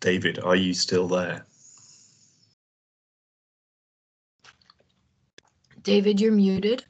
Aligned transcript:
David, 0.00 0.38
are 0.42 0.56
you 0.56 0.72
still 0.72 1.06
there? 1.06 1.44
David, 5.82 6.20
you're 6.20 6.32
muted. 6.32 6.84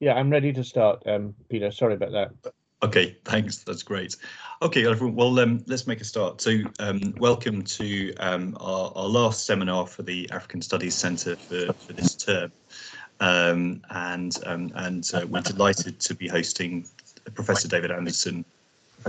Yeah, 0.00 0.14
I'm 0.14 0.30
ready 0.30 0.52
to 0.52 0.62
start, 0.62 1.02
um, 1.06 1.34
Peter. 1.48 1.70
Sorry 1.70 1.94
about 1.94 2.12
that. 2.12 2.52
Okay, 2.82 3.16
thanks. 3.24 3.64
That's 3.64 3.82
great. 3.82 4.14
Okay, 4.62 4.86
everyone. 4.86 5.16
Well, 5.16 5.40
um, 5.40 5.64
let's 5.66 5.86
make 5.86 6.00
a 6.00 6.04
start. 6.04 6.40
So, 6.40 6.58
um, 6.78 7.14
welcome 7.18 7.62
to 7.62 8.14
um, 8.16 8.56
our, 8.60 8.92
our, 8.94 9.08
last 9.08 9.46
seminar 9.46 9.86
for 9.86 10.04
the 10.04 10.30
African 10.30 10.62
Studies 10.62 10.94
Centre 10.94 11.34
for, 11.34 11.72
for 11.72 11.92
this 11.94 12.14
term, 12.14 12.52
um, 13.18 13.82
and 13.90 14.38
um, 14.46 14.70
and 14.76 15.10
uh, 15.12 15.26
we're 15.28 15.40
delighted 15.40 15.98
to 15.98 16.14
be 16.14 16.28
hosting 16.28 16.86
Professor 17.34 17.66
David 17.66 17.90
Anderson 17.90 18.44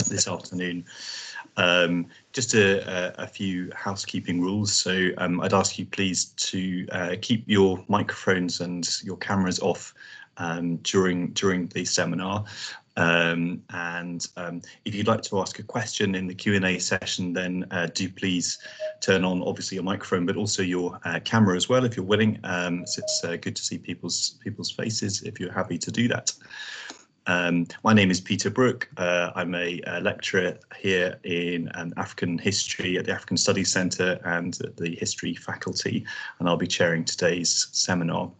this 0.07 0.27
afternoon. 0.27 0.85
Um, 1.57 2.07
just 2.31 2.53
a, 2.53 3.21
a, 3.21 3.27
few 3.27 3.71
housekeeping 3.75 4.39
rules. 4.39 4.73
So 4.73 5.09
um, 5.17 5.41
I'd 5.41 5.53
ask 5.53 5.77
you 5.77 5.85
please 5.85 6.25
to 6.25 6.87
uh, 6.91 7.15
keep 7.21 7.43
your 7.47 7.83
microphones 7.89 8.61
and 8.61 8.87
your 9.03 9.17
cameras 9.17 9.59
off 9.59 9.93
um, 10.37 10.77
during 10.77 11.31
during 11.31 11.67
the 11.67 11.83
seminar. 11.83 12.45
Um, 12.97 13.63
and 13.69 14.27
um, 14.35 14.61
if 14.83 14.93
you'd 14.93 15.07
like 15.07 15.21
to 15.23 15.39
ask 15.39 15.59
a 15.59 15.63
question 15.63 16.15
in 16.15 16.27
the 16.27 16.35
Q&A 16.35 16.79
session, 16.79 17.31
then 17.31 17.65
uh, 17.71 17.87
do 17.93 18.09
please 18.09 18.59
turn 18.99 19.23
on 19.23 19.41
obviously 19.41 19.75
your 19.75 19.85
microphone, 19.85 20.25
but 20.25 20.35
also 20.35 20.61
your 20.61 20.99
uh, 21.05 21.19
camera 21.23 21.55
as 21.55 21.69
well 21.69 21.85
if 21.85 21.95
you're 21.95 22.05
willing. 22.05 22.39
Um, 22.43 22.85
so 22.85 23.01
it's 23.01 23.23
uh, 23.23 23.37
good 23.37 23.55
to 23.55 23.63
see 23.63 23.77
people's 23.77 24.35
people's 24.43 24.71
faces 24.71 25.21
if 25.23 25.39
you're 25.39 25.51
happy 25.51 25.77
to 25.77 25.91
do 25.91 26.07
that. 26.09 26.33
Um, 27.29 27.67
my 27.83 27.93
name 27.93 28.09
is 28.09 28.19
Peter 28.19 28.49
Brook. 28.49 28.89
Uh, 28.97 29.29
I'm 29.35 29.53
a, 29.53 29.79
a, 29.85 30.01
lecturer 30.01 30.57
here 30.79 31.19
in 31.23 31.69
um, 31.75 31.93
African 31.95 32.39
history 32.39 32.97
at 32.97 33.05
the 33.05 33.11
African 33.11 33.37
Studies 33.37 33.71
Centre 33.71 34.19
and 34.25 34.55
the 34.77 34.97
history 34.99 35.35
faculty, 35.35 36.03
and 36.39 36.49
I'll 36.49 36.57
be 36.57 36.65
chairing 36.65 37.05
today's 37.05 37.67
seminar. 37.71 38.31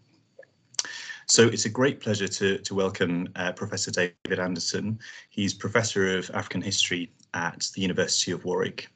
So 1.27 1.45
it's 1.45 1.65
a 1.65 1.69
great 1.69 1.99
pleasure 1.99 2.27
to, 2.27 2.57
to 2.57 2.73
welcome 2.73 3.29
uh, 3.35 3.51
Professor 3.51 3.91
David 3.91 4.39
Anderson. 4.39 4.97
He's 5.29 5.53
Professor 5.53 6.17
of 6.17 6.31
African 6.33 6.63
History 6.63 7.11
at 7.35 7.69
the 7.75 7.83
University 7.83 8.31
of 8.31 8.43
Warwick 8.43 8.89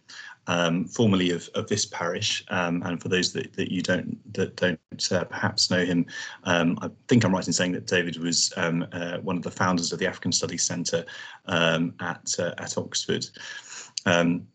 um, 0.48 0.86
formerly 0.86 1.32
of, 1.32 1.50
of 1.56 1.68
this 1.68 1.86
parish. 1.86 2.44
Um, 2.50 2.82
and 2.84 3.02
for 3.02 3.10
those 3.10 3.34
that, 3.34 3.54
that 3.54 3.72
you 3.72 3.82
don't 3.82 4.18
that 4.34 4.56
don't 4.56 5.12
uh, 5.12 5.24
perhaps 5.26 5.70
know 5.72 5.86
him, 5.86 6.06
um, 6.44 6.78
I 6.82 6.90
think 7.08 7.24
I'm 7.24 7.34
right 7.34 7.46
in 7.46 7.54
saying 7.54 7.74
that 7.74 7.88
David 7.88 8.18
was 8.18 8.54
um, 8.58 8.86
uh, 8.92 9.18
one 9.20 9.38
of 9.38 9.44
the 9.44 9.52
founders 9.52 9.92
of 9.92 10.00
the 10.00 10.08
African 10.08 10.32
Studies 10.32 10.64
Centre 10.64 11.06
um, 11.46 11.94
at 12.00 12.34
uh, 12.40 12.54
at 12.58 12.78
Oxford. 12.78 13.26
Um, 14.06 14.48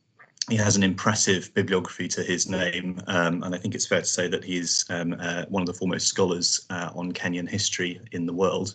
he 0.51 0.57
has 0.57 0.77
an 0.77 0.83
impressive 0.83 1.53
bibliography 1.53 2.09
to 2.09 2.23
his 2.23 2.49
name, 2.49 2.99
and 3.07 3.55
I 3.55 3.59
think 3.59 3.75
it's 3.75 3.87
fair 3.87 4.01
to 4.01 4.07
say 4.07 4.29
that 4.29 4.43
he's 4.43 4.83
uh, 4.89 5.45
one 5.51 5.63
of 5.63 5.67
the 5.67 5.75
foremost 5.75 6.07
scholars 6.07 6.65
uh, 6.71 6.89
on 6.95 7.13
Kenyan 7.13 7.47
history 7.47 8.01
in 8.13 8.25
the 8.25 8.33
world. 8.33 8.75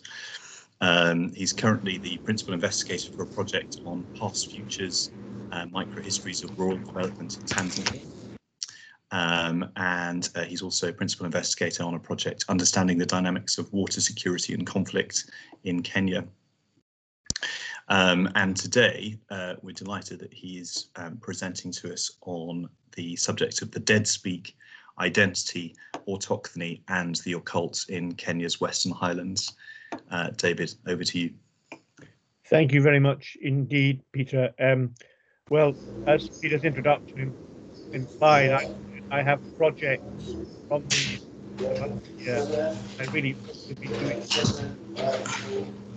Um, 0.80 1.32
he's 1.32 1.52
currently 1.52 1.98
the 1.98 2.18
principal 2.18 2.54
investigator 2.54 3.12
for 3.12 3.22
a 3.22 3.26
project 3.26 3.80
on 3.86 4.04
past 4.18 4.50
futures 4.50 5.10
uh, 5.52 5.66
microhistories 5.66 6.42
of 6.42 6.58
rural 6.58 6.78
development 6.78 7.36
in 7.36 7.42
Tanzania. 7.44 8.04
Um, 9.10 9.70
and 9.76 10.28
uh, 10.34 10.42
he's 10.42 10.62
also 10.62 10.90
principal 10.90 11.26
investigator 11.26 11.84
on 11.84 11.94
a 11.94 12.00
project 12.00 12.44
understanding 12.48 12.98
the 12.98 13.06
dynamics 13.06 13.58
of 13.58 13.72
water 13.72 14.00
security 14.00 14.54
and 14.54 14.66
conflict 14.66 15.30
in 15.62 15.82
Kenya. 15.82 16.26
Um, 17.88 18.28
and 18.34 18.56
today 18.56 19.18
uh, 19.30 19.54
we're 19.62 19.72
delighted 19.72 20.18
that 20.20 20.32
he 20.32 20.58
is 20.58 20.88
um, 20.96 21.18
presenting 21.18 21.70
to 21.72 21.92
us 21.92 22.16
on 22.22 22.68
the 22.96 23.14
subject 23.14 23.62
of 23.62 23.70
the 23.70 23.80
dead 23.80 24.08
speak, 24.08 24.56
identity, 24.98 25.76
autochthony 26.08 26.80
and 26.88 27.16
the 27.16 27.34
occult 27.34 27.86
in 27.88 28.14
Kenya's 28.14 28.60
Western 28.60 28.92
Highlands. 28.92 29.52
Uh, 30.14 30.30
David, 30.36 30.72
over 30.86 31.02
to 31.02 31.18
you. 31.18 31.30
Thank 32.46 32.72
you 32.72 32.80
very 32.80 33.00
much 33.00 33.36
indeed, 33.42 34.00
Peter. 34.12 34.54
Um, 34.60 34.94
well, 35.50 35.74
as 36.06 36.28
Peter's 36.40 36.62
introduction 36.62 37.34
implied, 37.92 38.52
I, 38.52 38.70
I 39.10 39.22
have 39.24 39.40
projects 39.56 40.36
from 40.68 40.84
the 40.88 41.18
yeah, 42.24 42.76
I 43.00 43.04
really 43.06 43.36
to 43.68 43.74
be 43.74 43.88
doing 43.88 44.22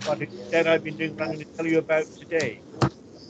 but 0.04 0.20
instead 0.20 0.66
I've 0.66 0.82
been 0.82 0.96
doing 0.96 1.12
what 1.12 1.22
I'm 1.22 1.34
going 1.34 1.38
to 1.38 1.46
tell 1.56 1.66
you 1.66 1.78
about 1.78 2.06
today. 2.06 2.60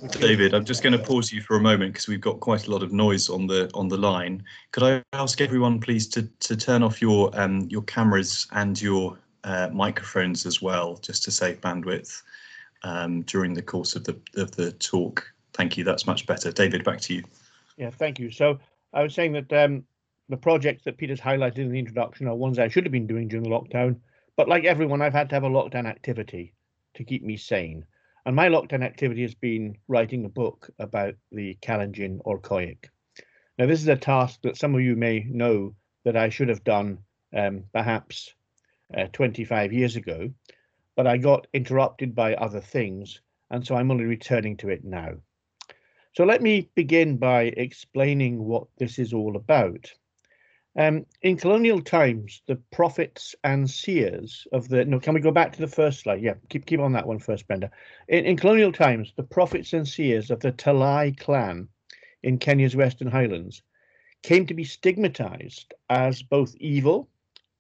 David, 0.09 0.55
I'm 0.55 0.65
just 0.65 0.83
going 0.83 0.95
to 0.95 0.99
pause 0.99 1.31
you 1.31 1.43
for 1.43 1.57
a 1.57 1.61
moment 1.61 1.93
because 1.93 2.09
we've 2.09 2.21
got 2.21 2.41
quite 2.41 2.67
a 2.67 2.71
lot 2.71 2.83
of 2.83 2.93
noise 2.95 3.29
on 3.29 3.47
the 3.47 3.71
on 3.75 3.89
the 3.89 3.99
line. 3.99 4.43
Could 4.73 4.85
I 4.85 5.03
ask 5.13 5.43
everyone, 5.43 5.81
please, 5.81 6.09
to 6.09 6.23
to 6.41 6.57
turn 6.57 6.83
off 6.83 7.03
your 7.03 7.31
um 7.39 7.67
your 7.69 7.83
cameras 7.83 8.47
and 8.53 8.81
your 8.81 9.19
uh, 9.45 9.69
microphones 9.73 10.47
as 10.47 10.61
well, 10.61 10.97
just 10.97 11.23
to 11.25 11.31
save 11.31 11.61
bandwidth 11.61 12.23
um, 12.83 13.23
during 13.23 13.55
the 13.55 13.63
course 13.63 13.97
of 13.97 14.05
the 14.05 14.19
of 14.37 14.51
the 14.53 14.73
talk. 14.73 15.27
Thank 15.55 15.77
you. 15.77 15.85
That's 15.85 16.07
much 16.07 16.27
better. 16.27 16.53
David, 16.53 16.85
back 16.85 17.01
to 17.03 17.15
you. 17.15 17.25
Yeah, 17.77 17.91
thank 17.91 18.19
you. 18.19 18.31
So 18.31 18.59
I 18.93 19.03
was 19.03 19.15
saying 19.15 19.33
that 19.33 19.53
um, 19.53 19.85
the 20.29 20.37
projects 20.37 20.85
that 20.85 20.99
Peter's 20.99 21.21
highlighted 21.21 21.59
in 21.59 21.73
the 21.73 21.79
introduction 21.79 22.27
are 22.27 22.35
ones 22.35 22.59
I 22.59 22.69
should 22.69 22.85
have 22.85 22.93
been 22.93 23.07
doing 23.07 23.29
during 23.29 23.45
the 23.45 23.51
lockdown. 23.51 23.97
But 24.37 24.49
like 24.49 24.65
everyone, 24.65 25.03
I've 25.03 25.13
had 25.13 25.29
to 25.31 25.37
have 25.37 25.45
a 25.45 25.49
lockdown 25.49 25.87
activity 25.87 26.55
to 26.95 27.05
keep 27.05 27.23
me 27.25 27.37
sane. 27.37 27.85
And 28.27 28.37
my 28.37 28.49
lockdown 28.49 28.85
activity 28.85 29.23
has 29.23 29.35
been 29.35 29.77
writing 29.89 30.25
a 30.25 30.29
book 30.29 30.71
about 30.79 31.15
the 31.33 31.57
Kalenjin 31.63 32.21
or 32.25 32.39
Koyuk. 32.39 32.85
Now, 33.59 33.67
this 33.67 33.81
is 33.81 33.89
a 33.89 33.97
task 33.97 34.41
that 34.43 34.57
some 34.57 34.75
of 34.75 34.83
you 34.83 34.95
may 34.95 35.27
know 35.29 35.75
that 36.05 36.17
I 36.17 36.29
should 36.29 36.49
have 36.49 36.63
done 36.63 36.99
um, 37.35 37.65
perhaps 37.73 38.33
uh, 38.97 39.07
25 39.13 39.73
years 39.73 39.97
ago, 39.97 40.31
but 40.97 41.07
I 41.07 41.17
got 41.17 41.47
interrupted 41.53 42.15
by 42.15 42.35
other 42.35 42.61
things, 42.61 43.21
and 43.51 43.67
so 43.67 43.77
I'm 43.77 43.91
only 43.91 44.05
returning 44.05 44.57
to 44.59 44.69
it 44.69 44.85
now. 44.85 45.17
So 46.15 46.25
let 46.25 46.43
me 46.43 46.69
begin 46.75 47.17
by 47.17 47.43
explaining 47.43 48.45
what 48.45 48.67
this 48.79 48.99
is 48.99 49.13
all 49.13 49.37
about. 49.37 49.93
Um, 50.77 51.07
in 51.23 51.37
colonial 51.37 51.83
times, 51.83 52.43
the 52.47 52.57
prophets 52.73 53.35
and 53.43 53.69
seers 53.69 54.47
of 54.53 54.69
the 54.69 54.85
no, 54.85 55.01
can 55.01 55.15
we 55.15 55.21
go 55.21 55.33
back 55.33 55.53
to 55.53 55.61
the 55.61 55.67
first 55.67 56.01
slide? 56.01 56.23
Yeah, 56.23 56.35
keep 56.49 56.67
keep 56.67 56.81
on 56.81 56.93
that 56.93 57.07
one 57.07 57.19
first, 57.19 57.47
Brenda. 57.47 57.71
In, 58.07 58.25
in 58.25 58.37
colonial 58.37 58.73
times, 58.73 59.13
the 59.17 59.23
prophets 59.23 59.73
and 59.73 59.87
seers 59.87 60.31
of 60.31 60.41
the 60.41 60.53
Talai 60.53 61.17
clan 61.19 61.69
in 62.23 62.39
Kenya's 62.39 62.77
Western 62.77 63.09
Highlands 63.09 63.63
came 64.23 64.47
to 64.47 64.55
be 64.55 64.65
stigmatized 64.65 65.75
as 65.91 66.23
both 66.23 66.55
evil 66.57 67.09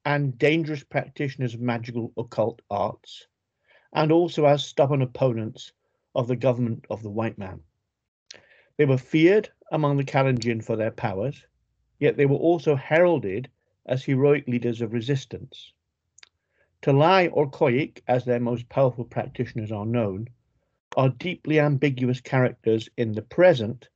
and 0.09 0.39
dangerous 0.39 0.83
practitioners 0.83 1.53
of 1.53 1.61
magical 1.61 2.15
occult 2.17 2.63
arts, 2.71 3.27
and 3.93 4.11
also 4.11 4.47
as 4.47 4.65
stubborn 4.65 5.03
opponents 5.03 5.73
of 6.15 6.27
the 6.27 6.35
government 6.35 6.87
of 6.89 7.03
the 7.03 7.11
white 7.11 7.37
man. 7.37 7.61
They 8.79 8.87
were 8.87 8.97
feared 8.97 9.51
among 9.71 9.99
the 9.99 10.05
Kalenjin 10.05 10.65
for 10.65 10.77
their 10.77 10.93
powers, 10.93 11.45
yet 11.99 12.17
they 12.17 12.25
were 12.25 12.37
also 12.37 12.75
heralded 12.75 13.51
as 13.85 14.03
heroic 14.03 14.49
leaders 14.49 14.81
of 14.81 14.95
resistance. 14.95 15.75
Talai 16.81 17.29
or 17.31 17.51
Koyik, 17.51 18.01
as 18.09 18.25
their 18.25 18.41
most 18.41 18.67
powerful 18.71 19.05
practitioners 19.05 19.71
are 19.71 19.85
known, 19.85 20.27
are 20.97 21.11
deeply 21.11 21.61
ambiguous 21.61 22.23
characters 22.23 22.89
in 22.97 23.13
the 23.13 23.21
present 23.21 23.91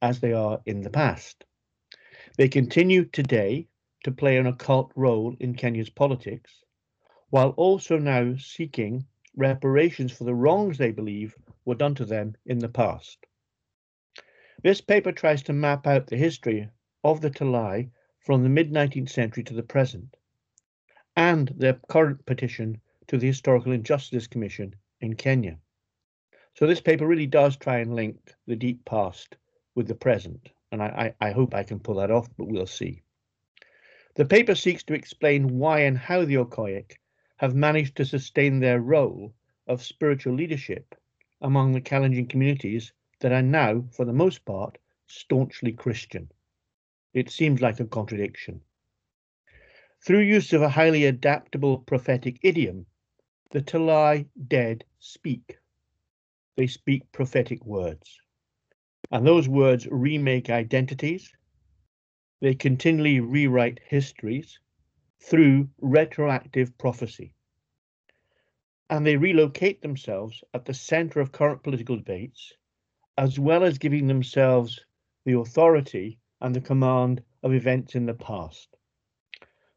as 0.00 0.20
they 0.20 0.32
are 0.32 0.62
in 0.64 0.80
the 0.80 0.88
past. 0.88 1.44
They 2.38 2.48
continue 2.48 3.04
today 3.04 3.68
to 4.08 4.14
play 4.14 4.38
an 4.38 4.46
occult 4.46 4.90
role 4.96 5.36
in 5.38 5.54
Kenya's 5.54 5.90
politics, 5.90 6.64
while 7.28 7.50
also 7.50 7.98
now 7.98 8.34
seeking 8.38 9.04
reparations 9.36 10.10
for 10.12 10.24
the 10.24 10.34
wrongs 10.34 10.78
they 10.78 10.90
believe 10.90 11.36
were 11.66 11.74
done 11.74 11.94
to 11.94 12.06
them 12.06 12.34
in 12.46 12.58
the 12.58 12.70
past. 12.70 13.26
This 14.62 14.80
paper 14.80 15.12
tries 15.12 15.42
to 15.42 15.52
map 15.52 15.86
out 15.86 16.06
the 16.06 16.16
history 16.16 16.70
of 17.04 17.20
the 17.20 17.30
Talai 17.30 17.90
from 18.20 18.42
the 18.42 18.48
mid 18.48 18.72
19th 18.72 19.10
century 19.10 19.44
to 19.44 19.52
the 19.52 19.62
present, 19.62 20.16
and 21.14 21.48
their 21.48 21.74
current 21.90 22.24
petition 22.24 22.80
to 23.08 23.18
the 23.18 23.26
Historical 23.26 23.72
Injustice 23.72 24.26
Commission 24.26 24.74
in 25.02 25.16
Kenya. 25.16 25.58
So 26.54 26.66
this 26.66 26.80
paper 26.80 27.06
really 27.06 27.26
does 27.26 27.58
try 27.58 27.80
and 27.80 27.94
link 27.94 28.34
the 28.46 28.56
deep 28.56 28.86
past 28.86 29.36
with 29.74 29.86
the 29.86 29.94
present, 29.94 30.48
and 30.72 30.82
I, 30.82 31.14
I, 31.20 31.28
I 31.28 31.32
hope 31.32 31.54
I 31.54 31.62
can 31.62 31.78
pull 31.78 31.96
that 31.96 32.10
off, 32.10 32.34
but 32.38 32.48
we'll 32.48 32.66
see. 32.66 33.02
The 34.18 34.24
paper 34.24 34.56
seeks 34.56 34.82
to 34.82 34.94
explain 34.94 35.60
why 35.60 35.82
and 35.82 35.96
how 35.96 36.24
the 36.24 36.38
Okoyok 36.38 36.96
have 37.36 37.54
managed 37.54 37.96
to 37.98 38.04
sustain 38.04 38.58
their 38.58 38.80
role 38.80 39.32
of 39.68 39.80
spiritual 39.80 40.34
leadership 40.34 40.96
among 41.40 41.70
the 41.70 41.80
Kalenjin 41.80 42.28
communities 42.28 42.92
that 43.20 43.30
are 43.30 43.42
now, 43.42 43.84
for 43.92 44.04
the 44.04 44.12
most 44.12 44.44
part, 44.44 44.76
staunchly 45.06 45.70
Christian. 45.70 46.32
It 47.14 47.30
seems 47.30 47.62
like 47.62 47.78
a 47.78 47.84
contradiction. 47.84 48.60
Through 50.04 50.22
use 50.22 50.52
of 50.52 50.62
a 50.62 50.68
highly 50.68 51.04
adaptable 51.04 51.78
prophetic 51.78 52.40
idiom, 52.42 52.86
the 53.52 53.62
Talai 53.62 54.26
dead 54.48 54.84
speak. 54.98 55.60
They 56.56 56.66
speak 56.66 57.12
prophetic 57.12 57.64
words. 57.64 58.20
And 59.12 59.24
those 59.24 59.48
words 59.48 59.86
remake 59.88 60.50
identities. 60.50 61.32
They 62.40 62.54
continually 62.54 63.20
rewrite 63.20 63.80
histories 63.84 64.60
through 65.20 65.68
retroactive 65.80 66.76
prophecy. 66.78 67.34
And 68.88 69.06
they 69.06 69.16
relocate 69.16 69.82
themselves 69.82 70.44
at 70.54 70.64
the 70.64 70.74
center 70.74 71.20
of 71.20 71.32
current 71.32 71.62
political 71.62 71.96
debates, 71.96 72.52
as 73.16 73.38
well 73.38 73.64
as 73.64 73.78
giving 73.78 74.06
themselves 74.06 74.84
the 75.24 75.32
authority 75.32 76.18
and 76.40 76.54
the 76.54 76.60
command 76.60 77.22
of 77.42 77.52
events 77.52 77.94
in 77.94 78.06
the 78.06 78.14
past. 78.14 78.68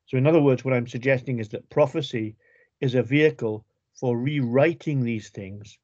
So, 0.06 0.18
in 0.18 0.28
other 0.28 0.42
words, 0.42 0.64
what 0.64 0.74
I'm 0.74 0.88
suggesting 0.88 1.40
is 1.40 1.50
that 1.50 1.69
prophecy 1.69 2.36
is 2.80 2.96
a 2.96 3.04
vehicle 3.04 3.66
for 4.00 4.18
rewriting 4.18 5.04
these 5.04 5.30
things 5.30 5.78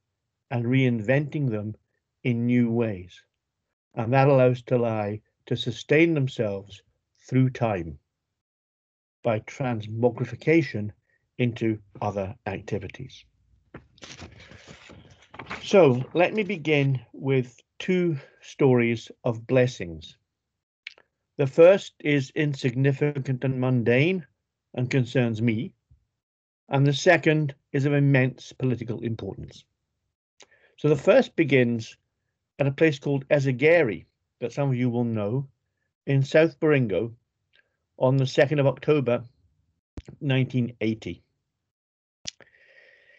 and 0.51 0.65
reinventing 0.65 1.49
them 1.49 1.75
in 2.23 2.45
new 2.45 2.71
ways. 2.71 3.23
And 3.95 4.13
that 4.13 4.27
allows 4.27 4.61
Talai 4.61 5.21
to 5.47 5.57
sustain 5.57 6.13
themselves 6.13 6.83
through 7.27 7.49
time 7.49 7.97
by 9.23 9.39
transmogrification 9.41 10.91
into 11.37 11.79
other 12.01 12.35
activities. 12.45 13.25
So 15.63 16.03
let 16.13 16.33
me 16.33 16.43
begin 16.43 16.99
with 17.13 17.59
two 17.79 18.17
stories 18.41 19.11
of 19.23 19.47
blessings. 19.47 20.17
The 21.37 21.47
first 21.47 21.93
is 21.99 22.31
insignificant 22.35 23.43
and 23.43 23.59
mundane 23.59 24.25
and 24.73 24.89
concerns 24.89 25.41
me, 25.41 25.73
and 26.69 26.85
the 26.85 26.93
second 26.93 27.53
is 27.71 27.85
of 27.85 27.93
immense 27.93 28.53
political 28.53 28.99
importance. 29.01 29.63
So 30.77 30.89
the 30.89 30.95
first 30.95 31.35
begins 31.35 31.97
at 32.59 32.67
a 32.67 32.71
place 32.71 32.99
called 32.99 33.27
Esageri, 33.29 34.05
that 34.39 34.53
some 34.53 34.69
of 34.69 34.75
you 34.75 34.89
will 34.89 35.03
know, 35.03 35.47
in 36.05 36.23
South 36.23 36.59
Baringo 36.59 37.13
on 37.97 38.17
the 38.17 38.23
2nd 38.23 38.59
of 38.59 38.67
October 38.67 39.23
1980. 40.19 41.23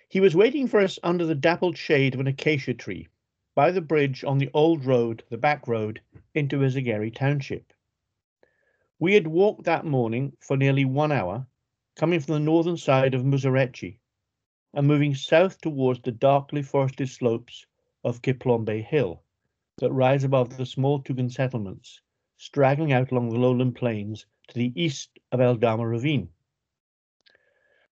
He 0.08 0.20
was 0.20 0.34
waiting 0.34 0.68
for 0.68 0.80
us 0.80 0.98
under 1.02 1.26
the 1.26 1.34
dappled 1.34 1.76
shade 1.76 2.14
of 2.14 2.20
an 2.20 2.26
acacia 2.26 2.74
tree 2.74 3.08
by 3.54 3.70
the 3.70 3.80
bridge 3.80 4.24
on 4.24 4.38
the 4.38 4.50
old 4.54 4.84
road, 4.84 5.22
the 5.28 5.36
back 5.36 5.66
road, 5.68 6.00
into 6.34 6.58
Esageri 6.58 7.14
Township. 7.14 7.72
We 8.98 9.14
had 9.14 9.26
walked 9.26 9.64
that 9.64 9.84
morning 9.84 10.36
for 10.40 10.56
nearly 10.56 10.84
one 10.84 11.12
hour, 11.12 11.46
coming 11.96 12.20
from 12.20 12.34
the 12.34 12.40
northern 12.40 12.76
side 12.76 13.14
of 13.14 13.24
Muzarechi 13.24 13.98
and 14.72 14.86
moving 14.86 15.14
south 15.14 15.60
towards 15.60 16.00
the 16.00 16.12
darkly 16.12 16.62
forested 16.62 17.08
slopes 17.08 17.66
of 18.04 18.22
Kiplombe 18.22 18.82
Hill 18.82 19.22
that 19.78 19.92
rise 19.92 20.25
above 20.25 20.56
the 20.56 20.66
small 20.66 21.00
Tugen 21.00 21.30
settlements, 21.30 22.00
straggling 22.36 22.92
out 22.92 23.10
along 23.10 23.30
the 23.30 23.38
lowland 23.38 23.76
plains 23.76 24.26
to 24.48 24.54
the 24.54 24.72
east 24.80 25.10
of 25.32 25.40
Eldama 25.40 25.88
Ravine. 25.88 26.28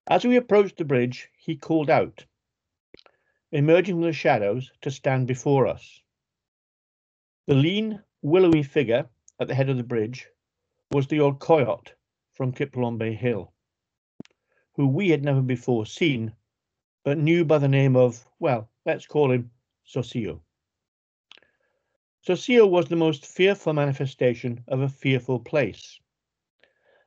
As 0.08 0.24
we 0.24 0.36
approached 0.36 0.76
the 0.76 0.84
bridge, 0.84 1.28
he 1.36 1.56
called 1.56 1.90
out, 1.90 2.24
emerging 3.52 3.96
from 3.96 4.02
the 4.02 4.12
shadows 4.12 4.70
to 4.82 4.90
stand 4.90 5.26
before 5.26 5.66
us. 5.66 6.00
The 7.46 7.54
lean, 7.54 8.02
willowy 8.22 8.62
figure 8.62 9.08
at 9.38 9.48
the 9.48 9.54
head 9.54 9.68
of 9.68 9.76
the 9.76 9.82
bridge 9.82 10.28
was 10.90 11.06
the 11.06 11.20
old 11.20 11.38
coyote 11.38 11.92
from 12.32 12.52
Kiplombe 12.52 13.16
Hill, 13.16 13.52
who 14.74 14.88
we 14.88 15.10
had 15.10 15.24
never 15.24 15.42
before 15.42 15.86
seen, 15.86 16.32
but 17.04 17.18
knew 17.18 17.44
by 17.44 17.58
the 17.58 17.68
name 17.68 17.96
of, 17.96 18.26
well, 18.38 18.68
let's 18.84 19.06
call 19.06 19.30
him 19.30 19.50
Sosio. 19.86 20.40
Sosio 22.26 22.66
was 22.66 22.88
the 22.88 22.96
most 22.96 23.24
fearful 23.24 23.72
manifestation 23.72 24.64
of 24.66 24.80
a 24.80 24.88
fearful 24.88 25.38
place. 25.38 26.00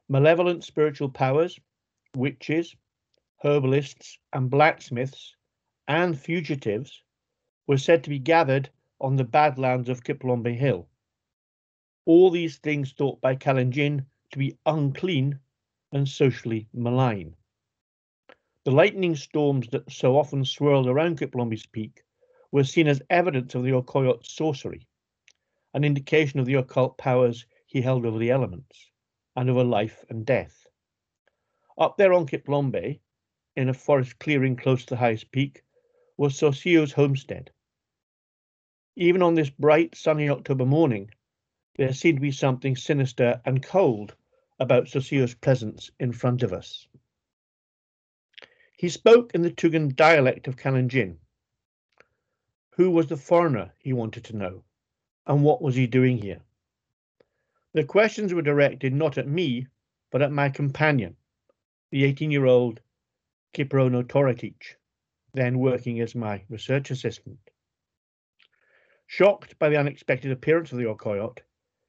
Malevolent 0.07 0.63
spiritual 0.63 1.10
powers, 1.10 1.60
witches, 2.16 2.74
herbalists, 3.44 4.18
and 4.31 4.50
blacksmiths, 4.50 5.36
and 5.89 6.18
fugitives 6.18 7.04
were 7.68 7.77
said 7.77 8.01
to 8.06 8.10
be 8.10 8.19
gathered 8.19 8.69
on 9.01 9.18
the 9.18 9.25
badlands 9.25 9.89
of 9.89 10.06
Kiplombe 10.06 10.54
Hill 10.54 10.88
all 12.06 12.31
these 12.31 12.57
things 12.57 12.94
thought 12.94 13.19
by 13.19 13.36
Kalenjin 13.36 14.06
to 14.31 14.39
be 14.39 14.57
unclean 14.66 15.38
and 15.92 16.07
socially 16.07 16.69
malign. 16.71 17.36
The 18.63 18.71
lightning 18.71 19.18
storms 19.18 19.68
that 19.71 19.92
so 19.92 20.18
often 20.18 20.45
swirled 20.45 20.88
around 20.88 21.19
Kiplombe's 21.19 21.66
peak 21.66 22.04
were 22.51 22.63
seen 22.63 22.88
as 22.88 23.01
evidence 23.10 23.54
of 23.54 23.63
the 23.63 23.74
Okoyot's 23.74 24.33
sorcery, 24.33 24.88
an 25.74 25.83
indication 25.83 26.39
of 26.39 26.45
the 26.45 26.56
occult 26.56 26.98
powers 26.98 27.45
he 27.66 27.81
held 27.81 28.06
over 28.06 28.18
the 28.18 28.31
elements 28.31 28.89
and 29.36 29.50
over 29.50 29.63
life 29.63 30.04
and 30.10 30.25
death. 30.25 30.68
Up 31.77 31.98
there 31.98 32.13
on 32.13 32.25
Kiplombe, 32.25 33.00
in 33.56 33.69
a 33.69 33.74
forest 33.74 34.19
clearing 34.19 34.56
close 34.56 34.83
to 34.86 34.95
the 34.95 35.00
highest 35.00 35.31
peak, 35.31 35.63
was 36.18 36.38
Sosio's 36.38 36.92
homestead. 36.92 37.51
Even 38.95 39.21
on 39.21 39.36
this 39.36 39.50
bright, 39.50 39.95
sunny 39.95 40.30
October 40.30 40.66
morning, 40.66 41.12
there 41.77 41.94
seemed 41.94 42.18
to 42.18 42.21
be 42.21 42.31
something 42.31 42.75
sinister 42.75 43.42
and 43.45 43.63
cold 43.63 44.16
about 44.60 44.89
Sosio's 44.89 45.33
presence 45.33 45.89
in 46.00 46.12
front 46.12 46.44
of 46.44 46.51
us. 46.51 46.88
He 48.77 48.89
spoke 48.89 49.33
in 49.33 49.42
the 49.42 49.51
Tugen 49.51 49.95
dialect 49.95 50.48
of 50.48 50.57
Kalenjin. 50.57 51.18
Who 52.71 52.92
was 52.92 53.07
the 53.07 53.18
foreigner, 53.18 53.74
he 53.80 53.94
wanted 53.94 54.25
to 54.25 54.36
know, 54.36 54.63
and 55.30 55.44
what 55.44 55.62
was 55.62 55.76
he 55.76 55.86
doing 55.86 56.18
here? 56.18 56.42
The 57.74 57.84
questions 57.84 58.34
were 58.34 58.42
directed 58.42 58.94
not 58.94 59.20
at 59.20 59.28
me, 59.28 59.68
but 60.12 60.24
at 60.24 60.31
my 60.31 60.50
companion, 60.50 61.16
the 61.92 62.12
18-year-old 62.12 62.81
Kiprono 63.54 64.04
Toratich, 64.04 64.76
then 65.36 65.60
working 65.60 66.00
as 66.02 66.16
my 66.16 66.42
research 66.50 66.90
assistant. 66.90 67.38
Shocked 69.06 69.58
by 69.60 69.70
the 69.70 69.78
unexpected 69.78 70.31
appearance 70.31 70.72
of 70.72 70.80
the 70.80 70.86
Okoyot, 70.86 71.38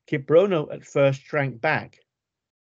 Kiprono 0.06 0.70
at 0.70 0.84
first 0.84 1.22
shrank 1.22 1.62
back, 1.62 1.98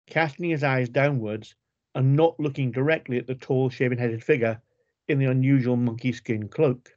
casting 0.07 0.51
his 0.51 0.63
eyes 0.63 0.89
downwards 0.89 1.57
and 1.97 2.15
not 2.15 2.39
looking 2.39 2.71
directly 2.71 3.19
at 3.19 3.27
the 3.27 3.35
tall, 3.35 3.71
shaven-headed 3.71 4.23
figure 4.23 4.63
in 5.09 5.19
the 5.19 5.27
unusual 5.27 5.77
monkey 5.77 6.13
skin 6.13 6.49
cloak. 6.49 6.97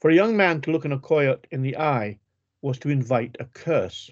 For 0.00 0.10
a 0.10 0.14
young 0.14 0.36
man 0.36 0.60
to 0.60 0.70
look 0.70 0.84
an 0.84 0.92
Okoyot 0.92 1.46
in 1.50 1.62
the 1.62 1.76
eye 1.78 2.18
was 2.60 2.78
to 2.80 2.90
invite 2.90 3.36
a 3.40 3.46
curse. 3.46 4.10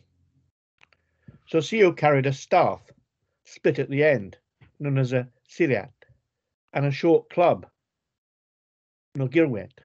Sosio 1.46 1.92
carried 1.92 2.24
a 2.24 2.32
staff, 2.32 2.90
split 3.44 3.78
at 3.78 3.90
the 3.90 4.02
end, 4.02 4.38
known 4.78 4.96
as 4.96 5.12
a 5.12 5.28
siriat, 5.46 5.92
and 6.72 6.86
a 6.86 6.90
short 6.90 7.28
club, 7.28 7.66
nogirwet. 9.14 9.80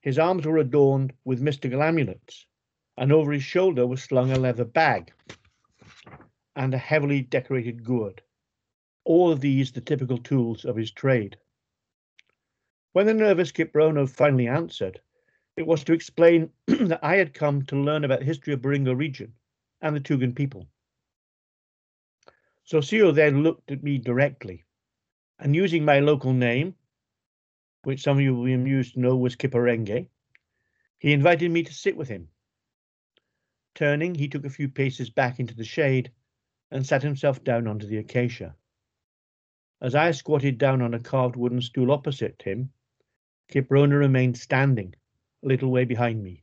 His 0.00 0.18
arms 0.18 0.46
were 0.46 0.58
adorned 0.58 1.12
with 1.24 1.42
mystical 1.42 1.82
amulets, 1.82 2.46
and 2.96 3.12
over 3.12 3.32
his 3.32 3.44
shoulder 3.44 3.86
was 3.86 4.02
slung 4.02 4.30
a 4.30 4.38
leather 4.38 4.64
bag 4.64 5.12
and 6.54 6.72
a 6.72 6.78
heavily 6.78 7.20
decorated 7.20 7.84
gourd. 7.84 8.22
All 9.04 9.30
of 9.30 9.40
these 9.40 9.72
the 9.72 9.82
typical 9.82 10.18
tools 10.18 10.64
of 10.64 10.76
his 10.76 10.90
trade. 10.90 11.36
When 12.96 13.04
the 13.04 13.12
nervous 13.12 13.52
Kiprono 13.52 14.08
finally 14.08 14.48
answered, 14.48 15.02
it 15.54 15.66
was 15.66 15.84
to 15.84 15.92
explain 15.92 16.50
that 16.66 17.04
I 17.04 17.16
had 17.16 17.34
come 17.34 17.60
to 17.66 17.76
learn 17.76 18.04
about 18.04 18.20
the 18.20 18.24
history 18.24 18.54
of 18.54 18.62
Baringo 18.62 18.94
region 18.94 19.34
and 19.82 19.94
the 19.94 20.00
Tugen 20.00 20.34
people. 20.34 20.66
Sosio 22.64 23.12
then 23.12 23.42
looked 23.42 23.70
at 23.70 23.82
me 23.82 23.98
directly, 23.98 24.64
and 25.38 25.54
using 25.54 25.84
my 25.84 26.00
local 26.00 26.32
name, 26.32 26.74
which 27.82 28.00
some 28.02 28.16
of 28.16 28.22
you 28.22 28.34
will 28.34 28.46
be 28.46 28.54
amused 28.54 28.94
to 28.94 29.00
know 29.00 29.14
was 29.14 29.36
Kiparenge, 29.36 30.08
he 30.98 31.12
invited 31.12 31.50
me 31.50 31.64
to 31.64 31.74
sit 31.74 31.98
with 31.98 32.08
him 32.08 32.30
Turning, 33.74 34.14
he 34.14 34.26
took 34.26 34.46
a 34.46 34.48
few 34.48 34.70
paces 34.70 35.10
back 35.10 35.38
into 35.38 35.54
the 35.54 35.64
shade 35.64 36.10
and 36.70 36.86
sat 36.86 37.02
himself 37.02 37.44
down 37.44 37.66
onto 37.66 37.86
the 37.86 37.98
acacia. 37.98 38.56
As 39.82 39.94
I 39.94 40.12
squatted 40.12 40.56
down 40.56 40.80
on 40.80 40.94
a 40.94 40.98
carved 40.98 41.36
wooden 41.36 41.60
stool 41.60 41.92
opposite 41.92 42.40
him, 42.40 42.72
Kiprono 43.48 43.98
remained 43.98 44.36
standing 44.36 44.94
a 45.42 45.46
little 45.46 45.70
way 45.70 45.84
behind 45.84 46.22
me, 46.22 46.42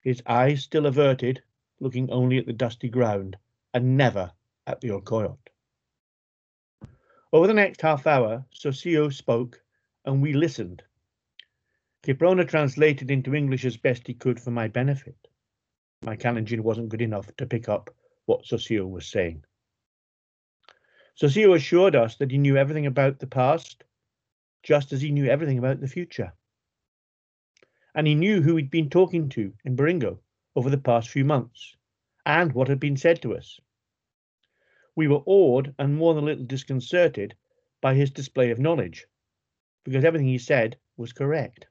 his 0.00 0.22
eyes 0.26 0.62
still 0.62 0.86
averted, 0.86 1.42
looking 1.80 2.10
only 2.10 2.38
at 2.38 2.46
the 2.46 2.52
dusty 2.52 2.88
ground 2.88 3.36
and 3.72 3.96
never 3.96 4.32
at 4.66 4.80
the 4.80 4.88
Okoyot. 4.88 5.50
Over 7.32 7.46
the 7.46 7.54
next 7.54 7.80
half 7.80 8.06
hour, 8.06 8.44
Sosio 8.52 9.12
spoke 9.12 9.62
and 10.04 10.22
we 10.22 10.32
listened. 10.32 10.82
Kiprono 12.02 12.46
translated 12.46 13.10
into 13.10 13.34
English 13.34 13.64
as 13.64 13.76
best 13.76 14.06
he 14.06 14.14
could 14.14 14.40
for 14.40 14.50
my 14.50 14.68
benefit 14.68 15.16
my 16.04 16.16
Kalenjin 16.16 16.60
wasn't 16.60 16.90
good 16.90 17.00
enough 17.02 17.34
to 17.36 17.46
pick 17.46 17.68
up 17.68 17.90
what 18.26 18.44
Sosio 18.44 18.86
was 18.86 19.06
saying. 19.06 19.44
Sosio 21.20 21.54
assured 21.54 21.96
us 21.96 22.16
that 22.16 22.30
he 22.30 22.38
knew 22.38 22.56
everything 22.56 22.86
about 22.86 23.18
the 23.18 23.26
past, 23.26 23.84
just 24.64 24.92
as 24.92 25.00
he 25.00 25.12
knew 25.12 25.26
everything 25.26 25.58
about 25.58 25.80
the 25.80 25.86
future. 25.86 26.32
and 27.94 28.06
he 28.08 28.14
knew 28.16 28.42
who 28.42 28.56
he'd 28.56 28.70
been 28.70 28.90
talking 28.90 29.28
to 29.28 29.52
in 29.64 29.76
Baringo 29.76 30.18
over 30.56 30.68
the 30.68 30.78
past 30.78 31.08
few 31.10 31.24
months 31.24 31.76
and 32.26 32.52
what 32.52 32.66
had 32.68 32.80
been 32.80 32.96
said 32.96 33.22
to 33.22 33.36
us. 33.36 33.60
We 34.96 35.06
were 35.06 35.22
awed 35.26 35.74
and 35.78 35.94
more 35.94 36.14
than 36.14 36.24
a 36.24 36.26
little 36.26 36.44
disconcerted 36.44 37.36
by 37.80 37.94
his 37.94 38.10
display 38.10 38.50
of 38.50 38.58
knowledge, 38.58 39.06
because 39.84 40.04
everything 40.04 40.26
he 40.26 40.38
said 40.38 40.76
was 40.96 41.12
correct. 41.12 41.66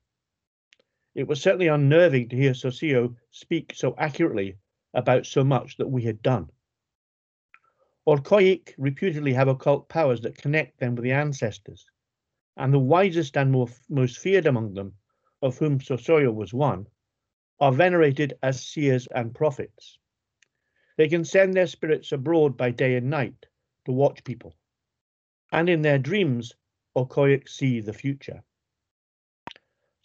It 1.16 1.28
was 1.28 1.42
certainly 1.42 1.68
unnerving 1.68 2.30
to 2.30 2.36
hear 2.38 2.54
Sosio 2.54 3.16
speak 3.32 3.74
so 3.76 3.96
accurately 3.98 4.58
about 4.94 5.26
so 5.26 5.44
much 5.44 5.78
that 5.78 5.90
we 5.90 6.04
had 6.04 6.22
done. 6.22 6.50
Orkoik 8.06 8.76
reputedly 8.78 9.34
have 9.34 9.48
occult 9.48 9.90
powers 9.90 10.22
that 10.22 10.38
connect 10.38 10.80
them 10.80 10.96
with 10.96 11.04
the 11.04 11.12
ancestors, 11.12 11.86
and 12.58 12.74
the 12.74 12.80
wisest 12.80 13.36
and 13.38 13.52
most 13.90 14.20
feared 14.20 14.46
among 14.46 14.74
them, 14.74 14.94
of 15.42 15.58
whom 15.58 15.80
Sosio 15.80 16.32
was 16.32 16.54
one, 16.54 16.88
are 17.60 17.72
venerated 17.72 18.34
as 18.44 18.66
seers 18.66 19.08
and 19.08 19.34
prophets. 19.34 19.98
They 20.98 21.08
can 21.08 21.26
send 21.26 21.54
their 21.54 21.68
spirits 21.68 22.12
abroad 22.12 22.56
by 22.56 22.72
day 22.72 22.96
and 22.96 23.10
night 23.10 23.46
to 23.86 23.92
watch 23.92 24.24
people, 24.24 24.56
and 25.52 25.68
in 25.70 25.82
their 25.82 25.98
dreams, 25.98 26.54
Okoyek 26.96 27.50
see 27.50 27.80
the 27.80 27.94
future. 27.94 28.44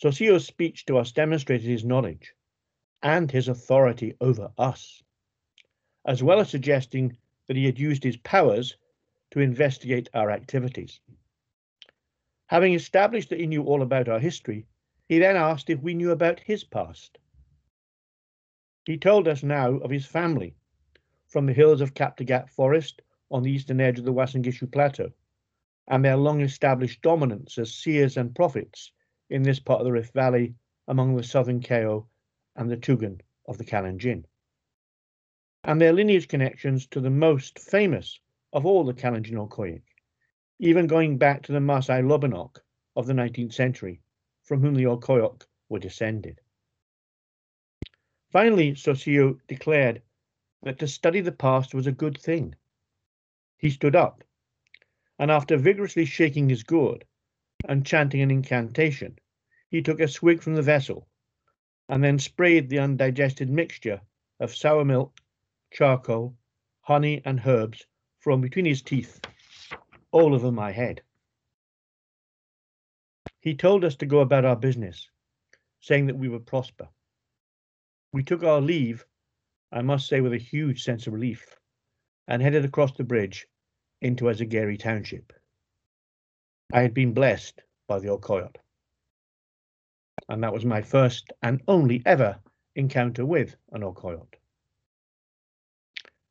Sosio's 0.02 0.46
speech 0.46 0.86
to 0.86 0.96
us 0.96 1.12
demonstrated 1.12 1.68
his 1.68 1.84
knowledge 1.84 2.32
and 3.02 3.30
his 3.30 3.48
authority 3.48 4.14
over 4.20 4.50
us, 4.56 5.02
as 6.06 6.22
well 6.22 6.40
as 6.40 6.48
suggesting 6.48 7.16
that 7.46 7.56
he 7.56 7.66
had 7.66 7.78
used 7.78 8.02
his 8.02 8.16
powers 8.18 8.76
to 9.30 9.40
investigate 9.40 10.08
our 10.14 10.30
activities. 10.30 11.00
Having 12.48 12.72
established 12.72 13.28
that 13.28 13.40
he 13.40 13.46
knew 13.46 13.62
all 13.62 13.82
about 13.82 14.08
our 14.08 14.18
history, 14.18 14.66
he 15.06 15.18
then 15.18 15.36
asked 15.36 15.68
if 15.68 15.82
we 15.82 15.92
knew 15.92 16.10
about 16.10 16.40
his 16.40 16.64
past. 16.64 17.18
He 18.86 18.96
told 18.96 19.28
us 19.28 19.42
now 19.42 19.74
of 19.76 19.90
his 19.90 20.06
family 20.06 20.54
from 21.28 21.44
the 21.44 21.52
hills 21.52 21.82
of 21.82 21.92
Kaptagat 21.92 22.48
Forest 22.48 23.02
on 23.30 23.42
the 23.42 23.50
eastern 23.50 23.82
edge 23.82 23.98
of 23.98 24.06
the 24.06 24.14
Uasin 24.14 24.42
Gishu 24.42 24.72
Plateau, 24.72 25.12
and 25.88 26.02
their 26.02 26.16
long 26.16 26.40
established 26.40 27.02
dominance 27.02 27.58
as 27.58 27.74
seers 27.74 28.16
and 28.16 28.34
prophets 28.34 28.92
in 29.28 29.42
this 29.42 29.60
part 29.60 29.80
of 29.80 29.84
the 29.84 29.92
Rift 29.92 30.14
Valley 30.14 30.54
among 30.86 31.16
the 31.16 31.22
southern 31.22 31.60
Keiyo 31.60 32.06
and 32.56 32.70
the 32.70 32.78
Tugen 32.78 33.20
of 33.46 33.58
the 33.58 33.64
Kalenjin, 33.64 34.24
and 35.64 35.78
their 35.78 35.92
lineage 35.92 36.28
connections 36.28 36.86
to 36.86 37.00
the 37.00 37.10
most 37.10 37.58
famous 37.58 38.18
of 38.54 38.64
all 38.64 38.84
the 38.84 38.94
Kalenjin 38.94 39.34
Okoyek, 39.34 39.82
even 40.60 40.88
going 40.88 41.18
back 41.18 41.42
to 41.42 41.52
the 41.52 41.60
Masai 41.60 42.02
Loibonok 42.02 42.64
of 42.96 43.06
the 43.06 43.12
19th 43.12 43.52
century, 43.52 44.00
from 44.42 44.60
whom 44.60 44.74
the 44.74 44.86
Okoyok 44.86 45.46
were 45.68 45.78
descended. 45.78 46.40
Finally, 48.30 48.72
Sosio 48.72 49.38
declared 49.46 50.02
that 50.62 50.78
to 50.80 50.88
study 50.88 51.20
the 51.20 51.30
past 51.30 51.74
was 51.74 51.86
a 51.86 51.92
good 51.92 52.18
thing. 52.18 52.56
He 53.56 53.70
stood 53.70 53.94
up, 53.94 54.24
and 55.18 55.30
after 55.30 55.56
vigorously 55.56 56.04
shaking 56.04 56.48
his 56.48 56.64
gourd 56.64 57.04
and 57.68 57.86
chanting 57.86 58.20
an 58.20 58.30
incantation, 58.30 59.18
he 59.68 59.80
took 59.80 60.00
a 60.00 60.08
swig 60.08 60.42
from 60.42 60.54
the 60.54 60.62
vessel 60.62 61.06
and 61.88 62.02
then 62.02 62.18
sprayed 62.18 62.68
the 62.68 62.80
undigested 62.80 63.48
mixture 63.48 64.00
of 64.40 64.54
sour 64.54 64.84
milk, 64.84 65.20
charcoal, 65.70 66.36
honey, 66.80 67.22
and 67.24 67.40
herbs 67.46 67.86
from 68.18 68.40
between 68.40 68.64
his 68.64 68.82
teeth 68.82 69.20
all 70.10 70.34
over 70.34 70.50
my 70.50 70.72
head. 70.72 71.02
He 73.40 73.54
told 73.54 73.84
us 73.84 73.96
to 73.96 74.06
go 74.06 74.20
about 74.20 74.44
our 74.44 74.56
business, 74.56 75.08
saying 75.80 76.06
that 76.06 76.18
we 76.18 76.28
would 76.28 76.46
prosper. 76.46 76.88
We 78.12 78.22
took 78.22 78.42
our 78.42 78.60
leave, 78.60 79.04
I 79.70 79.82
must 79.82 80.08
say, 80.08 80.20
with 80.20 80.32
a 80.32 80.38
huge 80.38 80.82
sense 80.82 81.06
of 81.06 81.12
relief, 81.12 81.56
and 82.26 82.42
headed 82.42 82.64
across 82.64 82.92
the 82.92 83.04
bridge 83.04 83.46
into 84.00 84.24
Azageri 84.24 84.78
Township. 84.78 85.32
I 86.72 86.82
had 86.82 86.94
been 86.94 87.14
blessed 87.14 87.62
by 87.86 87.98
the 87.98 88.08
Okoyot, 88.08 88.56
and 90.28 90.42
that 90.42 90.52
was 90.52 90.64
my 90.64 90.82
first 90.82 91.32
and 91.42 91.62
only 91.68 92.02
ever 92.04 92.38
encounter 92.74 93.24
with 93.24 93.56
an 93.72 93.82
Okoyot. 93.82 94.34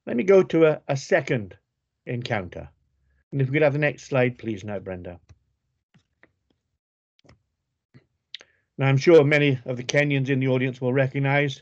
Let 0.06 0.16
me 0.16 0.24
go 0.24 0.44
to 0.44 0.66
a, 0.66 0.82
a 0.88 0.96
second 0.96 1.58
encounter. 2.06 2.70
And 3.32 3.42
if 3.42 3.48
we 3.48 3.54
could 3.54 3.62
have 3.62 3.74
the 3.74 3.80
next 3.80 4.04
slide, 4.04 4.38
please, 4.38 4.64
now, 4.64 4.80
Brenda. 4.80 5.20
Now, 8.78 8.88
I'm 8.88 8.98
sure 8.98 9.24
many 9.24 9.60
of 9.66 9.76
the 9.78 9.84
Kenyans 9.84 10.30
in 10.30 10.40
the 10.40 10.48
audience 10.48 10.80
will 10.80 10.94
recognize 10.94 11.62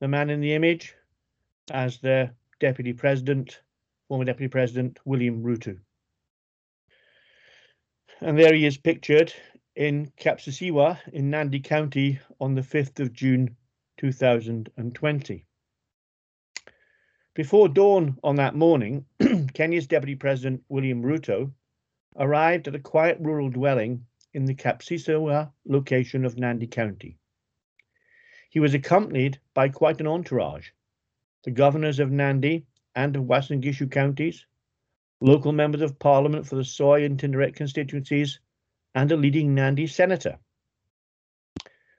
the 0.00 0.08
man 0.08 0.30
in 0.30 0.40
the 0.40 0.54
image 0.54 0.94
as 1.70 1.98
the 1.98 2.30
Deputy 2.58 2.92
President, 2.92 3.60
former 4.08 4.24
Deputy 4.24 4.48
President 4.48 4.98
William 5.04 5.42
Ruto. 5.42 5.78
And 8.20 8.38
there 8.38 8.54
he 8.54 8.64
is 8.64 8.78
pictured 8.78 9.32
in 9.76 10.10
Kapsisiwa 10.18 10.98
in 11.12 11.30
Nandi 11.30 11.60
County 11.60 12.20
on 12.40 12.54
the 12.54 12.62
5th 12.62 13.00
of 13.00 13.12
June 13.12 13.56
2020. 13.98 15.46
Before 17.34 17.68
dawn 17.68 18.16
on 18.22 18.36
that 18.36 18.54
morning, 18.54 19.06
Kenya's 19.54 19.88
Deputy 19.88 20.14
President 20.14 20.62
William 20.68 21.02
Ruto 21.02 21.52
arrived 22.14 22.68
at 22.68 22.76
a 22.76 22.78
quiet 22.78 23.18
rural 23.18 23.50
dwelling 23.50 24.06
in 24.34 24.44
the 24.44 24.54
Kapsisiwa 24.54 25.52
location 25.64 26.24
of 26.24 26.38
Nandi 26.38 26.68
County. 26.68 27.18
He 28.50 28.60
was 28.60 28.72
accompanied 28.72 29.40
by 29.52 29.68
quite 29.68 30.00
an 30.00 30.06
entourage 30.06 30.70
the 31.42 31.50
governors 31.50 31.98
of 31.98 32.12
Nandi 32.12 32.66
and 32.94 33.16
of 33.16 33.24
Uasin 33.24 33.60
Gishu 33.60 33.90
counties, 33.90 34.46
local 35.20 35.50
members 35.50 35.82
of 35.82 35.98
parliament 35.98 36.46
for 36.46 36.54
the 36.54 36.64
Soy 36.64 37.04
and 37.04 37.18
Tinderet 37.18 37.56
constituencies, 37.56 38.38
and 38.94 39.10
a 39.10 39.16
leading 39.16 39.56
Nandi 39.56 39.88
senator. 39.88 40.38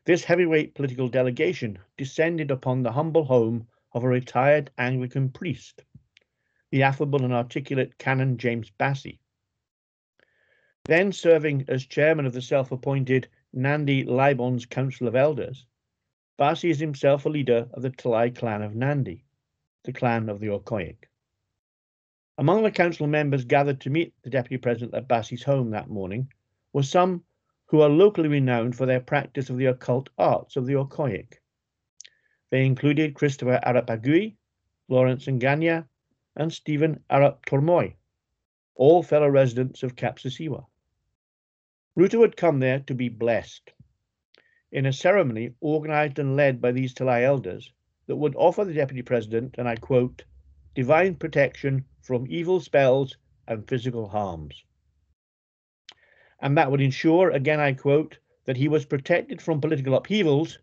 This 0.05 0.23
heavyweight 0.23 0.75
political 0.75 1.09
delegation 1.09 1.79
descended 1.97 2.51
upon 2.51 2.83
the 2.83 2.93
humble 2.93 3.25
home 3.25 3.67
of 3.95 4.03
a 4.03 4.07
retired 4.09 4.69
Anglican 4.77 5.29
priest, 5.29 5.85
the 6.69 6.83
affable 6.83 7.23
and 7.23 7.33
articulate 7.33 7.97
Canon 7.97 8.37
James 8.37 8.69
Bassey. 8.77 9.19
Then 10.83 11.13
serving 11.13 11.65
as 11.69 11.85
chairman 11.85 12.25
of 12.25 12.33
the 12.33 12.41
self 12.41 12.73
appointed 12.73 13.29
Nandi 13.53 14.03
Laibon's 14.03 14.65
Council 14.65 15.07
of 15.07 15.15
Elders, 15.15 15.65
Basi 16.37 16.69
is 16.69 16.79
himself 16.79 17.25
a 17.25 17.29
leader 17.29 17.69
of 17.71 17.81
the 17.81 17.89
Talai 17.89 18.35
clan 18.35 18.61
of 18.61 18.75
Nandi, 18.75 19.23
the 19.85 19.93
clan 19.93 20.27
of 20.27 20.41
the 20.41 20.47
Okoyek. 20.47 21.07
Among 22.37 22.63
the 22.63 22.71
council 22.71 23.07
members 23.07 23.45
gathered 23.45 23.79
to 23.81 23.89
meet 23.89 24.13
the 24.23 24.29
deputy 24.29 24.57
president 24.57 24.93
at 24.93 25.07
Basi's 25.07 25.43
home 25.43 25.69
that 25.69 25.89
morning 25.89 26.33
were 26.73 26.83
some 26.83 27.23
who 27.67 27.79
are 27.79 27.87
locally 27.87 28.27
renowned 28.27 28.75
for 28.75 28.85
their 28.85 28.99
practice 28.99 29.49
of 29.49 29.55
the 29.55 29.67
occult 29.67 30.09
arts 30.17 30.57
of 30.57 30.65
the 30.65 30.73
Okoyek. 30.73 31.39
They 32.51 32.65
included 32.65 33.15
Christopher 33.15 33.59
Arapagui, 33.65 34.35
Lawrence 34.87 35.25
Nganya, 35.25 35.87
and 36.35 36.53
Stephen 36.53 37.03
Arap 37.09 37.45
Tormoy, 37.45 37.95
all 38.75 39.01
fellow 39.01 39.27
residents 39.27 39.83
of 39.83 39.95
Kapsisiwa. 39.95 40.65
Ruto 41.97 42.21
had 42.21 42.37
come 42.37 42.59
there 42.59 42.81
to 42.81 42.93
be 42.93 43.09
blessed 43.09 43.71
in 44.71 44.85
a 44.85 44.93
ceremony 44.93 45.53
organized 45.61 46.19
and 46.19 46.35
led 46.35 46.61
by 46.61 46.71
these 46.71 46.93
Talai 46.93 47.23
elders 47.23 47.71
that 48.07 48.17
would 48.17 48.35
offer 48.35 48.65
the 48.65 48.73
Deputy 48.73 49.01
President, 49.01 49.55
and 49.57 49.67
I 49.67 49.77
quote, 49.77 50.25
divine 50.75 51.15
protection 51.15 51.85
from 52.01 52.27
evil 52.29 52.59
spells 52.59 53.17
and 53.47 53.67
physical 53.67 54.09
harms. 54.09 54.63
And 56.41 56.57
that 56.57 56.69
would 56.69 56.81
ensure, 56.81 57.31
again 57.31 57.59
I 57.59 57.73
quote, 57.73 58.19
that 58.43 58.57
he 58.57 58.67
was 58.67 58.85
protected 58.85 59.41
from 59.41 59.61
political 59.61 59.95
upheavals 59.95 60.59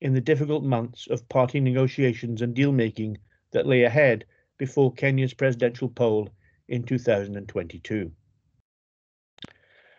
in 0.00 0.14
the 0.14 0.20
difficult 0.20 0.64
months 0.64 1.06
of 1.08 1.28
party 1.28 1.60
negotiations 1.60 2.42
and 2.42 2.54
deal 2.54 2.72
making 2.72 3.18
that 3.52 3.66
lay 3.66 3.84
ahead 3.84 4.24
before 4.58 4.92
Kenya's 4.92 5.34
presidential 5.34 5.88
poll 5.88 6.28
in 6.68 6.82
2022. 6.82 8.10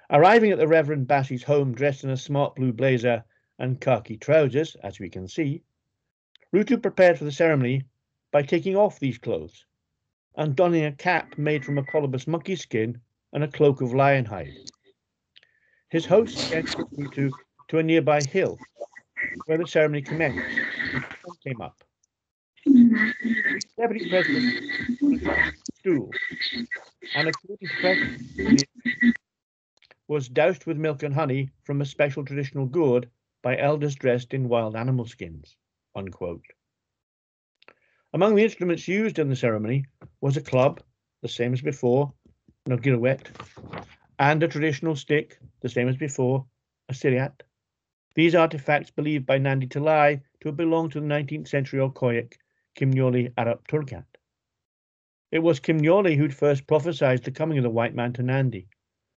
Arriving 0.10 0.52
at 0.52 0.58
the 0.58 0.68
Reverend 0.68 1.08
Bassey's 1.08 1.44
home 1.44 1.74
dressed 1.74 2.04
in 2.04 2.10
a 2.10 2.18
smart 2.18 2.56
blue 2.56 2.74
blazer 2.74 3.24
and 3.60 3.80
khaki 3.80 4.18
trousers, 4.18 4.76
as 4.84 5.00
we 5.00 5.10
can 5.10 5.28
see, 5.28 5.64
Ruto 6.54 6.82
prepared 6.82 7.18
for 7.18 7.24
the 7.24 7.32
ceremony 7.32 7.84
by 8.32 8.42
taking 8.42 8.76
off 8.76 9.00
these 9.00 9.18
clothes 9.18 9.66
and 10.36 10.56
donning 10.56 10.86
a 10.86 10.92
cap 10.92 11.38
made 11.38 11.64
from 11.64 11.78
a 11.78 11.84
colobus 11.84 12.28
monkey 12.28 12.56
skin 12.56 13.00
and 13.34 13.44
a 13.44 13.48
cloak 13.48 13.82
of 13.82 13.94
lion 13.94 14.26
hide. 14.26 14.54
His 15.90 16.06
host 16.06 16.50
then 16.50 16.66
took 16.66 16.90
Ruto 16.92 17.32
to 17.70 17.78
a 17.78 17.84
nearby 17.84 18.22
hill 18.22 18.58
where 19.46 19.58
the 19.58 19.68
ceremony 19.68 20.02
commenced 20.02 20.40
came 21.46 21.62
up. 21.62 21.78
Deputy 22.66 24.10
president 24.10 24.54
stool 25.80 26.12
and 27.16 27.28
according 27.28 27.68
to 27.68 27.74
president 27.82 29.18
was 30.08 30.28
doused 30.28 30.66
with 30.66 30.78
milk 30.78 31.04
and 31.04 31.14
honey 31.14 31.50
from 31.64 31.82
a 31.82 31.86
special 31.86 32.24
traditional 32.26 32.66
gourd 32.66 33.10
by 33.42 33.58
elders 33.58 33.96
dressed 33.96 34.34
in 34.34 34.50
wild 34.50 34.76
animal 34.76 35.06
skins. 35.06 35.56
Unquote. 35.96 36.44
Among 38.14 38.36
the 38.36 38.44
instruments 38.44 38.88
used 38.88 39.20
in 39.20 39.30
the 39.30 39.36
ceremony 39.36 39.86
was 40.20 40.38
a 40.38 40.42
club, 40.42 40.82
the 41.22 41.30
same 41.30 41.54
as 41.54 41.62
before, 41.62 42.14
nogirwet, 42.68 43.28
and 44.20 44.44
a 44.44 44.48
traditional 44.48 44.96
stick, 44.96 45.40
the 45.62 45.70
same 45.70 45.88
as 45.88 45.96
before, 45.96 46.46
a 46.90 46.94
siriat. 46.94 47.42
These 48.14 48.36
artifacts 48.36 48.92
believed 48.92 49.26
by 49.26 49.38
Nandi 49.38 49.68
Talai 49.68 50.22
to 50.42 50.50
have 50.50 50.58
belonged 50.58 50.92
to 50.92 51.00
the 51.00 51.08
19th 51.08 51.48
century 51.48 51.80
Okoyik 51.80 52.34
Kimnyoli 52.76 53.34
Arap 53.36 53.66
Turgat. 53.68 54.06
It 55.32 55.40
was 55.40 55.62
Kimnyoli 55.62 56.18
who'd 56.18 56.36
first 56.36 56.68
prophesied 56.68 57.24
the 57.24 57.32
coming 57.32 57.58
of 57.58 57.64
the 57.64 57.70
white 57.70 57.96
man 57.96 58.12
to 58.14 58.24
Nandi 58.24 58.68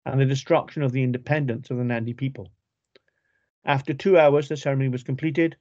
and 0.04 0.20
the 0.20 0.26
destruction 0.26 0.82
of 0.82 0.92
the 0.92 1.02
independence 1.02 1.70
of 1.70 1.78
the 1.78 1.84
Nandi 1.84 2.12
people. 2.12 2.52
After 3.64 3.94
two 3.94 4.18
hours, 4.18 4.48
the 4.48 4.58
ceremony 4.58 4.90
was 4.90 5.04
completed, 5.04 5.56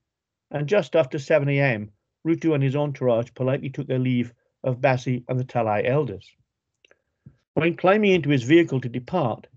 and 0.49 0.67
just 0.67 0.95
after 0.95 1.17
7 1.17 1.47
a.m., 1.47 1.91
Ruto 2.25 2.53
and 2.53 2.61
his 2.61 2.75
entourage 2.75 3.33
politely 3.33 3.69
took 3.69 3.87
their 3.87 3.99
leave 3.99 4.33
of 4.63 4.81
Bassi 4.81 5.23
and 5.29 5.39
the 5.39 5.45
Talai 5.45 5.85
elders. 5.85 6.35
When 7.53 7.77
climbing 7.77 8.11
into 8.11 8.29
his 8.29 8.43
vehicle 8.43 8.81
to 8.81 8.89
depart, 8.89 9.47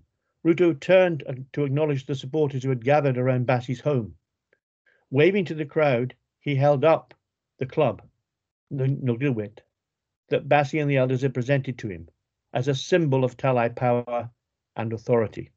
Ruto 0.45 0.79
turned 0.79 1.47
to 1.53 1.65
acknowledge 1.65 2.05
the 2.05 2.13
supporters 2.13 2.61
who 2.61 2.69
had 2.69 2.85
gathered 2.85 3.17
around 3.17 3.47
Bassi's 3.47 3.79
home. 3.79 4.15
Waving 5.09 5.45
to 5.45 5.55
the 5.55 5.65
crowd, 5.65 6.13
he 6.39 6.55
held 6.55 6.85
up 6.85 7.15
the 7.57 7.65
club, 7.65 8.03
the 8.69 8.85
Nogilwit, 8.85 9.61
that 10.29 10.47
Bassi 10.47 10.77
and 10.77 10.87
the 10.87 10.97
elders 10.97 11.23
had 11.23 11.33
presented 11.33 11.79
to 11.79 11.89
him 11.89 12.09
as 12.53 12.67
a 12.67 12.75
symbol 12.75 13.23
of 13.23 13.37
Talai 13.37 13.75
power 13.75 14.29
and 14.75 14.93
authority. 14.93 15.49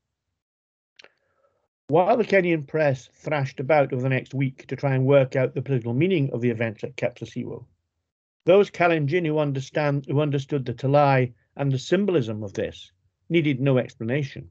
While 1.88 2.16
the 2.16 2.24
Kenyan 2.24 2.66
press 2.66 3.08
thrashed 3.12 3.60
about 3.60 3.92
over 3.92 4.00
the 4.00 4.08
next 4.08 4.32
week 4.32 4.66
to 4.68 4.76
try 4.76 4.94
and 4.94 5.04
work 5.04 5.36
out 5.36 5.54
the 5.54 5.60
political 5.60 5.92
meaning 5.92 6.30
of 6.32 6.40
the 6.40 6.50
events 6.50 6.82
at 6.82 6.96
Kapsisiwa, 6.96 7.62
those 8.46 8.70
Kalenjin 8.70 9.26
who, 9.26 9.38
understand, 9.38 10.06
who 10.06 10.22
understood 10.22 10.64
the 10.64 10.72
Talai 10.72 11.34
and 11.56 11.70
the 11.70 11.78
symbolism 11.78 12.42
of 12.42 12.54
this 12.54 12.90
needed 13.28 13.60
no 13.60 13.76
explanation. 13.76 14.48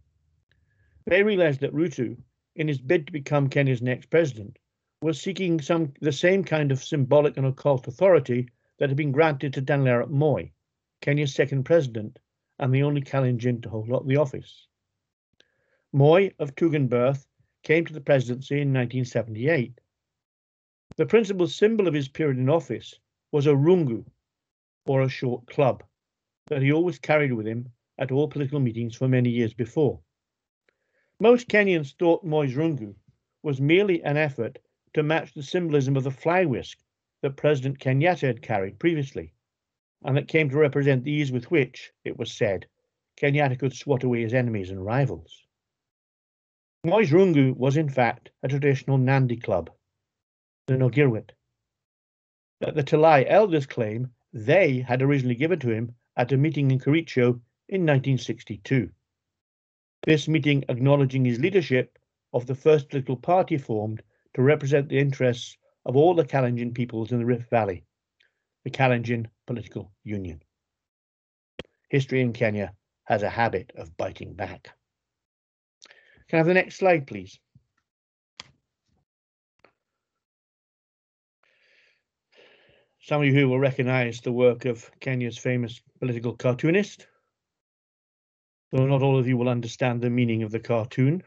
They 1.08 1.24
realized 1.24 1.62
that 1.62 1.74
Ruto, 1.74 2.18
in 2.58 2.68
his 2.68 2.82
bid 2.82 3.08
to 3.08 3.14
become 3.14 3.48
Kenya's 3.48 3.82
next 3.82 4.10
president, 4.10 4.60
was 5.02 5.22
seeking 5.22 5.62
some 5.62 5.94
the 6.02 6.12
same 6.12 6.44
kind 6.44 6.70
of 6.70 6.84
symbolic 6.84 7.38
and 7.38 7.46
occult 7.46 7.88
authority 7.88 8.50
that 8.78 8.90
had 8.90 8.98
been 8.98 9.14
granted 9.14 9.54
to 9.54 9.62
Daniel 9.62 9.88
Arap 9.88 10.10
Moi, 10.10 10.50
Kenya's 11.00 11.34
second 11.34 11.64
president 11.64 12.20
and 12.60 12.74
the 12.74 12.84
only 12.84 13.00
Kalenjin 13.00 13.64
to 13.64 13.70
hold 13.70 13.90
up 13.94 14.06
the 14.06 14.18
office. 14.18 14.68
Moi, 15.94 16.32
of 16.40 16.56
Tugen 16.56 16.90
birth, 16.90 17.26
came 17.64 17.86
to 17.86 17.94
the 17.94 18.02
presidency 18.02 18.56
in 18.56 18.74
1978. 18.74 19.80
The 20.98 21.06
principal 21.06 21.48
symbol 21.48 21.88
of 21.88 21.94
his 21.94 22.10
period 22.10 22.38
in 22.38 22.50
office 22.50 23.00
was 23.32 23.48
a 23.48 23.52
rungu, 23.52 24.04
or 24.86 25.04
a 25.04 25.10
short 25.10 25.48
club, 25.48 25.86
that 26.48 26.62
he 26.62 26.74
always 26.74 27.00
carried 27.00 27.32
with 27.32 27.48
him 27.48 27.72
at 27.98 28.12
all 28.12 28.28
political 28.28 28.60
meetings 28.60 28.94
for 28.94 29.08
many 29.08 29.30
years 29.30 29.54
before. 29.54 30.02
Most 31.20 31.48
Kenyans 31.48 31.94
thought 31.94 32.24
Moi's 32.24 32.56
rungu 32.56 32.94
was 33.42 33.60
merely 33.60 34.04
an 34.04 34.18
effort 34.18 34.60
to 34.94 35.02
match 35.02 35.34
the 35.34 35.42
symbolism 35.42 35.98
of 35.98 36.04
the 36.04 36.12
fly 36.12 36.46
whisk 36.46 36.78
that 37.22 37.38
President 37.38 37.80
Kenyatta 37.80 38.28
had 38.28 38.44
carried 38.44 38.78
previously, 38.78 39.34
and 40.04 40.16
that 40.16 40.28
came 40.28 40.48
to 40.50 40.58
represent 40.58 41.04
the 41.04 41.12
ease 41.12 41.32
with 41.32 41.50
which, 41.50 41.92
it 42.04 42.18
was 42.18 42.32
said, 42.32 42.68
Kenyatta 43.16 43.58
could 43.58 43.74
swat 43.74 44.04
away 44.04 44.22
his 44.22 44.36
enemies 44.36 44.70
and 44.70 44.86
rivals. 44.86 45.48
Moi's 46.84 47.12
rungu 47.12 47.56
was 47.58 47.78
in 47.78 47.90
fact 47.90 48.30
a 48.44 48.48
traditional 48.48 49.00
Nandi 49.00 49.38
club, 49.38 49.72
the 50.68 50.76
Nogirwit, 50.76 51.32
that 52.60 52.76
the 52.76 52.84
Talai 52.84 53.26
elders 53.28 53.66
claim 53.66 54.14
they 54.34 54.82
had 54.82 55.02
originally 55.02 55.34
given 55.34 55.58
to 55.62 55.72
him 55.72 55.96
at 56.16 56.32
a 56.32 56.38
meeting 56.38 56.70
in 56.70 56.78
Kericho 56.78 57.42
in 57.70 57.82
1962 57.88 58.92
this 60.08 60.30
meeting 60.30 60.64
acknowledging 60.70 61.26
his 61.26 61.38
leadership 61.38 62.00
of 62.32 62.46
the 62.46 62.56
first 62.56 62.88
political 62.88 63.18
party 63.18 63.58
formed 63.58 64.02
to 64.34 64.42
represent 64.42 64.88
the 64.88 64.98
interests 64.98 65.58
of 65.86 65.98
all 65.98 66.14
the 66.14 66.24
Kalenjin 66.24 66.74
peoples 66.74 67.12
in 67.12 67.20
the 67.20 67.26
Rift 67.26 67.50
Valley, 67.50 67.84
the 68.64 68.70
Kalenjin 68.70 69.26
Political 69.48 69.92
Union. 70.06 70.42
History 71.90 72.22
in 72.22 72.32
Kenya 72.32 72.74
has 73.04 73.22
a 73.22 73.30
habit 73.30 73.74
of 73.76 73.98
biting 73.98 74.34
back. 74.34 74.70
Can 76.30 76.38
I 76.38 76.38
have 76.38 76.48
the 76.48 76.54
next 76.54 76.78
slide, 76.78 77.06
please? 77.06 77.38
Some 83.02 83.24
of 83.24 83.28
you 83.28 83.34
who 83.34 83.50
will 83.50 83.60
recognize 83.60 84.22
the 84.22 84.32
work 84.32 84.64
of 84.64 84.90
Kenya's 85.02 85.38
famous 85.38 85.82
political 86.00 86.32
cartoonist, 86.32 87.08
though 88.72 88.86
not 88.86 89.02
all 89.02 89.18
of 89.18 89.28
you 89.28 89.38
will 89.38 89.50
understand 89.50 90.02
the 90.02 90.10
meaning 90.10 90.44
of 90.44 90.52
the 90.52 90.60
cartoon. 90.60 91.24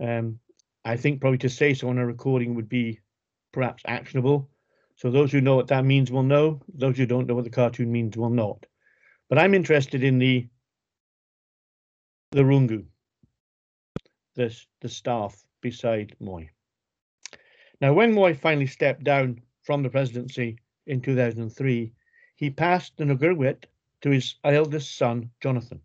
Um, 0.00 0.40
I 0.84 0.96
think 0.96 1.20
probably 1.20 1.38
to 1.38 1.48
say 1.48 1.74
so 1.74 1.88
on 1.88 1.98
a 1.98 2.06
recording 2.06 2.54
would 2.54 2.68
be 2.68 3.00
perhaps 3.52 3.82
actionable. 3.86 4.50
So 4.96 5.10
those 5.10 5.30
who 5.30 5.40
know 5.40 5.56
what 5.56 5.68
that 5.68 5.84
means 5.84 6.10
will 6.10 6.22
know. 6.22 6.60
Those 6.74 6.96
who 6.96 7.06
don't 7.06 7.26
know 7.26 7.34
what 7.34 7.44
the 7.44 7.50
cartoon 7.50 7.90
means 7.92 8.16
will 8.16 8.30
not. 8.30 8.66
But 9.28 9.38
I'm 9.38 9.54
interested 9.54 10.02
in 10.02 10.18
the 10.18 10.48
the 12.32 12.42
rungu, 12.42 12.86
the, 14.34 14.58
the 14.80 14.88
staff 14.88 15.44
beside 15.60 16.16
Moi. 16.18 16.44
Now, 17.80 17.92
when 17.92 18.14
Moi 18.14 18.32
finally 18.32 18.66
stepped 18.66 19.04
down 19.04 19.42
from 19.62 19.82
the 19.82 19.90
presidency 19.90 20.58
in 20.86 21.02
2003, 21.02 21.92
he 22.36 22.50
passed 22.50 22.96
the 22.96 23.04
Nogurwit 23.04 23.64
to 24.00 24.10
his 24.10 24.36
eldest 24.44 24.96
son, 24.96 25.30
Jonathan 25.42 25.82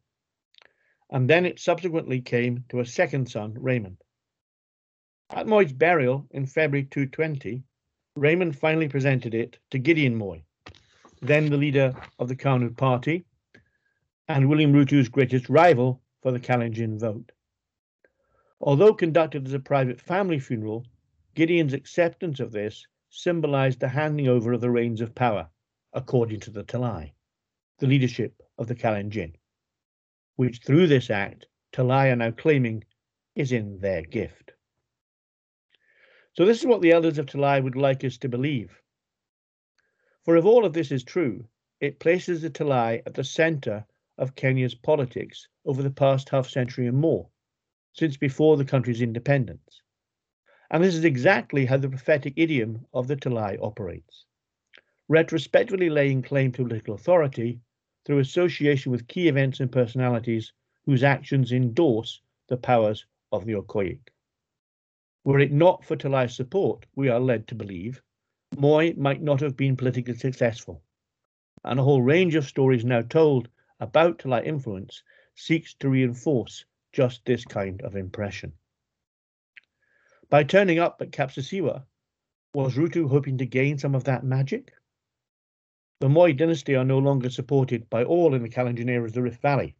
and 1.10 1.30
then 1.30 1.46
it 1.46 1.60
subsequently 1.60 2.20
came 2.20 2.66
to 2.70 2.80
a 2.80 2.86
second 2.86 3.30
son, 3.30 3.54
Raymond. 3.58 3.98
At 5.30 5.48
Moi's 5.48 5.72
burial 5.72 6.28
in 6.32 6.46
February 6.46 6.86
220, 6.86 7.64
Raymond 8.16 8.58
finally 8.58 8.90
presented 8.90 9.34
it 9.34 9.58
to 9.72 9.80
Gideon 9.80 10.16
Moi, 10.16 10.40
then 11.22 11.50
the 11.50 11.58
leader 11.58 11.94
of 12.20 12.28
the 12.28 12.36
KANU 12.36 12.76
party 12.76 13.26
and 14.28 14.50
William 14.50 14.74
Ruto's 14.74 15.08
greatest 15.08 15.50
rival 15.50 16.02
for 16.22 16.32
the 16.32 16.40
Kalenjin 16.40 17.00
vote. 17.00 17.32
Although 18.60 18.94
conducted 18.94 19.46
as 19.46 19.54
a 19.54 19.60
private 19.60 20.02
family 20.02 20.40
funeral, 20.40 20.86
Gideon's 21.36 21.74
acceptance 21.74 22.40
of 22.40 22.52
this 22.52 22.86
symbolized 23.10 23.80
the 23.80 23.88
handing 23.88 24.28
over 24.28 24.54
of 24.54 24.62
the 24.62 24.72
reins 24.72 25.00
of 25.00 25.16
power, 25.16 25.48
according 25.94 26.42
to 26.42 26.52
the 26.52 26.64
Talai, 26.64 27.14
the 27.80 27.88
leadership 27.88 28.42
of 28.58 28.68
the 28.68 28.76
Kalenjin 28.76 29.36
which 30.38 30.62
through 30.64 30.88
this 30.88 31.10
act 31.10 31.48
Talai 31.74 32.12
are 32.12 32.16
now 32.16 32.32
claiming 32.32 32.84
is 33.36 33.52
in 33.52 33.80
their 33.80 34.04
gift. 34.04 34.54
So 36.34 36.46
this 36.46 36.60
is 36.60 36.66
what 36.68 36.82
the 36.82 36.92
elders 36.92 37.18
of 37.18 37.26
Talai 37.26 37.64
would 37.64 37.76
like 37.76 38.04
us 38.04 38.18
to 38.20 38.30
believe. 38.30 38.80
For 40.24 40.38
if 40.38 40.46
all 40.46 40.64
of 40.64 40.74
this 40.74 40.92
is 40.92 41.04
true, 41.04 41.48
it 41.82 42.00
places 42.00 42.42
the 42.42 42.50
Talai 42.50 43.02
at 43.06 43.16
the 43.16 43.24
centre 43.24 43.86
of 44.18 44.36
Kenya's 44.36 44.76
politics 44.76 45.48
over 45.66 45.82
the 45.82 45.92
past 45.92 46.30
half 46.30 46.48
century 46.48 46.88
and 46.88 46.98
more, 46.98 47.28
since 47.94 48.18
before 48.18 48.58
the 48.58 48.66
country's 48.66 49.02
independence. 49.02 49.82
And 50.70 50.84
this 50.84 50.96
is 50.96 51.06
exactly 51.06 51.66
how 51.66 51.78
the 51.78 51.90
prophetic 51.90 52.34
idiom 52.36 52.86
of 52.94 53.08
the 53.08 53.16
Talai 53.16 53.58
operates, 53.62 54.26
retrospectively 55.08 55.90
laying 55.90 56.22
claim 56.22 56.52
to 56.52 56.64
political 56.64 56.94
authority 56.94 57.60
through 58.08 58.20
association 58.20 58.90
with 58.90 59.10
key 59.10 59.28
events 59.28 59.60
and 59.60 59.70
personalities 59.70 60.54
whose 60.86 61.04
actions 61.04 61.52
endorse 61.52 62.22
the 62.48 62.56
powers 62.56 63.06
of 63.34 63.44
the 63.44 63.52
Okoyik. 63.52 64.00
Were 65.26 65.40
it 65.40 65.52
not 65.52 65.84
for 65.84 65.98
Talai's 65.98 66.34
support, 66.34 66.86
we 66.96 67.10
are 67.10 67.20
led 67.20 67.50
to 67.50 67.56
believe, 67.56 68.02
Moi 68.58 68.94
might 68.96 69.22
not 69.22 69.42
have 69.42 69.58
been 69.58 69.76
politically 69.76 70.16
successful, 70.16 70.82
and 71.66 71.78
a 71.78 71.84
whole 71.84 72.02
range 72.02 72.36
of 72.36 72.46
stories 72.46 72.86
now 72.86 73.02
told 73.02 73.50
about 73.82 74.20
Talai 74.20 74.46
influence 74.46 75.04
seeks 75.36 75.74
to 75.74 75.90
reinforce 75.90 76.64
just 76.94 77.26
this 77.26 77.44
kind 77.44 77.82
of 77.82 77.98
impression. 77.98 78.54
By 80.30 80.46
turning 80.46 80.80
up 80.80 81.02
at 81.02 81.12
Kapsisiwa, 81.12 81.84
was 82.54 82.78
Ruto 82.78 83.10
hoping 83.10 83.38
to 83.40 83.46
gain 83.46 83.78
some 83.78 83.96
of 83.96 84.06
that 84.06 84.24
magic? 84.24 84.72
The 86.00 86.10
Moi 86.10 86.32
dynasty 86.32 86.76
are 86.76 86.86
no 86.86 87.00
longer 87.00 87.32
supported 87.32 87.90
by 87.90 88.04
all 88.04 88.36
in 88.36 88.44
the 88.44 88.50
Kalenjin 88.50 89.04
of 89.04 89.14
the 89.14 89.24
Rift 89.24 89.42
Valley. 89.42 89.76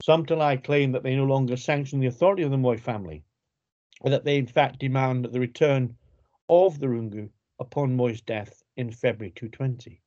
Some 0.00 0.24
Talai 0.24 0.62
claim 0.62 0.92
that 0.92 1.02
they 1.02 1.16
no 1.16 1.24
longer 1.24 1.56
sanction 1.56 1.98
the 1.98 2.06
authority 2.06 2.44
of 2.44 2.52
the 2.52 2.56
Moi 2.56 2.76
family, 2.76 3.24
or 4.00 4.10
that 4.10 4.22
they 4.22 4.38
in 4.38 4.46
fact 4.46 4.78
demand 4.78 5.24
the 5.24 5.40
return 5.40 5.96
of 6.48 6.78
the 6.78 6.86
Rungu 6.86 7.30
upon 7.58 7.96
Moi's 7.96 8.20
death 8.20 8.62
in 8.76 8.92
February 8.92 9.32
220. 9.32 10.00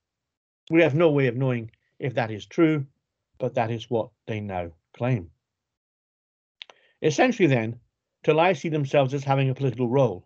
We 0.70 0.82
have 0.82 0.96
no 0.96 1.12
way 1.12 1.28
of 1.28 1.36
knowing 1.36 1.72
if 2.00 2.14
that 2.14 2.32
is 2.32 2.46
true, 2.46 2.86
but 3.38 3.56
that 3.56 3.70
is 3.70 3.90
what 3.90 4.12
they 4.28 4.40
now 4.40 4.72
claim. 4.94 5.32
Essentially 7.02 7.48
then, 7.48 7.82
Talai 8.24 8.56
see 8.56 8.70
themselves 8.70 9.14
as 9.14 9.26
having 9.26 9.50
a 9.50 9.56
political 9.56 9.90
role, 9.90 10.26